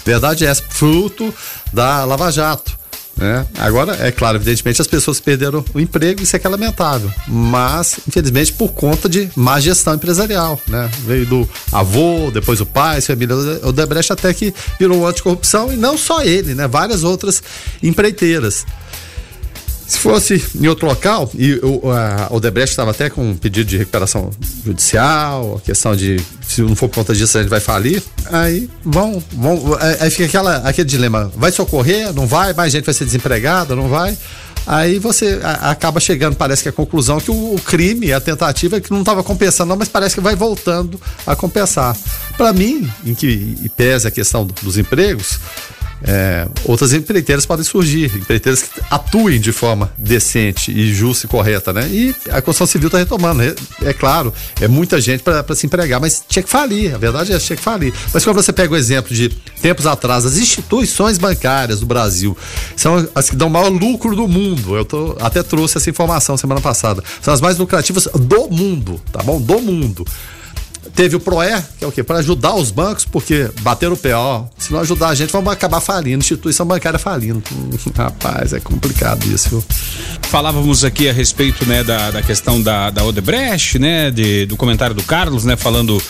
Verdade 0.05 0.47
é, 0.47 0.55
fruto 0.55 1.35
da 1.73 2.05
Lava 2.05 2.31
Jato. 2.31 2.86
Né? 3.17 3.47
Agora, 3.59 3.97
é 4.07 4.13
claro, 4.13 4.37
evidentemente 4.37 4.81
as 4.81 4.87
pessoas 4.87 5.19
perderam 5.21 5.65
o 5.73 5.81
emprego, 5.81 6.23
isso 6.23 6.37
é 6.37 6.39
que 6.39 6.47
é 6.47 6.51
lamentável. 6.51 7.11
Mas, 7.27 7.99
infelizmente, 8.07 8.53
por 8.53 8.73
conta 8.73 9.09
de 9.09 9.31
má 9.35 9.59
gestão 9.59 9.95
empresarial. 9.95 10.61
Né? 10.69 10.91
Veio 11.07 11.27
do 11.27 11.49
avô, 11.73 12.31
depois 12.31 12.61
o 12.61 12.67
pai, 12.67 13.01
família 13.01 13.35
Odebrecht, 13.63 14.13
até 14.13 14.33
que 14.35 14.53
virou 14.79 15.07
anticorrupção, 15.07 15.73
e 15.73 15.77
não 15.77 15.97
só 15.97 16.23
ele, 16.23 16.55
né? 16.55 16.69
várias 16.69 17.05
outras 17.05 17.43
empreiteiras. 17.83 18.67
Se 19.87 19.99
fosse 19.99 20.45
em 20.57 20.67
outro 20.67 20.87
local, 20.87 21.31
e 21.35 21.55
o, 21.63 21.83
Odebrecht 22.31 22.71
estava 22.71 22.91
até 22.91 23.09
com 23.09 23.31
um 23.31 23.37
pedido 23.37 23.69
de 23.69 23.77
recuperação 23.77 24.31
judicial, 24.65 25.59
a 25.59 25.61
questão 25.61 25.95
de 25.95 26.21
se 26.43 26.61
não 26.61 26.75
for 26.75 26.89
por 26.89 26.97
conta 26.97 27.15
disso 27.15 27.39
a 27.39 27.43
gente 27.43 27.51
vai 27.51 27.61
falir, 27.61 28.03
aí 28.27 28.69
vão, 28.85 29.23
vão 29.33 29.77
aí 30.01 30.11
fica 30.11 30.25
aquela, 30.25 30.57
aquele 30.59 30.89
dilema, 30.89 31.31
vai 31.37 31.53
socorrer, 31.53 32.13
não 32.13 32.27
vai, 32.27 32.53
mais 32.53 32.73
gente 32.73 32.85
vai 32.85 32.95
ser 32.95 33.05
desempregada, 33.05 33.77
não 33.77 33.89
vai, 33.89 34.17
Aí 34.67 34.99
você 34.99 35.39
acaba 35.63 36.01
chegando, 36.01 36.35
parece 36.35 36.65
que 36.65 36.69
a 36.69 36.73
conclusão 36.73 37.21
que 37.21 37.31
o, 37.31 37.55
o 37.55 37.61
crime, 37.61 38.13
a 38.13 38.21
tentativa, 38.21 38.77
é 38.77 38.81
que 38.81 38.91
não 38.91 39.01
estava 39.01 39.23
compensando, 39.23 39.69
não, 39.69 39.77
mas 39.77 39.89
parece 39.89 40.17
que 40.17 40.21
vai 40.21 40.35
voltando 40.35 41.01
a 41.25 41.37
compensar. 41.37 41.97
Para 42.37 42.53
mim, 42.53 42.91
em 43.05 43.15
que 43.15 43.71
pese 43.77 44.09
a 44.09 44.11
questão 44.11 44.45
dos 44.45 44.77
empregos, 44.77 45.39
é, 46.03 46.47
outras 46.65 46.93
empreiteiras 46.93 47.47
podem 47.47 47.65
surgir, 47.65 48.15
empreiteiras 48.17 48.63
que 48.63 48.81
atuem 48.91 49.41
de 49.41 49.53
forma 49.53 49.91
decente 49.97 50.71
e 50.71 50.93
justa 50.93 51.27
e 51.27 51.29
correta, 51.29 51.73
né? 51.73 51.89
E 51.89 52.15
a 52.31 52.41
construção 52.43 52.67
civil 52.67 52.89
está 52.89 52.99
retomando, 52.99 53.43
é, 53.43 53.55
é, 53.83 53.93
claro, 53.93 54.33
é 54.61 54.69
muita 54.69 55.01
gente 55.01 55.23
para 55.23 55.55
se 55.55 55.67
empregar, 55.67 56.01
mas 56.01 56.23
tinha 56.29 56.43
que 56.43 56.49
falir, 56.49 56.95
a 56.95 56.99
verdade 56.99 57.33
é 57.33 57.39
tinha 57.39 57.57
que 57.57 57.63
falir. 57.63 57.93
Mas 58.13 58.25
quando 58.25 58.37
você 58.37 58.53
pega 58.53 58.73
o 58.73 58.77
exemplo 58.77 59.15
de 59.15 59.29
tempos 59.61 59.87
atrás, 59.87 60.25
as 60.25 60.37
instituições 60.37 61.19
bancárias 61.19 61.81
do 61.81 61.87
Brasil 61.87 62.37
são 62.77 63.09
as 63.15 63.31
que 63.31 63.37
dão 63.37 63.49
o 63.49 63.51
maior 63.51 63.69
lucro 63.69 64.15
do 64.15 64.29
mundo. 64.29 64.77
Eu 64.77 64.85
tô, 64.85 65.17
até 65.21 65.43
trouxe 65.43 65.79
essa 65.79 65.89
informação 65.89 66.37
semana 66.37 66.61
passada. 66.61 67.03
São 67.21 67.33
as 67.33 67.41
mais 67.41 67.59
lucrativas 67.59 68.09
do 68.15 68.49
mundo, 68.49 69.01
tá 69.13 69.23
bom? 69.23 69.41
Do 69.41 69.61
mundo. 69.61 70.05
Teve 70.97 71.15
o 71.15 71.21
PROE, 71.21 71.63
que 71.79 71.85
é 71.85 71.87
o 71.87 71.93
quê? 71.93 72.03
Para 72.03 72.21
ajudar 72.21 72.55
os 72.55 72.71
bancos, 72.71 73.05
porque 73.05 73.51
bateram 73.61 73.93
o 73.93 73.97
pé, 73.99 74.17
ó. 74.17 74.45
Se 74.57 74.73
não 74.73 74.81
ajudar 74.81 75.09
a 75.09 75.15
gente, 75.15 75.31
vamos 75.31 75.53
acabar 75.53 75.79
falindo. 75.79 76.21
Instituição 76.21 76.65
bancária 76.65 76.99
falindo. 76.99 77.43
Rapaz, 77.95 78.55
é 78.55 78.61
complicado 78.61 79.23
isso, 79.27 79.51
viu? 79.51 79.65
Falávamos 80.23 80.85
aqui 80.85 81.07
a 81.07 81.13
respeito, 81.13 81.67
né, 81.67 81.85
da, 81.85 82.13
da 82.13 82.23
questão 82.23 82.63
da, 82.63 82.89
da 82.89 83.05
Odebrecht, 83.05 83.79
né, 83.79 84.11
de, 84.11 84.47
do 84.47 84.57
comentário 84.57 84.95
do 84.95 85.03
Carlos, 85.03 85.45
né, 85.45 85.55
falando 85.55 86.03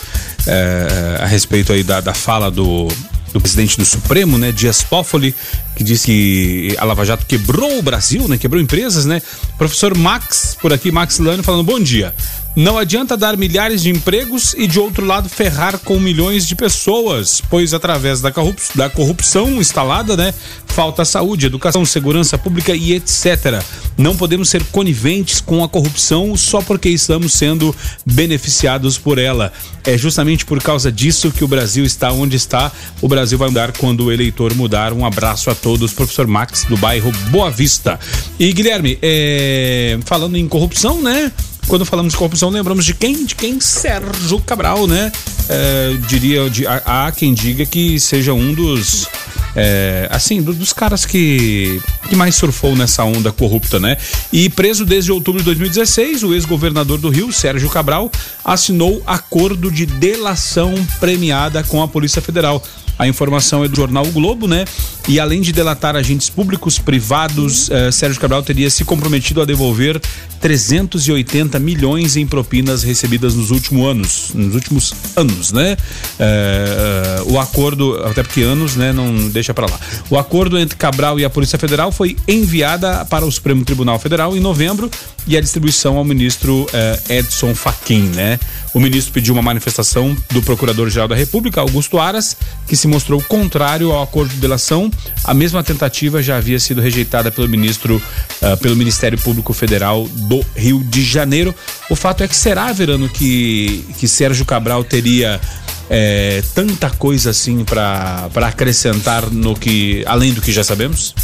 é, 0.47 1.19
a 1.21 1.25
respeito 1.25 1.73
aí 1.73 1.83
da, 1.83 1.99
da 1.99 2.13
fala 2.13 2.49
do, 2.49 2.87
do 3.33 3.41
presidente 3.41 3.77
do 3.77 3.83
Supremo, 3.83 4.37
né, 4.37 4.53
Dias 4.53 4.83
Toffoli, 4.83 5.35
que 5.75 5.83
disse 5.83 6.05
que 6.05 6.75
a 6.77 6.85
Lava 6.85 7.03
Jato 7.03 7.25
quebrou 7.25 7.77
o 7.77 7.81
Brasil, 7.81 8.25
né, 8.29 8.37
quebrou 8.37 8.61
empresas, 8.61 9.05
né. 9.05 9.21
Professor 9.57 9.95
Max, 9.97 10.57
por 10.61 10.71
aqui, 10.71 10.91
Max 10.93 11.19
Lano, 11.19 11.43
falando 11.43 11.63
bom 11.63 11.79
dia. 11.79 12.13
Não 12.57 12.75
adianta 12.75 13.15
dar 13.15 13.37
milhares 13.37 13.83
de 13.83 13.91
empregos 13.91 14.55
e, 14.57 14.65
de 14.65 14.79
outro 14.79 15.05
lado, 15.05 15.29
ferrar 15.29 15.77
com 15.77 15.99
milhões 15.99 16.47
de 16.47 16.55
pessoas, 16.55 17.39
pois 17.51 17.71
através 17.71 18.19
da, 18.19 18.33
da 18.73 18.89
corrupção 18.89 19.61
instalada, 19.61 20.17
né, 20.17 20.33
falta 20.65 21.05
saúde, 21.05 21.45
educação, 21.45 21.85
segurança 21.85 22.35
pública 22.35 22.73
e 22.73 22.93
etc. 22.93 23.63
Não 23.95 24.17
podemos 24.17 24.49
ser 24.49 24.63
coniventes 24.71 25.39
com 25.39 25.63
a 25.63 25.69
corrupção 25.69 26.35
só 26.35 26.59
porque 26.59 26.89
estamos 26.89 27.33
sendo 27.33 27.75
beneficiados 28.03 28.97
por 28.97 29.19
ela. 29.19 29.53
É 29.83 29.95
justamente 29.95 30.43
por 30.43 30.59
causa 30.59 30.91
disso 30.91 31.31
que 31.31 31.43
o 31.43 31.47
Brasil 31.47 31.85
está 31.85 32.11
onde 32.11 32.37
está. 32.37 32.71
O 33.03 33.07
Brasil 33.07 33.37
vai 33.37 33.49
mudar 33.49 33.71
quando 33.73 34.05
o 34.05 34.11
eleitor 34.11 34.55
mudar. 34.55 34.93
Um 34.93 35.05
abraço 35.05 35.51
a 35.51 35.53
todos, 35.53 35.93
professor 35.93 36.25
Max, 36.25 36.63
do 36.63 36.75
bairro 36.75 37.11
Boa 37.29 37.51
Vista. 37.51 37.99
E 38.39 38.51
Guilherme, 38.51 38.97
é... 38.99 39.99
falando 40.05 40.37
em 40.37 40.47
corrupção, 40.47 41.03
né? 41.03 41.31
Quando 41.67 41.85
falamos 41.85 42.13
de 42.13 42.17
corrupção, 42.17 42.49
lembramos 42.49 42.85
de 42.85 42.93
quem? 42.93 43.25
De 43.25 43.35
quem? 43.35 43.59
Sérgio 43.59 44.39
Cabral, 44.39 44.87
né? 44.87 45.11
É, 45.49 45.97
diria, 46.07 46.49
de, 46.49 46.65
há, 46.65 47.11
quem 47.15 47.33
diga 47.33 47.65
que 47.65 47.99
seja 47.99 48.33
um 48.33 48.53
dos. 48.53 49.07
É, 49.53 50.07
assim, 50.09 50.41
do, 50.41 50.53
dos 50.53 50.71
caras 50.71 51.05
que, 51.05 51.81
que 52.07 52.15
mais 52.15 52.35
surfou 52.35 52.75
nessa 52.75 53.03
onda 53.03 53.33
corrupta, 53.33 53.79
né? 53.79 53.97
E 54.31 54.49
preso 54.49 54.85
desde 54.85 55.11
outubro 55.11 55.41
de 55.41 55.45
2016, 55.45 56.23
o 56.23 56.33
ex-governador 56.33 56.99
do 56.99 57.09
Rio, 57.09 57.33
Sérgio 57.33 57.69
Cabral, 57.69 58.09
assinou 58.45 59.01
acordo 59.05 59.69
de 59.69 59.85
delação 59.85 60.73
premiada 61.01 61.63
com 61.63 61.81
a 61.81 61.87
Polícia 61.87 62.21
Federal. 62.21 62.63
A 62.97 63.07
informação 63.07 63.63
é 63.63 63.67
do 63.67 63.75
jornal 63.75 64.05
o 64.05 64.11
Globo, 64.11 64.47
né? 64.47 64.65
E 65.07 65.19
além 65.19 65.41
de 65.41 65.51
delatar 65.53 65.95
agentes 65.95 66.29
públicos, 66.29 66.79
privados, 66.79 67.69
eh, 67.69 67.91
Sérgio 67.91 68.19
Cabral 68.19 68.43
teria 68.43 68.69
se 68.69 68.83
comprometido 68.83 69.41
a 69.41 69.45
devolver 69.45 70.01
380 70.41 71.59
milhões 71.59 72.17
em 72.17 72.27
propinas 72.27 72.83
recebidas 72.83 73.35
nos 73.35 73.51
últimos 73.51 73.87
anos, 73.87 74.31
nos 74.33 74.55
últimos 74.55 74.93
anos, 75.15 75.51
né? 75.51 75.77
Eh, 76.19 77.23
o 77.27 77.39
acordo, 77.39 78.01
até 78.03 78.23
porque 78.23 78.41
anos, 78.41 78.75
né? 78.75 78.91
Não 78.91 79.29
deixa 79.29 79.53
para 79.53 79.67
lá. 79.67 79.79
O 80.09 80.17
acordo 80.17 80.57
entre 80.57 80.75
Cabral 80.75 81.19
e 81.19 81.25
a 81.25 81.29
Polícia 81.29 81.57
Federal 81.57 81.91
foi 81.91 82.15
enviada 82.27 83.05
para 83.05 83.25
o 83.25 83.31
Supremo 83.31 83.63
Tribunal 83.63 83.99
Federal 83.99 84.35
em 84.35 84.39
novembro 84.39 84.89
e 85.27 85.35
a 85.35 85.41
distribuição 85.41 85.97
ao 85.97 86.05
ministro 86.05 86.65
eh, 86.73 87.17
Edson 87.17 87.53
Fachin, 87.53 88.11
né? 88.15 88.39
O 88.73 88.79
ministro 88.79 89.11
pediu 89.11 89.33
uma 89.33 89.41
manifestação 89.41 90.15
do 90.31 90.41
Procurador-Geral 90.41 91.07
da 91.07 91.15
República, 91.15 91.59
Augusto 91.59 91.99
Aras, 91.99 92.37
que 92.67 92.75
se 92.75 92.87
mostrou 92.87 93.21
contrário 93.21 93.91
ao 93.91 94.03
acordo 94.03 94.29
de 94.29 94.39
delação. 94.39 94.91
A 95.23 95.33
mesma 95.33 95.63
tentativa 95.63 96.21
já 96.21 96.37
havia 96.37 96.59
sido 96.59 96.79
rejeitada 96.79 97.31
pelo 97.31 97.49
ministro, 97.49 97.95
uh, 98.41 98.57
pelo 98.57 98.75
Ministério 98.75 99.17
Público 99.17 99.51
Federal 99.51 100.07
do 100.07 100.45
Rio 100.55 100.83
de 100.83 101.03
Janeiro. 101.03 101.55
O 101.89 101.95
fato 101.95 102.23
é 102.23 102.27
que 102.27 102.35
será, 102.35 102.71
Verano, 102.71 103.09
que, 103.09 103.83
que 103.97 104.07
Sérgio 104.07 104.45
Cabral 104.45 104.83
teria 104.83 105.41
é, 105.89 106.43
tanta 106.53 106.89
coisa 106.89 107.31
assim 107.31 107.63
para 107.63 108.29
acrescentar 108.35 109.31
no 109.31 109.55
que 109.55 110.03
além 110.05 110.33
do 110.33 110.41
que 110.41 110.51
já 110.51 110.63
sabemos? 110.63 111.15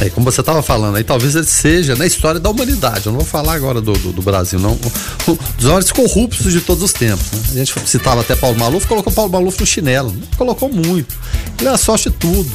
É, 0.00 0.10
como 0.10 0.30
você 0.30 0.40
estava 0.40 0.62
falando 0.62 0.96
aí, 0.96 1.04
talvez 1.04 1.36
ele 1.36 1.46
seja 1.46 1.94
na 1.94 2.04
história 2.04 2.40
da 2.40 2.50
humanidade. 2.50 3.06
Eu 3.06 3.12
não 3.12 3.20
vou 3.20 3.28
falar 3.28 3.54
agora 3.54 3.80
do, 3.80 3.92
do, 3.92 4.12
do 4.12 4.22
Brasil, 4.22 4.58
não. 4.58 4.76
Dos 5.56 5.66
maiores 5.66 5.92
corruptos 5.92 6.52
de 6.52 6.60
todos 6.60 6.82
os 6.82 6.92
tempos. 6.92 7.30
Né? 7.32 7.62
A 7.62 7.64
gente 7.64 7.88
citava 7.88 8.20
até 8.20 8.34
Paulo 8.34 8.58
Maluf, 8.58 8.86
colocou 8.86 9.12
Paulo 9.12 9.30
Maluf 9.30 9.60
no 9.60 9.66
chinelo. 9.66 10.14
Colocou 10.36 10.68
muito. 10.68 11.14
Ele 11.58 11.68
era 11.68 11.78
sorte 11.78 12.10
tudo. 12.10 12.50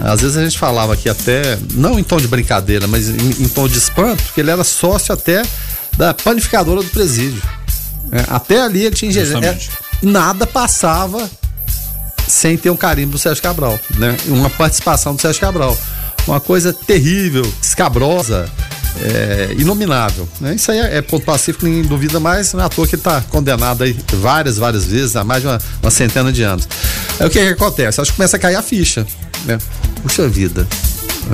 Às 0.00 0.20
vezes 0.20 0.36
a 0.36 0.42
gente 0.42 0.58
falava 0.58 0.94
aqui 0.94 1.08
até, 1.08 1.58
não 1.72 1.98
em 1.98 2.02
tom 2.02 2.16
de 2.16 2.26
brincadeira, 2.26 2.86
mas 2.86 3.08
em, 3.08 3.44
em 3.44 3.48
tom 3.48 3.68
de 3.68 3.78
espanto, 3.78 4.22
que 4.34 4.40
ele 4.40 4.50
era 4.50 4.64
sócio 4.64 5.12
até 5.12 5.42
da 5.96 6.14
panificadora 6.14 6.82
do 6.82 6.88
presídio. 6.90 7.42
É, 8.10 8.24
até 8.28 8.60
ali 8.60 8.84
ele 8.84 8.94
tinha 8.94 9.12
é, 9.12 9.58
nada 10.02 10.46
passava 10.46 11.28
sem 12.26 12.56
ter 12.56 12.70
um 12.70 12.76
carimbo 12.76 13.12
do 13.12 13.18
Sérgio 13.18 13.42
Cabral, 13.42 13.78
né? 13.96 14.16
Uma 14.26 14.50
participação 14.50 15.14
do 15.14 15.20
Sérgio 15.20 15.40
Cabral 15.40 15.76
uma 16.26 16.40
coisa 16.40 16.72
terrível, 16.72 17.44
escabrosa, 17.62 18.48
é, 19.00 19.54
inominável. 19.58 20.28
Né? 20.40 20.54
Isso 20.54 20.70
aí 20.70 20.78
é, 20.78 20.98
é, 20.98 21.02
ponto 21.02 21.24
pacífico, 21.24 21.66
ninguém 21.66 21.82
duvida 21.82 22.20
mais, 22.20 22.52
não 22.52 22.60
é 22.60 22.64
à 22.64 22.68
toa 22.68 22.86
que 22.86 22.94
ele 22.94 23.00
está 23.00 23.20
condenado 23.22 23.82
aí 23.82 23.96
várias, 24.14 24.56
várias 24.56 24.84
vezes, 24.84 25.16
há 25.16 25.24
mais 25.24 25.42
de 25.42 25.48
uma, 25.48 25.60
uma 25.82 25.90
centena 25.90 26.32
de 26.32 26.42
anos. 26.42 26.68
Aí 27.18 27.26
o 27.26 27.30
que, 27.30 27.38
que 27.38 27.52
acontece? 27.52 28.00
Acho 28.00 28.10
que 28.10 28.16
começa 28.16 28.36
a 28.36 28.40
cair 28.40 28.56
a 28.56 28.62
ficha. 28.62 29.06
Né? 29.44 29.58
Puxa 30.02 30.28
vida. 30.28 30.66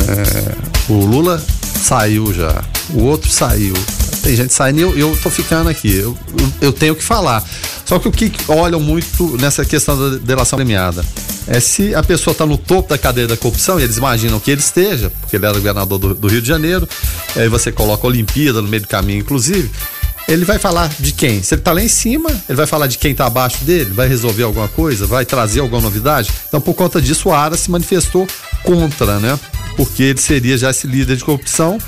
É, 0.09 0.93
o 0.93 1.05
Lula 1.05 1.43
saiu 1.83 2.33
já, 2.33 2.63
o 2.91 3.03
outro 3.05 3.31
saiu. 3.31 3.75
Tem 4.23 4.37
gente 4.37 4.53
saindo 4.53 4.79
e 4.79 4.83
eu, 4.83 4.97
eu 4.97 5.19
tô 5.23 5.31
ficando 5.31 5.69
aqui. 5.69 5.95
Eu, 5.95 6.17
eu 6.61 6.73
tenho 6.73 6.95
que 6.95 7.03
falar. 7.03 7.43
Só 7.85 7.99
que 7.99 8.09
o 8.09 8.13
que 8.13 8.33
olham 8.49 8.79
muito 8.79 9.37
nessa 9.39 9.65
questão 9.65 9.99
da 9.99 10.19
delação 10.19 10.57
premiada 10.57 11.05
é 11.47 11.59
se 11.59 11.95
a 11.95 12.03
pessoa 12.03 12.33
está 12.33 12.47
no 12.47 12.57
topo 12.57 12.89
da 12.89 12.99
cadeia 12.99 13.27
da 13.27 13.37
corrupção, 13.37 13.81
e 13.81 13.83
eles 13.83 13.97
imaginam 13.97 14.39
que 14.39 14.51
ele 14.51 14.61
esteja, 14.61 15.11
porque 15.21 15.37
ele 15.37 15.45
era 15.47 15.55
governador 15.55 15.99
do, 15.99 16.15
do 16.15 16.29
Rio 16.29 16.41
de 16.41 16.47
Janeiro, 16.47 16.89
aí 17.35 17.49
você 17.49 17.73
coloca 17.73 18.07
a 18.07 18.09
Olimpíada 18.09 18.63
no 18.63 18.69
meio 18.69 18.83
do 18.83 18.89
caminho, 18.89 19.21
inclusive 19.21 19.71
ele 20.29 20.45
vai 20.45 20.59
falar 20.59 20.89
de 21.01 21.13
quem? 21.13 21.43
Se 21.43 21.55
ele 21.55 21.61
está 21.61 21.73
lá 21.73 21.83
em 21.83 21.89
cima, 21.89 22.31
ele 22.49 22.57
vai 22.57 22.67
falar 22.67 22.87
de 22.87 22.99
quem 22.99 23.11
está 23.11 23.27
abaixo 23.27 23.65
dele, 23.65 23.91
vai 23.91 24.07
resolver 24.07 24.45
alguma 24.45 24.69
coisa, 24.69 25.07
vai 25.07 25.25
trazer 25.25 25.59
alguma 25.59 25.83
novidade. 25.83 26.31
Então, 26.47 26.61
por 26.61 26.75
conta 26.75 27.01
disso, 27.03 27.29
o 27.29 27.33
Ara 27.33 27.57
se 27.57 27.69
manifestou 27.69 28.29
contra, 28.63 29.19
né? 29.19 29.39
Porque 29.77 30.03
ele 30.03 30.21
seria 30.21 30.59
já 30.59 30.71
esse 30.71 30.87
líder 30.87 31.17
de 31.17 31.25
corrupção 31.25 31.79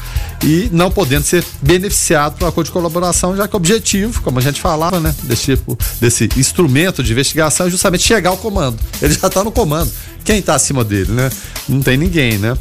e 0.43 0.69
não 0.73 0.91
podendo 0.91 1.25
ser 1.25 1.45
beneficiado 1.61 2.37
por 2.37 2.45
um 2.45 2.49
acordo 2.49 2.67
de 2.67 2.73
colaboração, 2.73 3.37
já 3.37 3.47
que 3.47 3.55
o 3.55 3.57
objetivo, 3.57 4.21
como 4.23 4.39
a 4.39 4.43
gente 4.43 4.61
falava, 4.61 4.99
né, 4.99 5.15
desse 5.25 5.57
tipo, 5.57 5.79
desse 6.01 6.29
instrumento 6.37 7.03
de 7.03 7.13
investigação 7.13 7.67
é 7.67 7.71
justamente 7.71 8.03
chegar 8.03 8.31
ao 8.31 8.37
comando. 8.37 8.79
Ele 9.01 9.15
já 9.15 9.27
está 9.27 9.45
no 9.45 9.53
comando. 9.53 9.91
Quem 10.25 10.39
está 10.39 10.55
acima 10.55 10.85
dele, 10.85 11.13
né? 11.13 11.31
Não 11.69 11.83
tem 11.83 11.97
ninguém, 11.97 12.39
né? 12.39 12.57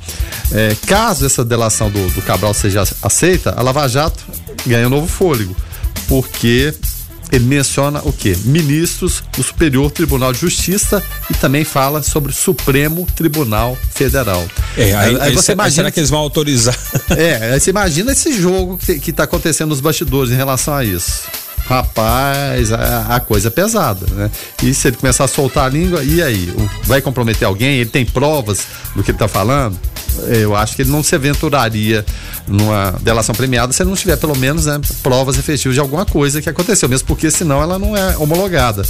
É, 0.52 0.76
caso 0.88 1.26
essa 1.26 1.46
delação 1.46 1.90
do, 1.90 2.08
do 2.10 2.22
Cabral 2.22 2.54
seja 2.54 2.84
aceita, 3.02 3.54
a 3.56 3.62
Lava 3.62 3.88
Jato 3.88 4.24
ganha 4.65 4.88
um 4.88 4.90
novo 4.90 5.08
fôlego, 5.08 5.56
porque 6.08 6.74
menciona 7.40 8.02
o 8.04 8.12
que? 8.12 8.36
Ministros 8.46 9.23
do 9.36 9.44
Superior 9.44 9.90
Tribunal 9.92 10.34
de 10.34 10.40
Justiça 10.40 11.02
e 11.29 11.34
também 11.34 11.63
fala 11.63 12.02
sobre 12.02 12.32
o 12.32 12.36
Supremo 12.36 13.08
Tribunal 13.15 13.77
Federal. 13.94 14.46
É, 14.77 14.94
aí, 14.94 14.94
aí, 14.94 15.21
aí 15.21 15.34
você 15.34 15.54
imagina. 15.54 15.84
Será 15.84 15.92
que 15.92 16.00
eles 16.00 16.10
vão 16.10 16.19
autorizar? 16.19 16.77
É, 17.12 17.54
aí 17.54 17.60
você 17.60 17.71
imagina 17.71 18.13
esse 18.13 18.34
jogo 18.40 18.77
que 18.77 19.10
está 19.10 19.23
acontecendo 19.23 19.69
nos 19.69 19.82
bastidores 19.82 20.32
em 20.32 20.36
relação 20.36 20.73
a 20.73 20.84
isso. 20.84 21.23
Rapaz, 21.65 22.71
a, 22.71 23.15
a, 23.15 23.19
coisa 23.19 23.48
é 23.48 23.52
pesada, 23.52 24.06
né? 24.12 24.32
E 24.63 24.73
se 24.73 24.88
ele 24.88 24.98
começar 24.98 25.25
a 25.25 25.27
soltar 25.27 25.65
a 25.65 25.69
língua, 25.69 26.04
e 26.04 26.21
aí? 26.21 26.54
Vai 26.84 27.02
comprometer 27.02 27.48
alguém? 27.48 27.77
Ele 27.77 27.90
tem 27.90 28.06
provas 28.06 28.65
do 28.96 29.04
que 29.04 29.12
ele 29.12 29.15
está 29.15 29.27
falando? 29.27 29.77
Eu 30.42 30.56
acho 30.56 30.76
que 30.76 30.82
ele 30.82 30.92
não 30.92 31.04
se 31.04 31.16
aventuraria 31.16 32.06
numa 32.48 32.92
delação 33.02 33.36
premiada 33.36 33.74
se 33.74 33.82
ele 33.82 33.90
não 33.90 33.98
tiver 33.98 34.18
pelo 34.18 34.38
menos 34.38 34.66
né, 34.66 34.80
provas 35.02 35.38
efetivas 35.38 35.74
de 35.74 35.80
alguma 35.80 36.06
coisa 36.06 36.42
que 36.42 36.50
aconteceu, 36.50 36.90
mesmo 36.90 37.08
porque 37.08 37.32
senão 37.32 37.62
ela 37.62 37.80
não 37.80 37.96
é 37.96 38.18
homologada. 38.18 38.84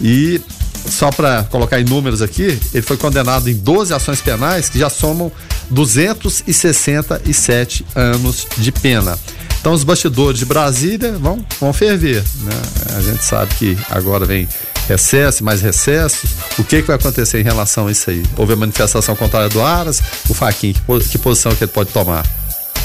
E 0.00 0.40
só 0.88 1.10
para 1.10 1.42
colocar 1.44 1.80
em 1.80 1.84
números 1.84 2.22
aqui, 2.22 2.58
ele 2.72 2.82
foi 2.82 2.96
condenado 2.96 3.48
em 3.48 3.54
12 3.54 3.94
ações 3.94 4.20
penais 4.20 4.68
que 4.68 4.78
já 4.78 4.90
somam 4.90 5.32
267 5.70 7.86
anos 7.94 8.46
de 8.58 8.72
pena. 8.72 9.18
Então 9.60 9.72
os 9.72 9.82
bastidores 9.82 10.38
de 10.38 10.44
Brasília 10.44 11.12
vão, 11.12 11.42
vão 11.58 11.72
ferver. 11.72 12.22
Né? 12.42 12.52
A 12.96 13.00
gente 13.00 13.24
sabe 13.24 13.54
que 13.54 13.78
agora 13.90 14.26
vem 14.26 14.46
recesso, 14.88 15.44
mais 15.44 15.60
recessos. 15.60 16.30
O 16.58 16.64
que, 16.64 16.80
que 16.80 16.86
vai 16.88 16.96
acontecer 16.96 17.40
em 17.40 17.44
relação 17.44 17.86
a 17.86 17.92
isso 17.92 18.10
aí? 18.10 18.22
Houve 18.36 18.52
a 18.52 18.56
manifestação 18.56 19.14
contrária 19.16 19.48
do 19.48 19.62
Aras, 19.62 20.02
o 20.28 20.34
Faquin, 20.34 20.72
que, 20.72 21.08
que 21.10 21.18
posição 21.18 21.54
que 21.54 21.64
ele 21.64 21.72
pode 21.72 21.90
tomar? 21.90 22.24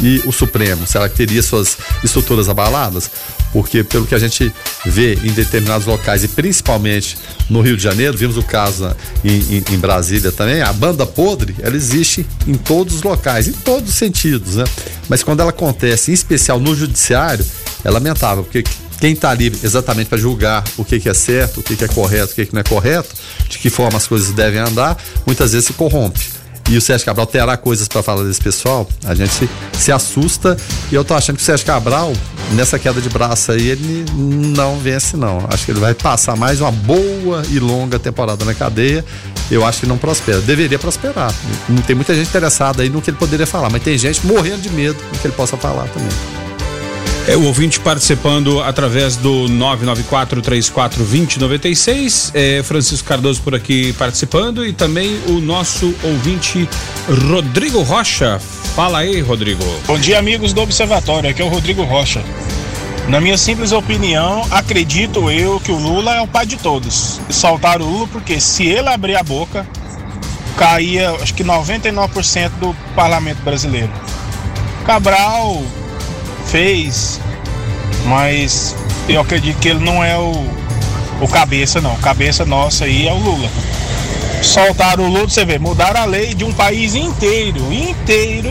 e 0.01 0.21
o 0.25 0.31
Supremo? 0.31 0.87
Será 0.87 1.09
que 1.09 1.15
teria 1.15 1.41
suas 1.41 1.77
estruturas 2.03 2.49
abaladas? 2.49 3.09
Porque 3.51 3.83
pelo 3.83 4.05
que 4.05 4.13
a 4.13 4.19
gente 4.19 4.53
vê 4.85 5.15
em 5.15 5.31
determinados 5.31 5.87
locais 5.87 6.23
e 6.23 6.27
principalmente 6.27 7.17
no 7.49 7.61
Rio 7.61 7.75
de 7.75 7.83
Janeiro, 7.83 8.17
vimos 8.17 8.37
o 8.37 8.43
caso 8.43 8.95
em, 9.23 9.57
em, 9.57 9.63
em 9.71 9.77
Brasília 9.77 10.31
também, 10.31 10.61
a 10.61 10.71
banda 10.71 11.05
podre, 11.05 11.55
ela 11.59 11.75
existe 11.75 12.25
em 12.47 12.53
todos 12.53 12.95
os 12.95 13.03
locais, 13.03 13.47
em 13.47 13.53
todos 13.53 13.89
os 13.89 13.95
sentidos, 13.95 14.55
né? 14.55 14.65
Mas 15.07 15.23
quando 15.23 15.39
ela 15.39 15.49
acontece, 15.49 16.11
em 16.11 16.13
especial 16.13 16.59
no 16.59 16.75
judiciário, 16.75 17.45
é 17.83 17.89
lamentável, 17.89 18.43
porque 18.43 18.63
quem 18.99 19.13
está 19.13 19.29
ali 19.29 19.47
exatamente 19.63 20.07
para 20.07 20.17
julgar 20.17 20.63
o 20.77 20.83
que, 20.83 20.99
que, 20.99 21.09
é 21.09 21.13
certo, 21.13 21.59
o 21.59 21.63
que, 21.63 21.75
que 21.75 21.83
é 21.83 21.87
correto, 21.87 22.33
o 22.33 22.35
que, 22.35 22.45
que 22.45 22.53
não 22.53 22.61
é 22.61 22.63
correto, 22.63 23.15
de 23.47 23.57
que 23.57 23.69
forma 23.69 23.97
as 23.97 24.07
coisas 24.07 24.31
devem 24.31 24.59
andar, 24.59 24.97
muitas 25.25 25.53
vezes 25.53 25.67
se 25.67 25.73
corrompe 25.73 26.39
e 26.69 26.77
o 26.77 26.81
Sérgio 26.81 27.05
Cabral 27.05 27.25
terá 27.25 27.57
coisas 27.57 27.87
para 27.87 28.03
falar 28.03 28.23
desse 28.23 28.39
pessoal, 28.39 28.87
a 29.03 29.15
gente 29.15 29.33
se, 29.33 29.49
se, 29.73 29.91
assusta 29.91 30.55
e 30.91 30.95
eu 30.95 31.03
tô 31.03 31.15
achando 31.15 31.37
que 31.37 31.41
o 31.41 31.45
Sérgio 31.45 31.65
Cabral, 31.65 32.13
nessa 32.51 32.77
queda 32.77 33.01
de 33.01 33.09
braço 33.09 33.51
aí, 33.51 33.69
ele 33.69 34.05
não 34.13 34.77
vence 34.77 35.17
não. 35.17 35.47
Acho 35.51 35.65
que 35.65 35.71
ele 35.71 35.79
vai 35.79 35.95
passar 35.95 36.35
mais 36.35 36.61
uma 36.61 36.71
boa 36.71 37.41
e 37.49 37.59
longa 37.59 37.97
temporada 37.97 38.45
na 38.45 38.53
cadeia. 38.53 39.03
Eu 39.49 39.65
acho 39.65 39.79
que 39.79 39.87
não 39.87 39.97
prospera. 39.97 40.41
Deveria 40.41 40.77
prosperar. 40.77 41.33
Tem 41.87 41.95
muita 41.95 42.13
gente 42.13 42.27
interessada 42.27 42.83
aí 42.83 42.89
no 42.89 43.01
que 43.01 43.09
ele 43.09 43.17
poderia 43.17 43.47
falar, 43.47 43.69
mas 43.71 43.81
tem 43.81 43.97
gente 43.97 44.25
morrendo 44.27 44.61
de 44.61 44.69
medo 44.69 44.97
do 45.11 45.19
que 45.19 45.25
ele 45.25 45.33
possa 45.33 45.57
falar 45.57 45.87
também. 45.87 46.48
É, 47.29 47.37
o 47.37 47.43
ouvinte 47.43 47.79
participando 47.79 48.59
através 48.59 49.15
do 49.15 49.45
994-34-2096. 49.49 52.31
É, 52.33 52.63
Francisco 52.63 53.07
Cardoso 53.07 53.39
por 53.43 53.53
aqui 53.53 53.93
participando 53.93 54.65
e 54.65 54.73
também 54.73 55.21
o 55.27 55.33
nosso 55.33 55.93
ouvinte 56.03 56.67
Rodrigo 57.29 57.83
Rocha. 57.83 58.39
Fala 58.75 58.97
aí, 58.97 59.21
Rodrigo. 59.21 59.63
Bom 59.85 59.99
dia, 59.99 60.17
amigos 60.17 60.53
do 60.53 60.61
Observatório. 60.61 61.29
Aqui 61.29 61.43
é 61.43 61.45
o 61.45 61.49
Rodrigo 61.49 61.83
Rocha. 61.83 62.23
Na 63.07 63.21
minha 63.21 63.37
simples 63.37 63.73
opinião, 63.73 64.43
acredito 64.49 65.29
eu 65.29 65.59
que 65.59 65.71
o 65.71 65.77
Lula 65.77 66.15
é 66.15 66.21
o 66.21 66.27
pai 66.27 66.47
de 66.47 66.57
todos. 66.57 67.21
Soltaram 67.29 67.85
o 67.85 67.91
Lula 67.91 68.07
porque 68.07 68.39
se 68.39 68.65
ele 68.65 68.89
abrir 68.89 69.15
a 69.15 69.21
boca, 69.21 69.67
caía 70.57 71.11
acho 71.11 71.35
que 71.35 71.43
99% 71.43 72.49
do 72.59 72.75
parlamento 72.95 73.43
brasileiro. 73.43 73.91
Cabral 74.83 75.61
fez, 76.49 77.19
mas 78.05 78.75
eu 79.07 79.21
acredito 79.21 79.59
que 79.59 79.69
ele 79.69 79.83
não 79.83 80.03
é 80.03 80.17
o, 80.17 80.31
o 81.21 81.27
cabeça, 81.27 81.79
não. 81.79 81.95
Cabeça 81.97 82.45
nossa 82.45 82.85
aí 82.85 83.07
é 83.07 83.13
o 83.13 83.17
Lula. 83.17 83.49
Soltaram 84.41 85.05
o 85.05 85.09
Lula, 85.09 85.29
você 85.29 85.45
vê, 85.45 85.59
mudaram 85.59 86.01
a 86.01 86.05
lei 86.05 86.33
de 86.33 86.43
um 86.43 86.51
país 86.51 86.95
inteiro, 86.95 87.71
inteiro, 87.71 88.49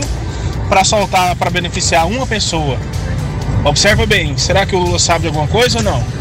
para 0.69 0.83
soltar, 0.83 1.35
para 1.35 1.49
beneficiar 1.49 2.07
uma 2.07 2.25
pessoa. 2.25 2.77
Observa 3.65 4.05
bem, 4.05 4.37
será 4.37 4.65
que 4.65 4.75
o 4.75 4.79
Lula 4.79 4.99
sabe 4.99 5.21
de 5.21 5.27
alguma 5.27 5.47
coisa 5.47 5.79
ou 5.79 5.83
não? 5.83 6.18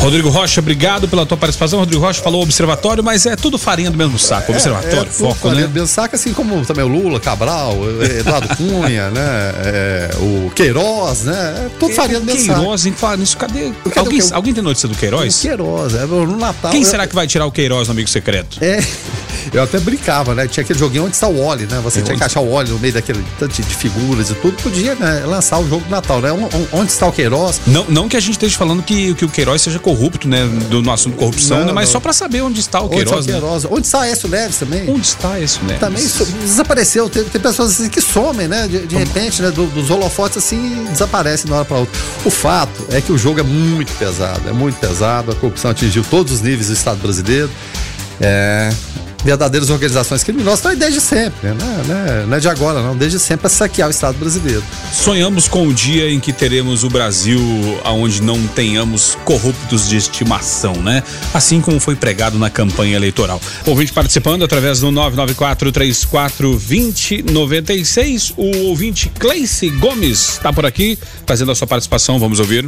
Rodrigo 0.00 0.28
Rocha, 0.28 0.60
obrigado 0.60 1.08
pela 1.08 1.26
tua 1.26 1.36
participação. 1.36 1.80
Rodrigo 1.80 2.00
Rocha 2.00 2.22
falou 2.22 2.42
observatório, 2.42 3.02
mas 3.02 3.26
é 3.26 3.36
tudo 3.36 3.58
farinha 3.58 3.90
do 3.90 3.98
mesmo 3.98 4.18
saco. 4.18 4.52
É, 4.52 4.54
observatório, 4.54 5.08
é, 5.08 5.12
foco, 5.12 5.34
farinha 5.34 5.62
né? 5.62 5.66
do 5.66 5.74
mesmo 5.74 5.88
saco, 5.88 6.14
assim 6.14 6.32
como 6.32 6.64
também 6.64 6.84
o 6.84 6.88
Lula, 6.88 7.18
Cabral, 7.18 7.76
Eduardo 8.18 8.56
Cunha, 8.56 9.10
né? 9.10 9.52
É, 9.64 10.10
o 10.18 10.50
Queiroz, 10.50 11.24
né? 11.24 11.66
É 11.66 11.70
tudo 11.78 11.94
farinha 11.94 12.20
do 12.20 12.26
mesmo 12.26 12.46
saco. 12.46 12.60
Queiroz, 12.60 12.86
em 12.86 12.92
falar 12.92 13.16
nisso, 13.16 13.36
cadê? 13.36 13.72
cadê 13.84 13.98
alguém, 13.98 14.20
alguém 14.32 14.54
tem 14.54 14.62
notícia 14.62 14.88
do 14.88 14.94
Queiroz? 14.94 15.38
O 15.38 15.42
Queiroz, 15.42 15.94
é 15.94 16.06
no 16.06 16.36
Natal. 16.36 16.70
Quem 16.70 16.82
eu... 16.82 16.88
será 16.88 17.06
que 17.06 17.14
vai 17.14 17.26
tirar 17.26 17.46
o 17.46 17.52
Queiroz 17.52 17.88
no 17.88 17.92
Amigo 17.92 18.08
Secreto? 18.08 18.58
É. 18.62 18.78
Eu 19.52 19.62
até 19.62 19.78
brincava, 19.80 20.34
né? 20.34 20.46
Tinha 20.46 20.62
aquele 20.62 20.78
joguinho 20.78 21.04
onde 21.04 21.14
está 21.14 21.26
o 21.26 21.40
Oli, 21.40 21.66
né? 21.66 21.80
Você 21.82 22.00
é 22.00 22.02
tinha 22.02 22.12
onde... 22.12 22.20
que 22.20 22.24
achar 22.24 22.40
o 22.40 22.50
Oli 22.50 22.70
no 22.70 22.78
meio 22.78 22.92
daquele 22.92 23.24
tanto 23.38 23.62
de 23.62 23.74
figuras 23.74 24.30
e 24.30 24.34
tudo. 24.34 24.56
Podia 24.62 24.94
né, 24.94 25.24
lançar 25.26 25.58
o 25.58 25.68
jogo 25.68 25.84
do 25.84 25.90
Natal, 25.90 26.20
né? 26.20 26.30
Onde 26.72 26.92
está 26.92 27.06
o 27.06 27.12
Queiroz? 27.12 27.60
Não, 27.66 27.84
não 27.88 28.08
que 28.08 28.16
a 28.16 28.20
gente 28.20 28.32
esteja 28.32 28.56
falando 28.56 28.82
que, 28.82 29.14
que 29.14 29.24
o 29.24 29.28
Queiroz 29.28 29.62
seja 29.62 29.78
corrupto, 29.88 30.28
né? 30.28 30.46
Do 30.68 30.82
no 30.82 30.92
assunto 30.92 31.16
corrupção, 31.16 31.60
não, 31.60 31.66
né? 31.66 31.72
Mas 31.72 31.88
não. 31.88 31.92
só 31.92 32.00
para 32.00 32.12
saber 32.12 32.42
onde 32.42 32.60
está 32.60 32.80
o 32.80 32.88
Queiroz. 32.90 33.10
Onde 33.10 33.20
está 33.20 33.38
o 33.38 33.40
Queiroz? 33.40 33.64
Né? 33.64 33.70
Onde 33.72 33.86
está 33.86 34.06
Écio 34.06 34.28
Neves 34.28 34.58
também? 34.58 34.90
Onde 34.90 35.06
está 35.06 35.40
Écio 35.40 35.64
Neves? 35.64 35.80
Também 35.80 36.02
desapareceu. 36.42 37.08
Tem, 37.08 37.24
tem, 37.24 37.40
pessoas 37.40 37.70
assim 37.70 37.88
que 37.88 38.00
somem, 38.02 38.46
né? 38.46 38.68
De, 38.68 38.86
de 38.86 38.96
repente, 38.96 39.40
né? 39.40 39.50
Do, 39.50 39.66
dos 39.66 39.90
holofotes 39.90 40.36
assim 40.36 40.84
desaparecem 40.90 41.46
de 41.46 41.52
uma 41.52 41.58
hora 41.58 41.64
para 41.64 41.78
outra. 41.78 42.00
O 42.24 42.30
fato 42.30 42.84
é 42.90 43.00
que 43.00 43.10
o 43.10 43.16
jogo 43.16 43.40
é 43.40 43.42
muito 43.42 43.90
pesado, 43.98 44.46
é 44.46 44.52
muito 44.52 44.78
pesado. 44.78 45.32
A 45.32 45.34
corrupção 45.34 45.70
atingiu 45.70 46.04
todos 46.10 46.34
os 46.34 46.40
níveis 46.42 46.66
do 46.66 46.74
Estado 46.74 46.98
brasileiro. 46.98 47.50
É, 48.20 48.70
verdadeiras 49.24 49.68
organizações 49.70 50.22
criminosas 50.22 50.60
estão 50.60 50.70
aí 50.70 50.76
desde 50.76 51.00
sempre, 51.00 51.48
né? 51.48 51.56
Não 51.86 51.96
é, 51.96 52.26
não 52.26 52.36
é 52.36 52.40
de 52.40 52.48
agora, 52.48 52.82
não, 52.82 52.96
desde 52.96 53.18
sempre 53.18 53.42
para 53.42 53.50
saquear 53.50 53.88
o 53.88 53.90
Estado 53.90 54.16
brasileiro. 54.18 54.62
Sonhamos 54.92 55.48
com 55.48 55.66
o 55.66 55.74
dia 55.74 56.10
em 56.10 56.20
que 56.20 56.32
teremos 56.32 56.84
o 56.84 56.88
Brasil 56.88 57.40
onde 57.84 58.22
não 58.22 58.46
tenhamos 58.48 59.16
corruptos 59.24 59.88
de 59.88 59.96
estimação, 59.96 60.74
né? 60.76 61.02
Assim 61.34 61.60
como 61.60 61.80
foi 61.80 61.96
pregado 61.96 62.38
na 62.38 62.48
campanha 62.48 62.96
eleitoral. 62.96 63.40
Ouvinte 63.66 63.92
participando 63.92 64.44
através 64.44 64.80
do 64.80 64.90
994 64.90 65.72
34 65.72 66.50
2096, 66.50 68.34
o 68.36 68.66
ouvinte 68.68 69.08
Cleice 69.18 69.68
Gomes 69.70 70.34
está 70.34 70.52
por 70.52 70.64
aqui 70.64 70.98
fazendo 71.26 71.50
a 71.50 71.54
sua 71.54 71.66
participação, 71.66 72.18
vamos 72.18 72.40
ouvir. 72.40 72.66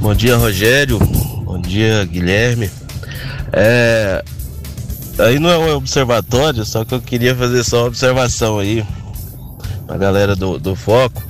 Bom 0.00 0.14
dia, 0.14 0.36
Rogério. 0.36 0.98
Bom 0.98 1.60
dia, 1.60 2.04
Guilherme. 2.04 2.70
É, 3.52 4.22
aí 5.18 5.38
não 5.38 5.50
é 5.50 5.58
um 5.58 5.76
observatório, 5.76 6.64
só 6.64 6.84
que 6.84 6.94
eu 6.94 7.00
queria 7.00 7.34
fazer 7.34 7.64
só 7.64 7.82
uma 7.82 7.88
observação 7.88 8.58
aí 8.58 8.84
pra 9.86 9.96
galera 9.96 10.34
do, 10.34 10.58
do 10.58 10.74
Foco 10.74 11.22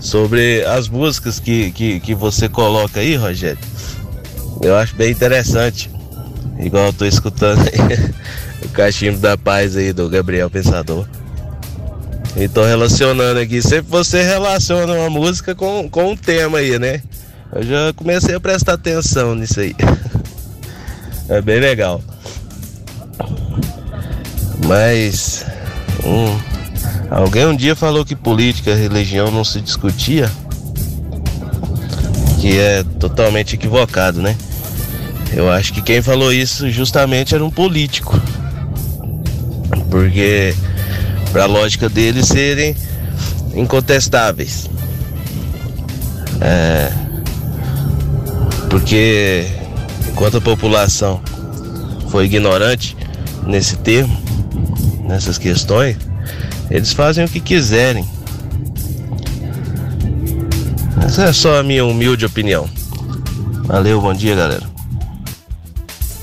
sobre 0.00 0.64
as 0.64 0.88
músicas 0.88 1.38
que, 1.38 1.70
que, 1.72 2.00
que 2.00 2.14
você 2.14 2.48
coloca 2.48 3.00
aí, 3.00 3.16
Rogério. 3.16 3.58
Eu 4.60 4.76
acho 4.76 4.94
bem 4.96 5.10
interessante. 5.10 5.90
Igual 6.58 6.86
eu 6.86 6.92
tô 6.92 7.04
escutando 7.04 7.60
aí, 7.60 8.14
o 8.64 8.68
cachimbo 8.68 9.18
da 9.18 9.36
paz 9.36 9.76
aí 9.76 9.92
do 9.92 10.08
Gabriel 10.08 10.50
Pensador. 10.50 11.06
E 12.36 12.48
tô 12.48 12.64
relacionando 12.64 13.40
aqui. 13.40 13.60
Sempre 13.60 13.90
você 13.90 14.22
relaciona 14.22 14.92
uma 14.92 15.10
música 15.10 15.54
com, 15.54 15.88
com 15.88 16.12
um 16.12 16.16
tema 16.16 16.58
aí, 16.58 16.78
né? 16.78 17.02
Eu 17.54 17.62
já 17.62 17.92
comecei 17.94 18.34
a 18.34 18.40
prestar 18.40 18.74
atenção 18.74 19.34
nisso 19.34 19.60
aí. 19.60 19.74
É 21.28 21.40
bem 21.40 21.60
legal. 21.60 22.02
Mas 24.72 25.44
um, 26.02 27.14
alguém 27.14 27.44
um 27.44 27.54
dia 27.54 27.76
falou 27.76 28.06
que 28.06 28.16
política 28.16 28.70
e 28.70 28.74
religião 28.74 29.30
não 29.30 29.44
se 29.44 29.60
discutia, 29.60 30.32
que 32.40 32.58
é 32.58 32.82
totalmente 32.98 33.54
equivocado, 33.54 34.22
né? 34.22 34.34
Eu 35.34 35.52
acho 35.52 35.74
que 35.74 35.82
quem 35.82 36.00
falou 36.00 36.32
isso 36.32 36.70
justamente 36.70 37.34
era 37.34 37.44
um 37.44 37.50
político. 37.50 38.18
Porque 39.90 40.54
para 41.32 41.42
a 41.42 41.46
lógica 41.46 41.90
deles 41.90 42.28
serem 42.28 42.74
incontestáveis. 43.54 44.70
É, 46.40 46.90
porque 48.70 49.46
enquanto 50.08 50.38
a 50.38 50.40
população 50.40 51.20
foi 52.08 52.24
ignorante 52.24 52.96
nesse 53.46 53.76
termo, 53.76 54.31
nessas 55.12 55.38
questões, 55.38 55.96
eles 56.70 56.92
fazem 56.92 57.24
o 57.24 57.28
que 57.28 57.38
quiserem. 57.38 58.04
Essa 61.04 61.24
é 61.24 61.32
só 61.32 61.60
a 61.60 61.62
minha 61.62 61.84
humilde 61.84 62.24
opinião. 62.24 62.68
Valeu, 63.64 64.00
bom 64.00 64.14
dia, 64.14 64.34
galera. 64.34 64.72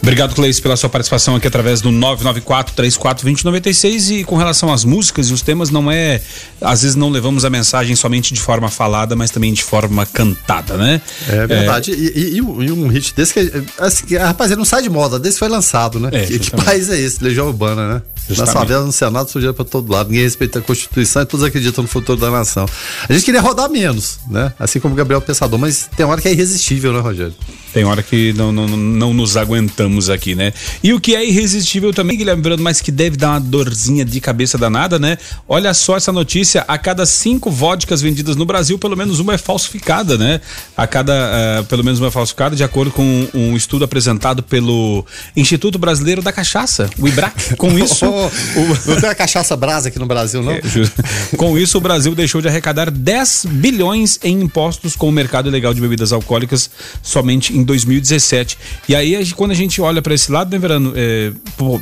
Obrigado, 0.02 0.34
Cleice, 0.34 0.60
pela 0.62 0.76
sua 0.76 0.90
participação 0.90 1.36
aqui 1.36 1.46
através 1.46 1.82
do 1.82 1.92
994-34-2096. 1.92 4.22
E 4.22 4.24
com 4.24 4.38
relação 4.38 4.74
às 4.74 4.84
músicas 4.84 5.30
e 5.30 5.34
os 5.34 5.44
temas, 5.44 5.70
não 5.70 5.92
é. 5.92 6.20
Às 6.62 6.82
vezes 6.82 6.96
não 6.96 7.10
levamos 7.10 7.46
a 7.46 7.50
mensagem 7.50 7.96
somente 7.96 8.34
de 8.34 8.42
forma 8.42 8.70
falada, 8.70 9.16
mas 9.16 9.30
também 9.30 9.54
de 9.54 9.64
forma 9.64 10.08
cantada, 10.08 10.78
né? 10.78 11.00
É 11.28 11.46
verdade. 11.46 11.92
É... 11.92 11.96
E, 11.96 12.36
e, 12.36 12.38
e, 12.38 12.42
um 12.42 12.88
hit 12.88 13.14
desse 13.14 13.34
que. 13.34 13.52
Assim, 13.78 14.16
rapaz, 14.16 14.50
ele 14.50 14.58
não 14.58 14.66
sai 14.66 14.82
de 14.82 14.90
moda, 14.90 15.20
desse 15.20 15.38
foi 15.38 15.50
lançado, 15.50 16.00
né? 16.00 16.10
É, 16.12 16.26
que, 16.26 16.40
que, 16.40 16.50
país 16.52 16.90
é 16.90 17.00
esse? 17.00 17.24
Legião 17.24 17.46
Urbana, 17.46 17.96
né? 17.96 18.02
Justamente. 18.30 18.54
Na 18.54 18.62
favela, 18.62 18.86
no 18.86 18.92
Senado, 18.92 19.30
sujeira 19.30 19.54
para 19.54 19.66
todo 19.66 19.92
lado. 19.92 20.10
Ninguém 20.10 20.24
respeita 20.24 20.60
a 20.60 20.62
Constituição 20.62 21.22
e 21.24 21.26
todos 21.26 21.46
acreditam 21.46 21.82
no 21.82 21.88
futuro 21.88 22.20
da 22.20 22.30
nação. 22.30 22.66
A 23.08 23.14
gente 23.14 23.26
queria 23.26 23.42
rodar 23.42 23.70
menos, 23.70 24.20
né? 24.30 24.54
Assim 24.60 24.80
como 24.80 24.94
o 24.94 24.98
Gabriel 24.98 25.22
Pensador, 25.22 25.60
mas 25.60 25.90
tem 25.96 26.06
hora 26.06 26.22
que 26.22 26.28
é 26.28 26.32
irresistível, 26.32 26.94
né, 26.94 27.00
Rogério? 27.00 27.34
Tem 27.74 27.84
hora 27.84 28.02
que 28.02 28.34
não, 28.34 28.52
não, 28.52 28.68
não 28.68 29.14
nos 29.14 29.38
aguentamos 29.38 30.10
aqui, 30.10 30.34
né? 30.34 30.54
E 30.84 30.92
o 30.92 31.00
que 31.00 31.16
é 31.16 31.24
irresistível 31.24 31.94
também, 31.94 32.18
Guilherme 32.18 32.42
Brando, 32.42 32.64
mas 32.64 32.82
que 32.82 32.92
deve 32.92 33.16
dar 33.16 33.32
uma 33.32 33.40
dorzinha 33.40 34.04
de 34.04 34.20
cabeça 34.20 34.58
danada, 34.58 34.98
né? 34.98 35.18
Olha 35.48 35.74
só 35.74 35.96
essa 35.96 36.12
notícia: 36.12 36.66
a 36.68 36.78
cada 36.78 37.06
cinco 37.06 37.52
vodkas 37.52 38.02
vendidas 38.02 38.36
no 38.36 38.46
Brasil, 38.46 38.80
pelo 38.80 38.98
menos 38.98 39.20
uma 39.20 39.36
é 39.36 39.38
falsificada, 39.38 40.18
né? 40.18 40.42
A 40.76 40.88
cada, 40.88 41.14
uh, 41.14 41.64
pelo 41.66 41.84
menos 41.84 42.00
uma 42.00 42.08
é 42.08 42.12
falsificada, 42.12 42.56
de 42.56 42.64
acordo 42.64 42.92
com 42.92 43.28
um 43.34 43.56
estudo 43.56 43.86
apresentado 43.86 44.42
pelo 44.42 45.06
Instituto 45.36 45.78
Brasileiro 45.78 46.22
da 46.24 46.32
Cachaça, 46.32 46.90
o 46.98 47.08
IBRAC. 47.08 47.56
Com 47.56 47.78
isso. 47.78 48.06
Não 48.86 49.00
tem 49.00 49.10
a 49.10 49.16
cachaça 49.16 49.56
brasa 49.56 49.90
aqui 49.90 50.00
no 50.00 50.06
Brasil, 50.06 50.42
não? 50.42 50.54
É, 50.60 51.38
com 51.38 51.58
isso, 51.58 51.78
o 51.78 51.82
Brasil 51.82 52.14
deixou 52.16 52.42
de 52.42 52.48
arrecadar 52.48 52.90
10 52.90 53.46
bilhões 53.50 54.20
em 54.24 54.42
impostos 54.42 54.96
com 54.96 55.08
o 55.08 55.12
mercado 55.12 55.50
ilegal 55.50 55.74
de 55.74 55.82
bebidas 55.82 56.12
alcoólicas 56.12 56.70
somente 57.02 57.56
em 57.56 57.64
2017. 57.64 58.58
E 58.88 58.96
aí, 58.96 59.32
quando 59.34 59.52
a 59.52 59.56
gente 59.56 59.82
olha 59.82 60.02
para 60.02 60.14
esse 60.14 60.32
lado, 60.32 60.52
né, 60.52 60.58
Verano, 60.58 60.94
é, 60.96 61.32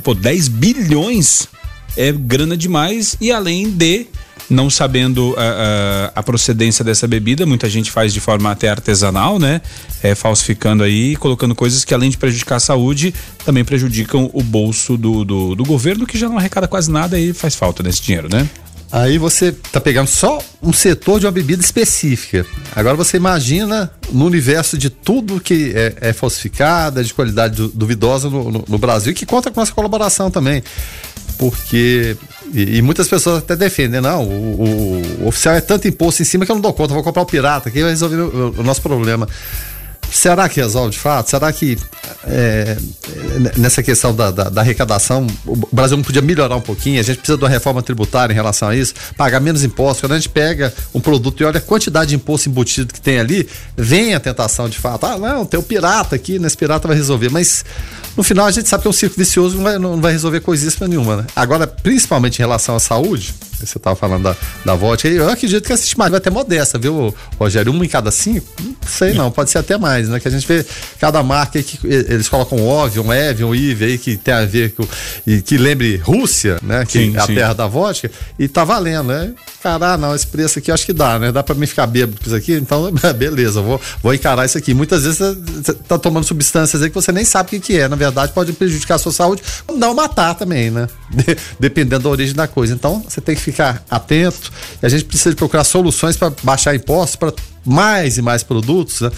pô, 0.03 0.13
10 0.13 0.47
bilhões 0.47 1.47
é 1.95 2.11
grana 2.11 2.55
demais 2.55 3.15
e 3.19 3.31
além 3.31 3.69
de 3.69 4.07
não 4.50 4.70
sabendo 4.70 5.36
a, 5.38 5.41
a, 5.41 6.20
a, 6.20 6.24
procedência 6.24 6.84
dessa 6.84 7.08
bebida, 7.08 7.45
muita 7.45 7.70
gente 7.70 7.91
faz 7.91 8.14
de 8.14 8.20
forma 8.20 8.50
até 8.52 8.70
artesanal, 8.70 9.38
né? 9.39 9.62
É, 10.02 10.16
falsificando 10.16 10.84
aí, 10.84 11.16
colocando 11.16 11.54
coisas 11.54 11.84
que 11.84 11.93
além 11.93 12.10
de 12.10 12.18
prejudicar 12.18 12.56
a 12.56 12.60
saúde, 12.60 13.14
também 13.43 13.66
prejudicam 13.66 14.30
o 14.34 14.41
bolso 14.41 14.98
do, 14.98 15.26
do, 15.26 15.56
do 15.56 15.66
governo, 15.66 16.06
que 16.06 16.18
já 16.18 16.30
não 16.30 16.38
arrecada 16.38 16.68
quase 16.68 16.89
nada 16.89 17.20
e 17.20 17.34
faz 17.34 17.56
falta 17.56 17.84
nesse 17.84 18.02
dinheiro, 18.02 18.30
né? 18.32 18.48
Aí 18.91 19.18
você 19.18 19.52
tá 19.52 19.82
pegando 19.82 20.08
só 20.08 20.39
um 20.64 20.72
setor 20.72 21.20
de 21.20 21.26
uma 21.26 21.32
bebida 21.32 21.62
específica. 21.62 22.45
Agora 22.74 22.95
você 22.95 23.18
imagina 23.18 23.91
no 24.12 24.26
universo 24.26 24.78
de 24.78 24.89
tudo 24.89 25.41
que 25.41 25.74
é, 25.76 26.10
é 26.10 26.14
falsificado, 26.14 27.02
é 27.02 27.04
de 27.04 27.14
qualidade 27.14 27.68
duvidosa 27.74 28.30
no, 28.30 28.50
no, 28.50 28.66
no, 28.66 28.78
Brasil, 28.78 29.14
que 29.14 29.26
conta 29.26 29.52
com 29.52 29.60
nossa 29.60 29.74
colaboração 29.74 30.32
também. 30.32 30.64
Porque. 31.38 32.16
E, 32.54 32.78
e 32.78 32.82
muitas 32.82 33.08
pessoas 33.08 33.39
até 33.39 33.56
defendem, 33.56 34.02
não, 34.02 34.24
o, 34.24 34.32
o, 34.32 35.24
o, 35.24 35.28
oficial 35.28 35.56
é 35.56 35.62
tanto 35.62 35.88
imposto 35.88 36.22
em 36.22 36.26
cima 36.26 36.45
que 36.45 36.52
eu 36.52 36.56
não 36.56 36.62
dou 36.62 36.74
conta, 36.74 36.93
vou 36.93 37.04
comprar 37.04 37.22
o 37.22 37.26
pirata, 37.26 37.70
que 37.70 37.82
vai 37.82 37.91
resolver 37.91 38.16
o, 38.16 38.56
o 38.60 38.64
nosso 38.64 38.82
problema. 38.82 39.28
Será 40.12 40.48
que 40.48 40.60
resolve 40.60 40.91
de 40.91 41.00
fato? 41.00 41.30
Será 41.30 41.52
que 41.52 41.78
é, 42.24 42.78
nessa 43.58 43.84
questão 43.84 44.16
da, 44.16 44.32
da, 44.32 44.45
da, 44.45 44.62
arrecadação 44.62 45.28
o 45.45 45.56
Brasil 45.72 45.98
não 45.98 46.04
podia 46.04 46.22
melhorar 46.22 46.56
um 46.56 46.62
pouquinho? 46.62 47.00
A 47.00 47.04
gente 47.04 47.18
precisa 47.18 47.38
de 47.38 47.43
uma 47.43 47.50
reforma 47.50 47.84
tributária 47.84 48.32
em 48.32 48.36
relação 48.36 48.70
a 48.70 48.76
isso, 48.76 48.93
pagar 49.18 49.39
menos 49.41 49.64
impostos. 49.64 50.02
Quando 50.02 50.14
a 50.14 50.16
gente 50.16 50.30
pega 50.30 50.74
um 50.93 51.02
produto 51.02 51.41
e 51.41 51.45
olha 51.45 51.58
a 51.58 51.62
quantidade 51.62 52.10
de 52.10 52.16
imposto 52.16 52.48
embutido 52.48 52.93
que 52.93 53.02
tem 53.02 53.20
ali, 53.20 53.48
vem 53.76 54.16
a 54.16 54.20
tentação 54.20 54.70
de 54.70 54.78
fato. 54.78 55.06
Ah, 55.06 55.18
não, 55.18 55.45
tem 55.45 55.60
o 55.60 55.64
pirata 55.64 56.16
aqui, 56.16 56.39
nesse 56.39 56.58
pirata 56.58 56.88
vai 56.88 56.95
resolver. 56.95 57.30
Mas 57.30 57.66
no 58.18 58.24
final 58.24 58.47
a 58.47 58.51
gente 58.51 58.68
sabe 58.68 58.82
que 58.82 58.88
é 58.88 58.89
um 58.89 58.93
círculo 58.93 59.20
vicioso 59.24 59.55
não 59.55 59.63
vai, 59.63 59.78
não 59.78 60.01
vai 60.01 60.11
resolver 60.11 60.39
coisíssima 60.39 60.88
nenhuma. 60.88 61.18
Né? 61.18 61.26
Agora, 61.36 61.68
principalmente 61.68 62.39
em 62.39 62.41
relação 62.41 62.76
à 62.76 62.80
saúde, 62.80 63.34
você 63.65 63.78
estava 63.78 63.95
falando 63.95 64.24
da, 64.24 64.36
da 64.65 64.76
vodka, 64.76 65.07
eu 65.07 65.30
acredito 65.30 65.65
que 65.65 65.72
a 65.72 65.76
estimativa 65.76 66.11
vai 66.11 66.18
até 66.20 66.30
modesta, 66.30 66.78
viu, 66.78 67.13
Rogério? 67.39 67.72
Uma 67.72 67.86
em 67.86 67.89
cada 67.89 68.11
cinco? 68.11 68.45
Não 68.61 68.76
sei 68.88 69.13
não, 69.13 69.32
pode 69.32 69.49
ser 69.49 69.59
até 69.59 69.78
mais, 69.78 70.09
né? 70.09 70.20
Que 70.20 70.28
a 70.28 70.32
gente 70.32 70.47
vê 70.47 70.65
cada 70.99 71.22
marca 71.24 71.61
que 71.61 71.80
eles 71.84 72.30
colocam 72.30 72.59
Ovion, 72.59 73.11
Evian, 73.11 73.55
Ive 73.55 73.86
aí, 73.86 73.97
que 73.97 74.15
tem 74.18 74.34
a 74.34 74.45
ver 74.45 74.72
com. 74.74 74.88
e 75.26 75.41
que 75.41 75.57
lembre 75.57 75.97
Rússia, 75.97 76.57
né? 76.61 76.86
Que 76.86 76.99
sim, 76.99 77.15
é 77.15 77.20
a 77.20 77.26
sim. 77.26 77.36
terra 77.36 77.53
da 77.53 77.68
vodka, 77.68 78.11
e 78.38 78.47
tá 78.47 78.63
valendo, 78.63 79.07
né? 79.07 79.34
Cara, 79.61 79.93
ah, 79.93 79.97
não, 79.97 80.15
esse 80.15 80.28
preço 80.28 80.59
aqui 80.59 80.70
eu 80.70 80.76
acho 80.76 80.86
que 80.86 80.93
dá, 80.93 81.18
né? 81.18 81.32
Dá 81.32 81.41
pra 81.41 81.55
mim 81.55 81.65
ficar 81.65 81.88
bêbado 81.88 82.18
com 82.20 82.28
isso 82.28 82.36
aqui, 82.36 82.53
então 82.53 82.91
beleza, 83.18 83.61
vou, 83.61 83.82
vou 84.01 84.13
encarar 84.13 84.45
isso 84.45 84.57
aqui. 84.57 84.74
Muitas 84.74 85.03
vezes 85.03 85.18
você 85.18 85.74
tá 85.74 85.97
tomando 85.97 86.26
substâncias 86.26 86.82
aí 86.82 86.89
que 86.89 86.95
você 86.95 87.11
nem 87.11 87.26
sabe 87.26 87.47
o 87.47 87.49
que, 87.49 87.59
que 87.59 87.78
é, 87.80 87.88
na 87.88 87.95
verdade 87.95 88.07
pode 88.34 88.53
prejudicar 88.53 88.95
a 88.95 88.97
sua 88.97 89.12
saúde, 89.12 89.41
não 89.76 89.93
matar 89.93 90.36
também, 90.36 90.70
né? 90.70 90.88
Dependendo 91.60 92.03
da 92.03 92.10
origem 92.10 92.36
da 92.36 92.47
coisa. 92.47 92.74
Então 92.74 93.03
você 93.08 93.22
tem 93.22 93.36
que 93.36 93.41
ficar 93.41 93.84
atento 93.89 94.51
e 94.82 94.86
a 94.86 94.89
gente 94.89 95.05
precisa 95.05 95.36
procurar 95.36 95.64
soluções 95.64 96.18
para 96.18 96.32
baixar 96.43 96.76
impostos 96.76 97.16
para 97.16 97.34
mais 97.66 98.18
e 98.18 98.22
mais 98.22 98.43
produtos. 98.43 99.01
Né? 99.01 99.12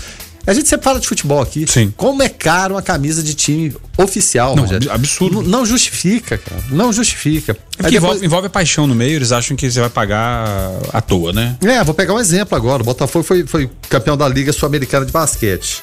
A 0.50 0.54
gente 0.54 0.68
sempre 0.68 0.84
fala 0.84 1.00
de 1.00 1.08
futebol 1.08 1.42
aqui. 1.42 1.66
Sim. 1.68 1.94
Como 1.96 2.24
é 2.24 2.30
caro 2.30 2.74
uma 2.74 2.82
camisa 2.82 3.22
de 3.22 3.36
time 3.36 3.76
oficial, 3.98 4.56
não, 4.56 4.64
Rogério. 4.64 4.92
Absurdo. 4.92 5.44
Não, 5.44 5.60
não, 5.60 5.66
justifica, 5.66 6.38
cara. 6.38 6.64
Não 6.72 6.92
justifica. 6.92 7.52
É 7.52 7.84
depois... 7.84 7.94
envolve, 7.94 8.26
envolve 8.26 8.48
a 8.48 8.50
paixão 8.50 8.88
no 8.88 8.96
meio, 8.96 9.18
eles 9.18 9.32
acham 9.32 9.56
que 9.56 9.70
você 9.70 9.80
vai 9.80 9.90
pagar 9.90 10.72
à 10.92 11.02
toa, 11.02 11.34
né? 11.34 11.56
É, 11.62 11.84
vou 11.84 11.94
pegar 11.94 12.16
um 12.16 12.20
exemplo 12.20 12.56
agora. 12.56 12.82
O 12.82 12.86
Botafogo 12.86 13.24
foi, 13.24 13.46
foi 13.46 13.70
campeão 13.90 14.18
da 14.18 14.28
Liga 14.28 14.52
Sul-Americana 14.52 15.06
de 15.06 15.12
Basquete. 15.12 15.82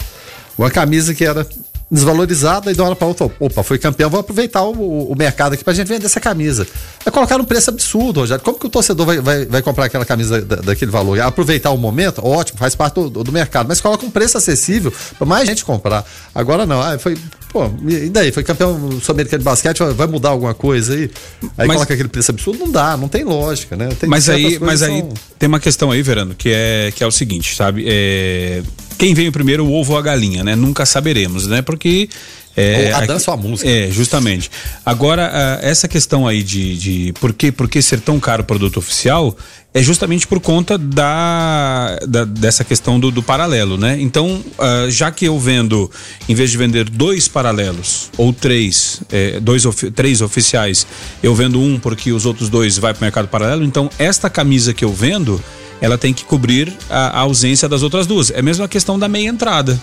Uma 0.59 0.71
camisa 0.71 1.15
que 1.15 1.25
era 1.25 1.47
desvalorizada 1.91 2.70
e 2.70 2.74
de 2.74 2.80
uma 2.80 2.89
hora 2.89 2.97
para 2.97 3.07
outra, 3.07 3.30
opa, 3.39 3.62
foi 3.62 3.78
campeão, 3.78 4.11
vou 4.11 4.18
aproveitar 4.18 4.62
o, 4.64 5.12
o 5.12 5.14
mercado 5.16 5.53
aqui 5.53 5.62
pra 5.62 5.72
gente 5.72 5.87
vender 5.87 6.07
essa 6.07 6.20
camisa. 6.20 6.66
É 7.05 7.11
colocar 7.11 7.41
um 7.41 7.45
preço 7.45 7.70
absurdo, 7.70 8.20
Rogério. 8.20 8.43
Como 8.43 8.59
que 8.59 8.66
o 8.66 8.68
torcedor 8.68 9.07
vai, 9.07 9.20
vai, 9.20 9.47
vai 9.47 9.62
comprar 9.62 9.84
aquela 9.84 10.05
camisa 10.05 10.43
da, 10.43 10.57
daquele 10.57 10.91
valor? 10.91 11.20
Aproveitar 11.20 11.70
o 11.70 11.78
momento, 11.78 12.26
ótimo, 12.26 12.59
faz 12.59 12.74
parte 12.74 12.95
do, 12.95 13.22
do 13.22 13.32
mercado, 13.32 13.68
mas 13.68 13.80
coloca 13.80 14.05
um 14.05 14.11
preço 14.11 14.37
acessível 14.37 14.93
para 15.16 15.26
mais 15.26 15.49
gente 15.49 15.64
comprar. 15.64 16.05
Agora 16.34 16.66
não, 16.66 16.80
ah, 16.80 16.99
foi, 16.99 17.16
pô, 17.53 17.70
e 17.89 18.09
daí? 18.09 18.32
Foi 18.32 18.43
campeão 18.43 19.01
sul-americano 19.01 19.39
de 19.39 19.45
basquete, 19.45 19.78
vai 19.95 20.09
mudar 20.09 20.30
alguma 20.30 20.55
coisa 20.55 20.93
aí? 20.93 21.09
Aí 21.57 21.68
mas, 21.68 21.76
coloca 21.76 21.95
aquele 21.95 22.09
preço 22.09 22.32
absurdo, 22.32 22.59
não 22.59 22.70
dá, 22.70 22.97
não 22.97 23.09
tem 23.09 23.22
lógica, 23.22 23.76
né? 23.76 23.91
Tem 24.01 24.09
mas 24.09 24.28
aí, 24.28 24.59
mas 24.59 24.82
aí 24.82 25.01
são... 25.01 25.14
tem 25.39 25.49
uma 25.49 25.61
questão 25.61 25.93
aí, 25.93 26.03
Verano, 26.03 26.34
que 26.34 26.51
é, 26.53 26.93
que 26.93 27.05
é 27.05 27.07
o 27.07 27.12
seguinte, 27.12 27.55
sabe? 27.55 27.84
É 27.87 28.62
quem 28.99 29.15
veio 29.15 29.33
primeiro, 29.33 29.65
o 29.65 29.73
ovo 29.73 29.93
ou 29.93 29.99
a 29.99 30.03
galinha, 30.03 30.43
né? 30.43 30.57
Nunca 30.57 30.87
saberemos, 30.87 31.47
né? 31.47 31.63
Porque 31.63 32.09
é, 32.57 32.91
a 32.93 33.01
dança 33.05 33.31
ou 33.31 33.35
a 33.35 33.37
música. 33.37 33.69
É, 33.69 33.91
justamente. 33.91 34.51
Agora, 34.85 35.59
essa 35.63 35.87
questão 35.87 36.27
aí 36.27 36.43
de, 36.43 36.77
de 36.77 37.13
por, 37.21 37.35
que, 37.35 37.53
por 37.53 37.69
que 37.69 37.83
ser 37.83 38.01
tão 38.01 38.19
caro 38.19 38.43
o 38.43 38.47
produto 38.47 38.79
oficial 38.79 39.37
é 39.75 39.83
justamente 39.83 40.27
por 40.27 40.41
conta 40.41 40.79
da, 40.79 41.99
da 42.09 42.25
dessa 42.25 42.65
questão 42.65 42.99
do, 42.99 43.11
do, 43.11 43.23
paralelo, 43.23 43.77
né? 43.77 43.99
Então, 44.01 44.43
uh, 44.59 44.91
já 44.91 45.11
que 45.11 45.27
eu 45.27 45.39
vendo, 45.39 45.91
em 46.27 46.35
vez 46.35 46.51
de 46.51 46.57
vender 46.57 46.89
dois 46.89 47.29
paralelos 47.29 48.11
ou 48.17 48.33
três, 48.33 49.03
é, 49.13 49.39
dois 49.39 49.65
três 49.95 50.23
oficiais, 50.23 50.87
eu 51.23 51.35
vendo 51.35 51.61
um 51.61 51.79
porque 51.79 52.11
os 52.11 52.25
outros 52.25 52.49
dois 52.49 52.79
vai 52.79 52.95
para 52.95 53.03
o 53.03 53.05
mercado 53.05 53.29
paralelo, 53.29 53.65
então 53.65 53.91
esta 53.99 54.31
camisa 54.31 54.73
que 54.73 54.83
eu 54.83 54.95
vendo 54.95 55.39
ela 55.81 55.99
tem 55.99 56.12
que 56.12 56.24
cobrir 56.24 56.72
a, 56.89 57.18
a 57.18 57.20
ausência 57.20 57.68
das 57.68 57.83
outras 57.83 58.07
duas. 58.07 58.31
É 58.31 58.43
mesmo 58.43 58.64
a 58.64 58.68
questão 58.68 58.99
da 58.99 59.09
meia 59.09 59.29
entrada. 59.29 59.81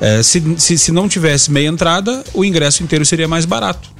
É, 0.00 0.22
se, 0.22 0.42
se, 0.58 0.78
se 0.78 0.92
não 0.92 1.08
tivesse 1.08 1.50
meia 1.50 1.68
entrada, 1.68 2.24
o 2.34 2.44
ingresso 2.44 2.82
inteiro 2.82 3.04
seria 3.04 3.28
mais 3.28 3.44
barato 3.44 3.94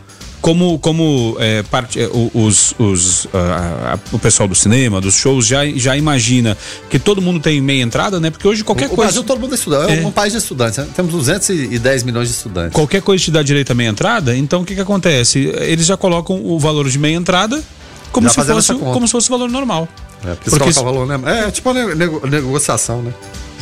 como, 0.45 0.79
como 0.79 1.39
é, 1.41 1.63
parte, 1.63 1.99
é, 1.99 2.07
os, 2.35 2.75
os, 2.79 3.27
a, 3.33 3.95
a, 3.95 3.99
o 4.15 4.19
pessoal 4.19 4.47
do 4.47 4.55
cinema, 4.55 5.01
dos 5.01 5.15
shows, 5.15 5.47
já, 5.47 5.65
já 5.71 5.97
imagina 5.97 6.55
que 6.91 6.99
todo 6.99 7.23
mundo 7.23 7.41
tem 7.41 7.63
meia 7.63 7.83
entrada, 7.83 8.21
né? 8.21 8.31
Porque 8.31 8.47
hoje 8.47 8.63
qualquer 8.63 8.85
o, 8.85 8.89
coisa. 8.91 9.01
O 9.01 9.05
Brasil 9.05 9.25
todo 9.25 9.41
mundo 9.41 9.53
é 9.53 9.55
estudante, 9.55 9.93
é, 9.95 10.03
é 10.03 10.07
um 10.07 10.11
país 10.11 10.35
de 10.35 10.39
estudantes, 10.39 10.77
né? 10.77 10.87
temos 10.95 11.13
210 11.13 12.03
milhões 12.03 12.29
de 12.29 12.35
estudantes. 12.35 12.75
Qualquer 12.75 13.01
coisa 13.01 13.25
te 13.25 13.31
dá 13.31 13.43
direito 13.43 13.71
a 13.71 13.75
meia 13.75 13.89
entrada, 13.89 14.37
então 14.37 14.61
o 14.61 14.67
que, 14.67 14.75
que 14.75 14.83
acontece? 14.83 15.51
Eles 15.61 15.87
já 15.87 15.97
colocam 15.97 16.39
o 16.45 16.59
valor 16.59 16.91
de 16.91 16.99
meia 16.99 17.17
entrada 17.17 17.65
como, 18.13 18.29
se 18.29 18.35
fosse, 18.35 18.75
como 18.75 19.07
se 19.07 19.13
fosse 19.13 19.29
o 19.29 19.31
valor 19.31 19.51
normal. 19.51 19.89
É, 20.27 20.35
porque, 20.35 20.73
se... 20.73 20.83
valor, 20.83 21.07
né? 21.07 21.47
É 21.47 21.51
tipo 21.51 21.71
uma 21.71 21.95
nego, 21.95 22.27
negociação, 22.27 23.03
né? 23.03 23.13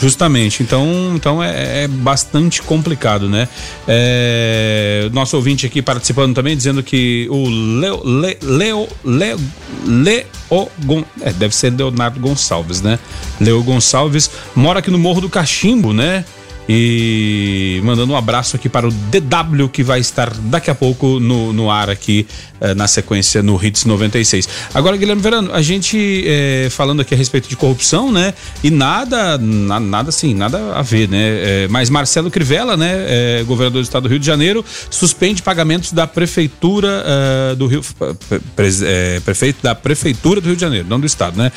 Justamente, 0.00 0.64
então, 0.64 1.12
então 1.14 1.40
é, 1.42 1.84
é 1.84 1.88
bastante 1.88 2.60
complicado, 2.60 3.28
né? 3.28 3.48
É, 3.86 5.08
nosso 5.12 5.36
ouvinte 5.36 5.64
aqui 5.64 5.80
participando 5.80 6.34
também, 6.34 6.56
dizendo 6.56 6.82
que 6.82 7.28
o 7.30 7.48
Leo, 7.48 8.02
Le, 8.04 8.36
Leo, 8.42 8.88
Leo, 9.04 9.40
Leo 9.86 10.26
Gon, 10.84 11.04
é, 11.20 11.32
deve 11.32 11.54
ser 11.54 11.70
Leonardo 11.70 12.18
Gonçalves, 12.18 12.82
né? 12.82 12.98
Leo 13.40 13.62
Gonçalves 13.62 14.28
mora 14.56 14.80
aqui 14.80 14.90
no 14.90 14.98
Morro 14.98 15.20
do 15.20 15.28
Cachimbo, 15.28 15.92
né? 15.92 16.24
E 16.68 17.80
mandando 17.84 18.12
um 18.12 18.16
abraço 18.16 18.56
aqui 18.56 18.68
para 18.68 18.86
o 18.86 18.90
DW 18.90 19.68
que 19.68 19.82
vai 19.82 20.00
estar 20.00 20.30
daqui 20.30 20.70
a 20.70 20.74
pouco 20.74 21.18
no, 21.18 21.52
no 21.52 21.70
ar 21.70 21.90
aqui 21.90 22.26
eh, 22.62 22.74
na 22.74 22.86
sequência 22.86 23.42
no 23.42 23.62
Hits 23.62 23.84
96. 23.84 24.48
Agora, 24.72 24.96
Guilherme 24.96 25.20
Verano, 25.20 25.52
a 25.52 25.60
gente 25.60 26.22
eh, 26.24 26.68
falando 26.70 27.02
aqui 27.02 27.12
a 27.12 27.16
respeito 27.16 27.48
de 27.48 27.56
corrupção, 27.56 28.12
né? 28.12 28.32
E 28.62 28.70
nada, 28.70 29.36
na, 29.36 29.80
nada 29.80 30.10
assim, 30.10 30.32
nada 30.32 30.72
a 30.72 30.80
ver, 30.80 31.08
né? 31.08 31.18
Eh, 31.18 31.66
mas 31.68 31.90
Marcelo 31.90 32.30
Crivella, 32.30 32.76
né? 32.76 33.42
governador 33.46 33.82
do 33.82 33.84
estado 33.84 34.04
do 34.04 34.08
Rio 34.08 34.18
de 34.18 34.26
Janeiro, 34.26 34.64
suspende 34.90 35.42
pagamentos 35.42 35.92
da 35.92 36.06
prefeitura 36.06 37.04
do 37.56 37.66
Rio, 37.66 37.82
pre, 38.54 38.70
prefeito 39.24 39.62
da 39.62 39.74
prefeitura 39.74 40.40
do 40.40 40.46
Rio 40.46 40.54
de 40.56 40.60
Janeiro, 40.60 40.86
não 40.88 41.00
do 41.00 41.06
estado, 41.06 41.36
né? 41.36 41.50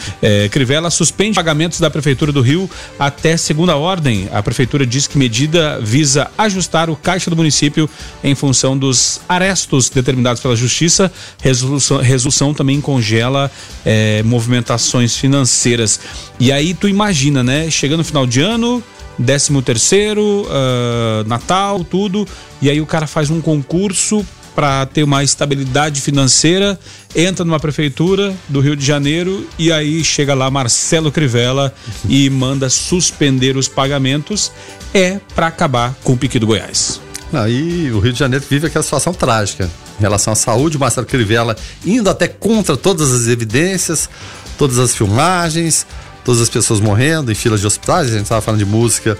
Crivella 0.49 0.89
suspende 0.89 1.35
pagamentos 1.35 1.79
da 1.79 1.89
prefeitura 1.89 2.31
do 2.31 2.41
Rio 2.41 2.69
até 2.97 3.37
segunda 3.37 3.75
ordem. 3.75 4.27
A 4.31 4.41
prefeitura 4.41 4.85
diz 4.95 5.07
que 5.07 5.17
medida 5.17 5.77
visa 5.81 6.31
ajustar 6.37 6.89
o 6.89 6.95
caixa 6.95 7.29
do 7.29 7.35
município 7.35 7.89
em 8.23 8.33
função 8.33 8.77
dos 8.77 9.19
arestos 9.27 9.89
determinados 9.89 10.41
pela 10.41 10.55
justiça. 10.55 11.11
Resolução, 11.41 11.97
resolução 11.97 12.53
também 12.53 12.79
congela 12.79 13.51
é, 13.85 14.23
movimentações 14.23 15.17
financeiras. 15.17 15.99
E 16.39 16.49
aí 16.49 16.73
tu 16.73 16.87
imagina, 16.87 17.43
né? 17.43 17.69
Chegando 17.69 17.97
no 17.97 18.03
final 18.05 18.25
de 18.25 18.39
ano, 18.39 18.81
décimo 19.19 19.61
terceiro, 19.61 20.47
uh, 20.47 21.27
Natal, 21.27 21.83
tudo. 21.83 22.25
E 22.61 22.69
aí 22.69 22.79
o 22.79 22.85
cara 22.85 23.05
faz 23.05 23.29
um 23.29 23.41
concurso 23.41 24.25
para 24.55 24.85
ter 24.85 25.03
uma 25.03 25.23
estabilidade 25.23 25.99
financeira, 25.99 26.79
entra 27.13 27.43
numa 27.43 27.59
prefeitura 27.59 28.33
do 28.47 28.61
Rio 28.61 28.75
de 28.75 28.85
Janeiro 28.85 29.47
e 29.59 29.71
aí 29.71 30.03
chega 30.03 30.33
lá 30.33 30.49
Marcelo 30.49 31.11
Crivella 31.11 31.73
e 32.07 32.29
manda 32.29 32.69
suspender 32.69 33.57
os 33.57 33.67
pagamentos. 33.67 34.51
É 34.93 35.19
para 35.35 35.47
acabar 35.47 35.93
com 36.03 36.13
o 36.13 36.17
pique 36.17 36.39
do 36.39 36.47
Goiás. 36.47 37.01
Aí 37.33 37.91
o 37.91 37.99
Rio 37.99 38.13
de 38.13 38.19
Janeiro 38.19 38.45
vive 38.49 38.67
aquela 38.67 38.83
situação 38.83 39.13
trágica 39.13 39.69
em 39.99 40.01
relação 40.01 40.31
à 40.31 40.35
saúde. 40.35 40.77
Marcelo 40.77 41.05
Crivella 41.05 41.57
indo 41.85 42.09
até 42.09 42.27
contra 42.27 42.77
todas 42.77 43.11
as 43.11 43.27
evidências, 43.27 44.09
todas 44.57 44.79
as 44.79 44.95
filmagens, 44.95 45.85
todas 46.25 46.41
as 46.41 46.49
pessoas 46.49 46.81
morrendo 46.81 47.31
em 47.31 47.35
filas 47.35 47.61
de 47.61 47.67
hospitais. 47.67 48.07
A 48.07 48.11
gente 48.11 48.23
estava 48.23 48.41
falando 48.41 48.59
de 48.59 48.65
música, 48.65 49.17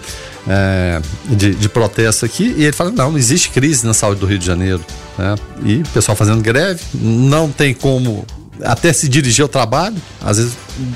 é, 0.48 1.00
de, 1.30 1.54
de, 1.54 1.70
protesto 1.70 2.26
aqui. 2.26 2.54
E 2.58 2.64
ele 2.64 2.74
fala: 2.74 2.92
não, 2.92 3.12
não 3.12 3.18
existe 3.18 3.50
crise 3.50 3.86
na 3.86 3.94
saúde 3.94 4.20
do 4.20 4.26
Rio 4.26 4.40
de 4.40 4.46
Janeiro. 4.46 4.84
Né? 5.18 5.36
E 5.64 5.76
o 5.78 5.88
pessoal 5.90 6.18
fazendo 6.18 6.42
greve, 6.42 6.82
não 6.94 7.50
tem 7.50 7.74
como 7.74 8.26
até 8.64 8.92
se 8.92 9.08
dirigir 9.08 9.44
ao 9.44 9.48
trabalho. 9.48 9.96
Às 10.22 10.38
vezes, 10.38 10.54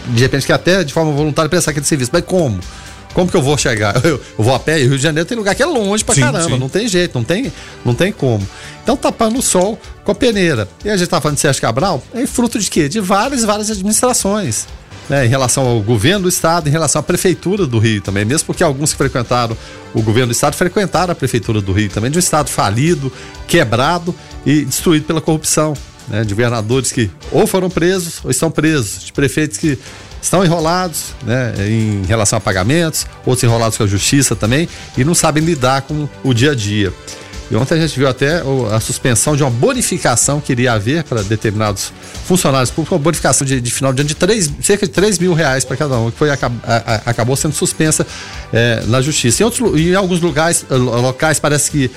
de 0.07 0.22
repente, 0.22 0.45
que 0.45 0.51
até 0.51 0.84
de 0.84 0.91
forma 0.91 1.12
voluntária 1.12 1.47
prestar 1.47 1.72
aquele 1.72 1.86
serviço. 1.86 2.10
Mas 2.12 2.26
como? 2.26 2.60
Como 3.14 3.30
que 3.30 3.36
eu 3.36 3.41
vou 3.41 3.57
chegar? 3.57 3.95
Eu, 4.05 4.22
eu, 4.38 4.43
vou 4.43 4.53
a 4.53 4.60
pé 4.60 4.80
e 4.80 4.84
Rio 4.84 4.97
de 4.97 5.03
Janeiro 5.03 5.28
tem 5.28 5.38
lugar 5.38 5.55
que 5.55 5.64
é 5.64 5.66
longe 5.66 6.03
pra 6.05 6.14
sim, 6.14 6.22
caramba, 6.22 6.49
sim. 6.49 6.60
não 6.60 6.70
tem 6.70 6.88
jeito, 6.88 7.16
não 7.16 7.24
tem, 7.24 7.51
não 7.84 7.93
tem 7.93 8.12
como. 8.12 8.47
Então 8.84 8.95
tapando 8.95 9.39
o 9.39 9.41
sol 9.41 9.80
com 10.03 10.12
a 10.12 10.16
peneira. 10.16 10.68
E 10.86 10.89
a 10.89 10.95
gente 10.95 11.10
tá 11.10 11.20
falando 11.20 11.36
de 11.36 11.41
Sérgio 11.41 11.62
Cabral, 11.62 12.03
é 12.14 12.26
fruto 12.28 12.60
de 12.60 12.70
quê? 12.70 12.88
De 12.88 12.99
várias, 12.99 13.43
várias 13.43 13.72
administrações. 13.72 14.68
Né, 15.10 15.26
em 15.26 15.30
relação 15.30 15.66
ao 15.66 15.82
governo 15.82 16.24
do 16.24 16.30
estado, 16.30 16.70
em 16.70 16.72
relação 16.72 16.99
à 16.99 17.03
prefeitura 17.03 17.66
do 17.66 17.80
Rio 17.80 17.99
também, 17.99 18.24
mesmo 18.24 18.45
porque 18.45 18.64
alguns 18.64 18.91
que 18.91 18.97
frequentaram 18.97 19.57
o 19.91 20.03
governo 20.03 20.28
do 20.28 20.34
estado 20.34 20.55
frequentaram 20.55 21.12
a 21.12 21.16
prefeitura 21.16 21.60
do 21.60 21.74
Rio 21.74 21.89
também, 21.89 22.12
de 22.12 22.18
um 22.18 22.20
estado 22.20 22.47
falido, 22.47 23.12
quebrado 23.47 24.14
e 24.45 24.64
destruído 24.64 25.05
pela 25.05 25.20
corrupção. 25.20 25.74
Né, 26.07 26.24
de 26.24 26.34
governadores 26.34 26.91
que 26.91 27.10
ou 27.32 27.45
foram 27.45 27.70
presos 27.70 28.20
ou 28.24 28.32
estão 28.32 28.49
presos, 28.49 29.03
de 29.03 29.14
prefeitos 29.14 29.60
que 29.60 29.78
estão 30.22 30.43
enrolados 30.43 31.14
né, 31.24 31.53
em 31.68 32.03
relação 32.05 32.38
a 32.38 32.41
pagamentos, 32.41 33.05
outros 33.26 33.43
enrolados 33.43 33.78
com 33.78 33.84
a 33.84 33.88
justiça 33.88 34.36
também 34.36 34.68
e 34.97 35.03
não 35.03 35.14
sabem 35.14 35.43
lidar 35.43 35.84
com 35.84 36.07
o 36.24 36.34
dia 36.34 36.51
a 36.51 36.55
dia. 36.55 36.91
E 37.52 37.56
ontem 37.56 37.76
a 37.76 37.82
gente 37.82 37.97
viu 37.97 38.08
até 38.08 38.43
a 38.72 38.80
suspensão 38.80 39.36
de 39.36 39.41
uma 39.41 39.50
bonificação 39.50 40.39
que 40.39 40.52
iria 40.52 40.74
haver 40.74 41.04
para 41.04 41.24
determinados 41.24 41.91
funcionários 42.26 42.70
públicos, 42.70 42.95
uma 42.95 43.04
bonificação 43.04 43.45
de, 43.45 43.60
de 43.60 43.72
final 43.72 43.91
de 43.91 44.02
ano 44.02 44.08
de 44.08 44.16
3, 44.16 44.52
cerca 44.62 44.86
de 44.86 44.91
3 44.91 45.18
mil 45.18 45.34
reais 45.34 45.66
para 45.66 45.76
cada 45.76 45.97
um, 45.97 46.12
que 46.12 46.18
foi, 46.18 46.30
acabou 47.06 47.36
sendo 47.36 47.54
suspensa 47.56 48.06
é, 48.54 48.84
na 48.86 49.02
justiça. 49.02 49.41
Em, 49.41 49.45
outros, 49.45 49.80
em 49.80 49.95
alguns 49.95 50.22
lugares, 50.22 50.64
locais 50.70 51.39
parece 51.39 51.72
que 51.72 51.91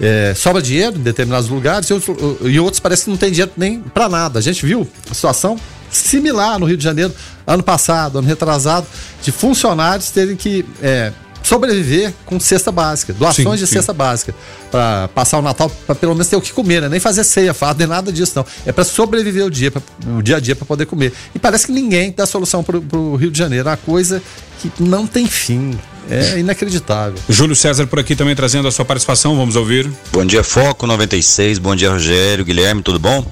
é, 0.00 0.34
sobra 0.36 0.60
dinheiro 0.60 0.96
em 0.96 1.02
determinados 1.02 1.48
lugares 1.48 1.88
e 1.88 1.92
outros, 1.94 2.16
outros 2.60 2.80
parece 2.80 3.04
que 3.04 3.10
não 3.10 3.16
tem 3.16 3.30
dinheiro 3.30 3.52
nem 3.56 3.80
para 3.80 4.08
nada. 4.08 4.38
A 4.38 4.42
gente 4.42 4.64
viu 4.64 4.86
a 5.10 5.14
situação 5.14 5.58
similar 5.90 6.58
no 6.58 6.66
Rio 6.66 6.76
de 6.76 6.84
Janeiro, 6.84 7.14
ano 7.46 7.62
passado, 7.62 8.18
ano 8.18 8.28
retrasado, 8.28 8.86
de 9.22 9.32
funcionários 9.32 10.10
terem 10.10 10.36
que 10.36 10.66
é, 10.82 11.12
sobreviver 11.42 12.12
com 12.26 12.38
cesta 12.38 12.70
básica, 12.70 13.12
doações 13.12 13.60
sim, 13.60 13.64
de 13.64 13.66
sim. 13.66 13.76
cesta 13.76 13.92
básica, 13.92 14.34
para 14.70 15.08
passar 15.08 15.38
o 15.38 15.42
Natal, 15.42 15.70
para 15.86 15.94
pelo 15.94 16.12
menos 16.12 16.28
ter 16.28 16.36
o 16.36 16.40
que 16.40 16.52
comer, 16.52 16.82
né? 16.82 16.88
nem 16.88 17.00
fazer 17.00 17.24
ceia, 17.24 17.54
fardo, 17.54 17.78
nem 17.78 17.88
nada 17.88 18.12
disso, 18.12 18.32
não. 18.36 18.46
É 18.66 18.72
para 18.72 18.84
sobreviver 18.84 19.44
o 19.44 19.50
dia, 19.50 19.70
pra, 19.70 19.82
o 20.16 20.22
dia 20.22 20.36
a 20.36 20.40
dia 20.40 20.54
para 20.54 20.66
poder 20.66 20.86
comer. 20.86 21.12
E 21.34 21.38
parece 21.38 21.66
que 21.66 21.72
ninguém 21.72 22.12
dá 22.16 22.26
solução 22.26 22.62
para 22.62 22.76
o 22.76 23.16
Rio 23.16 23.30
de 23.30 23.38
Janeiro, 23.38 23.68
é 23.68 23.72
uma 23.72 23.76
coisa 23.76 24.22
que 24.60 24.70
não 24.80 25.06
tem 25.06 25.26
fim. 25.26 25.78
É 26.10 26.38
inacreditável. 26.38 27.18
Júlio 27.28 27.54
César 27.54 27.86
por 27.86 27.98
aqui 27.98 28.16
também 28.16 28.34
trazendo 28.34 28.66
a 28.66 28.72
sua 28.72 28.84
participação, 28.84 29.36
vamos 29.36 29.56
ouvir. 29.56 29.90
Bom 30.10 30.24
dia, 30.24 30.42
Foco 30.42 30.86
96, 30.86 31.58
bom 31.58 31.76
dia, 31.76 31.90
Rogério, 31.90 32.46
Guilherme, 32.46 32.82
tudo 32.82 32.98
bom? 32.98 33.30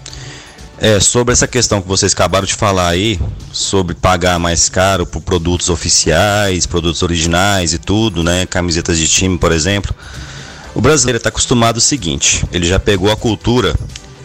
É, 0.79 1.01
sobre 1.01 1.33
essa 1.33 1.47
questão 1.47 1.81
que 1.81 1.89
vocês 1.89 2.13
acabaram 2.13 2.47
de 2.47 2.55
falar 2.55 2.89
aí, 2.89 3.19
sobre 3.51 3.95
pagar 3.95 4.39
mais 4.39 4.69
caro 4.69 5.07
por 5.07 5.23
produtos 5.23 5.71
oficiais, 5.71 6.67
produtos 6.67 7.03
originais 7.03 7.73
e 7.73 7.79
tudo, 7.79 8.23
né? 8.23 8.45
Camisetas 8.45 8.99
de 8.99 9.09
time, 9.09 9.39
por 9.39 9.53
exemplo. 9.53 9.95
O 10.75 10.81
brasileiro 10.81 11.17
está 11.17 11.31
acostumado 11.31 11.79
o 11.79 11.81
seguinte: 11.81 12.45
ele 12.53 12.67
já 12.67 12.79
pegou 12.79 13.11
a 13.11 13.17
cultura 13.17 13.75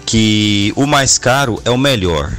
que 0.05 0.73
o 0.75 0.85
mais 0.85 1.17
caro 1.17 1.61
é 1.63 1.71
o 1.71 1.77
melhor, 1.77 2.33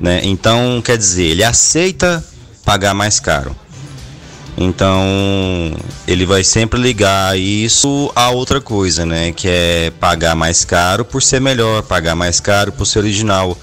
né? 0.00 0.20
Então, 0.24 0.82
quer 0.84 0.98
dizer, 0.98 1.26
ele 1.26 1.44
aceita 1.44 2.24
pagar 2.64 2.92
mais 2.92 3.20
caro. 3.20 3.54
Então, 4.56 5.74
ele 6.06 6.26
vai 6.26 6.44
sempre 6.44 6.78
ligar 6.78 7.38
isso 7.38 8.12
a 8.14 8.30
outra 8.30 8.60
coisa, 8.60 9.06
né? 9.06 9.32
Que 9.32 9.48
é 9.48 9.92
pagar 9.98 10.34
mais 10.34 10.64
caro 10.64 11.04
por 11.04 11.22
ser 11.22 11.40
melhor, 11.40 11.82
pagar 11.82 12.14
mais 12.14 12.38
caro 12.38 12.70
por 12.70 12.86
ser 12.86 12.98
original. 12.98 13.56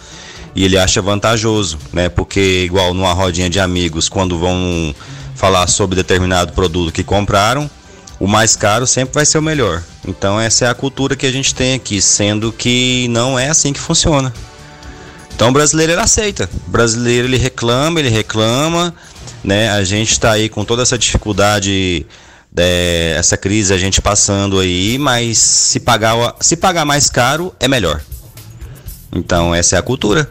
E 0.55 0.63
ele 0.65 0.77
acha 0.77 1.01
vantajoso, 1.01 1.77
né? 1.93 2.09
Porque, 2.09 2.63
igual 2.65 2.93
numa 2.93 3.13
rodinha 3.13 3.49
de 3.49 3.59
amigos, 3.59 4.09
quando 4.09 4.39
vão 4.39 4.93
falar 5.35 5.67
sobre 5.67 5.95
determinado 5.95 6.53
produto 6.53 6.91
que 6.91 7.03
compraram, 7.03 7.69
o 8.19 8.27
mais 8.27 8.55
caro 8.55 8.85
sempre 8.85 9.13
vai 9.13 9.25
ser 9.25 9.37
o 9.37 9.41
melhor. 9.41 9.83
Então, 10.07 10.39
essa 10.39 10.65
é 10.65 10.69
a 10.69 10.73
cultura 10.73 11.15
que 11.15 11.25
a 11.25 11.31
gente 11.31 11.53
tem 11.53 11.75
aqui, 11.75 12.01
sendo 12.01 12.51
que 12.51 13.07
não 13.09 13.37
é 13.37 13.47
assim 13.47 13.71
que 13.71 13.79
funciona. 13.79 14.33
Então, 15.33 15.49
o 15.49 15.53
brasileiro 15.53 15.93
ele 15.93 16.01
aceita. 16.01 16.49
O 16.67 16.69
brasileiro 16.71 17.27
ele 17.27 17.37
reclama, 17.37 17.99
ele 17.99 18.09
reclama 18.09 18.93
né? 19.43 19.71
A 19.71 19.83
gente 19.83 20.11
está 20.11 20.31
aí 20.31 20.49
com 20.49 20.65
toda 20.65 20.81
essa 20.81 20.97
dificuldade, 20.97 22.05
é, 22.55 23.15
essa 23.17 23.37
crise 23.37 23.73
a 23.73 23.77
gente 23.77 24.01
passando 24.01 24.59
aí, 24.59 24.97
mas 24.97 25.37
se 25.37 25.79
pagar, 25.79 26.35
se 26.39 26.57
pagar 26.57 26.85
mais 26.85 27.09
caro 27.09 27.53
é 27.59 27.67
melhor. 27.67 28.01
Então 29.15 29.53
essa 29.53 29.75
é 29.75 29.79
a 29.79 29.81
cultura. 29.81 30.29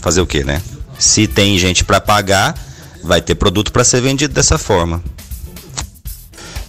Fazer 0.00 0.20
o 0.20 0.26
que, 0.26 0.44
né? 0.44 0.62
Se 0.98 1.26
tem 1.26 1.58
gente 1.58 1.84
para 1.84 2.00
pagar, 2.00 2.54
vai 3.02 3.20
ter 3.20 3.34
produto 3.34 3.72
para 3.72 3.84
ser 3.84 4.00
vendido 4.00 4.34
dessa 4.34 4.58
forma. 4.58 5.02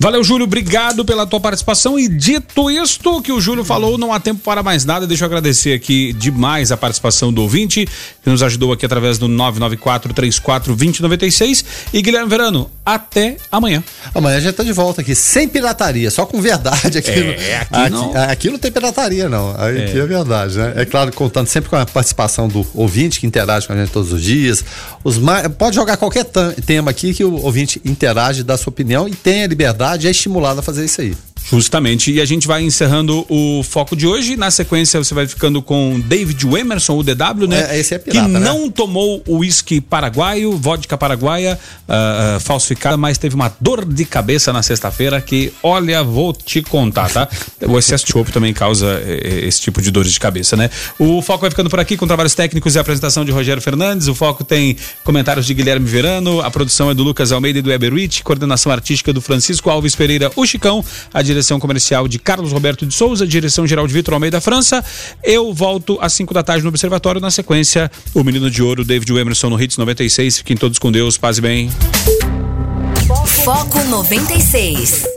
Valeu, 0.01 0.23
Júlio, 0.23 0.45
obrigado 0.45 1.03
pela 1.03 1.27
tua 1.27 1.41
participação. 1.41 1.99
E 1.99 2.07
dito 2.07 2.71
isto 2.71 3.21
que 3.21 3.33
o 3.33 3.41
Júlio 3.41 3.65
falou, 3.65 3.97
não 3.97 4.13
há 4.13 4.19
tempo 4.19 4.39
para 4.41 4.63
mais 4.63 4.85
nada. 4.85 5.05
Deixa 5.05 5.25
eu 5.25 5.27
agradecer 5.27 5.73
aqui 5.73 6.13
demais 6.13 6.71
a 6.71 6.77
participação 6.77 7.33
do 7.33 7.41
ouvinte, 7.41 7.85
que 8.23 8.29
nos 8.29 8.41
ajudou 8.41 8.71
aqui 8.71 8.85
através 8.85 9.17
do 9.17 9.27
994-34-2096. 9.27 11.65
E 11.91 12.01
Guilherme 12.01 12.29
Verano, 12.29 12.71
até 12.85 13.35
amanhã. 13.51 13.83
Amanhã 14.15 14.37
a 14.37 14.39
gente 14.39 14.53
tá 14.53 14.63
de 14.63 14.71
volta 14.71 15.01
aqui, 15.01 15.13
sem 15.13 15.49
pirataria, 15.49 16.09
só 16.09 16.25
com 16.25 16.39
verdade 16.39 16.97
aqui. 16.97 17.09
É, 17.09 17.57
aqui, 17.57 17.75
aqui, 17.75 17.89
não... 17.89 18.13
aqui 18.15 18.49
não 18.49 18.57
tem 18.57 18.71
pirataria, 18.71 19.27
não. 19.27 19.51
Aqui 19.51 19.97
é. 19.97 19.97
é 19.97 20.05
verdade, 20.05 20.57
né? 20.57 20.75
É 20.77 20.85
claro, 20.85 21.11
contando 21.11 21.47
sempre 21.47 21.69
com 21.69 21.75
a 21.75 21.85
participação 21.85 22.47
do 22.47 22.65
ouvinte 22.73 23.19
que 23.19 23.27
interage 23.27 23.67
com 23.67 23.73
a 23.73 23.75
gente 23.75 23.91
todos 23.91 24.13
os 24.13 24.23
dias. 24.23 24.63
Os 25.03 25.17
mais, 25.17 25.45
pode 25.49 25.75
jogar 25.75 25.97
qualquer 25.97 26.23
tema 26.65 26.91
aqui 26.91 27.13
que 27.13 27.25
o 27.25 27.33
ouvinte 27.43 27.81
interage, 27.83 28.43
dá 28.43 28.57
sua 28.57 28.71
opinião 28.71 29.05
e 29.05 29.11
tem 29.11 29.43
a 29.43 29.47
liberdade 29.47 29.88
sociedade 29.89 30.07
é 30.07 30.11
estimulada 30.11 30.59
a 30.59 30.63
fazer 30.63 30.85
isso 30.85 31.01
aí. 31.01 31.15
Justamente. 31.51 32.11
E 32.11 32.21
a 32.21 32.25
gente 32.25 32.47
vai 32.47 32.63
encerrando 32.63 33.25
o 33.29 33.63
foco 33.63 33.95
de 33.95 34.05
hoje. 34.05 34.35
Na 34.35 34.51
sequência, 34.51 35.03
você 35.03 35.13
vai 35.13 35.27
ficando 35.27 35.61
com 35.61 35.99
David 36.05 36.45
Emerson, 36.47 36.97
o 36.97 37.03
DW, 37.03 37.47
né? 37.47 37.67
É, 37.71 37.79
esse 37.79 37.95
é 37.95 37.97
pirata, 37.97 38.27
que 38.27 38.33
né? 38.33 38.39
não 38.39 38.69
tomou 38.69 39.23
o 39.27 39.37
uísque 39.37 39.81
paraguaio, 39.81 40.57
vodka 40.57 40.97
paraguaia 40.97 41.57
uh, 41.87 42.39
falsificada, 42.39 42.97
mas 42.97 43.17
teve 43.17 43.35
uma 43.35 43.51
dor 43.59 43.85
de 43.85 44.05
cabeça 44.05 44.53
na 44.53 44.61
sexta-feira 44.61 45.19
que, 45.21 45.51
olha, 45.63 46.03
vou 46.03 46.33
te 46.33 46.61
contar, 46.61 47.09
tá? 47.09 47.27
o 47.67 47.77
excesso 47.77 48.05
de 48.05 48.11
chope 48.11 48.31
também 48.31 48.53
causa 48.53 49.01
eh, 49.05 49.45
esse 49.47 49.61
tipo 49.61 49.81
de 49.81 49.91
dores 49.91 50.11
de 50.11 50.19
cabeça, 50.19 50.55
né? 50.55 50.69
O 50.97 51.21
foco 51.21 51.41
vai 51.41 51.49
ficando 51.49 51.69
por 51.69 51.79
aqui 51.79 51.97
com 51.97 52.07
trabalhos 52.07 52.33
técnicos 52.33 52.75
e 52.75 52.79
apresentação 52.79 53.25
de 53.25 53.31
Rogério 53.31 53.61
Fernandes. 53.61 54.07
O 54.07 54.15
foco 54.15 54.43
tem 54.43 54.75
comentários 55.03 55.45
de 55.45 55.53
Guilherme 55.53 55.87
Verano, 55.87 56.41
a 56.41 56.49
produção 56.49 56.89
é 56.89 56.93
do 56.93 57.03
Lucas 57.03 57.31
Almeida 57.31 57.59
e 57.59 57.61
do 57.61 57.71
Eber 57.71 57.93
Rich, 57.93 58.23
coordenação 58.23 58.71
artística 58.71 59.11
do 59.11 59.21
Francisco 59.21 59.69
Alves 59.69 59.95
Pereira, 59.95 60.31
o 60.35 60.45
Chicão, 60.45 60.83
a 61.13 61.21
direção 61.39 61.59
comercial 61.59 62.05
de 62.05 62.19
Carlos 62.19 62.51
Roberto 62.51 62.85
de 62.85 62.93
Souza, 62.93 63.25
direção 63.25 63.65
geral 63.65 63.87
de 63.87 63.93
Vitor 63.93 64.13
Almeida 64.13 64.41
França. 64.41 64.83
Eu 65.23 65.53
volto 65.53 65.97
às 66.01 66.11
5 66.13 66.33
da 66.33 66.43
tarde 66.43 66.63
no 66.63 66.69
Observatório. 66.69 67.21
Na 67.21 67.31
sequência, 67.31 67.89
o 68.13 68.23
Menino 68.25 68.51
de 68.51 68.61
Ouro, 68.61 68.83
David 68.83 69.09
Emerson 69.13 69.49
no 69.49 69.61
Hits 69.61 69.77
96. 69.77 70.39
Fiquem 70.39 70.57
todos 70.57 70.77
com 70.77 70.91
Deus, 70.91 71.17
paz 71.17 71.37
e 71.37 71.41
bem. 71.41 71.71
Foco 73.45 73.81
96. 73.85 75.05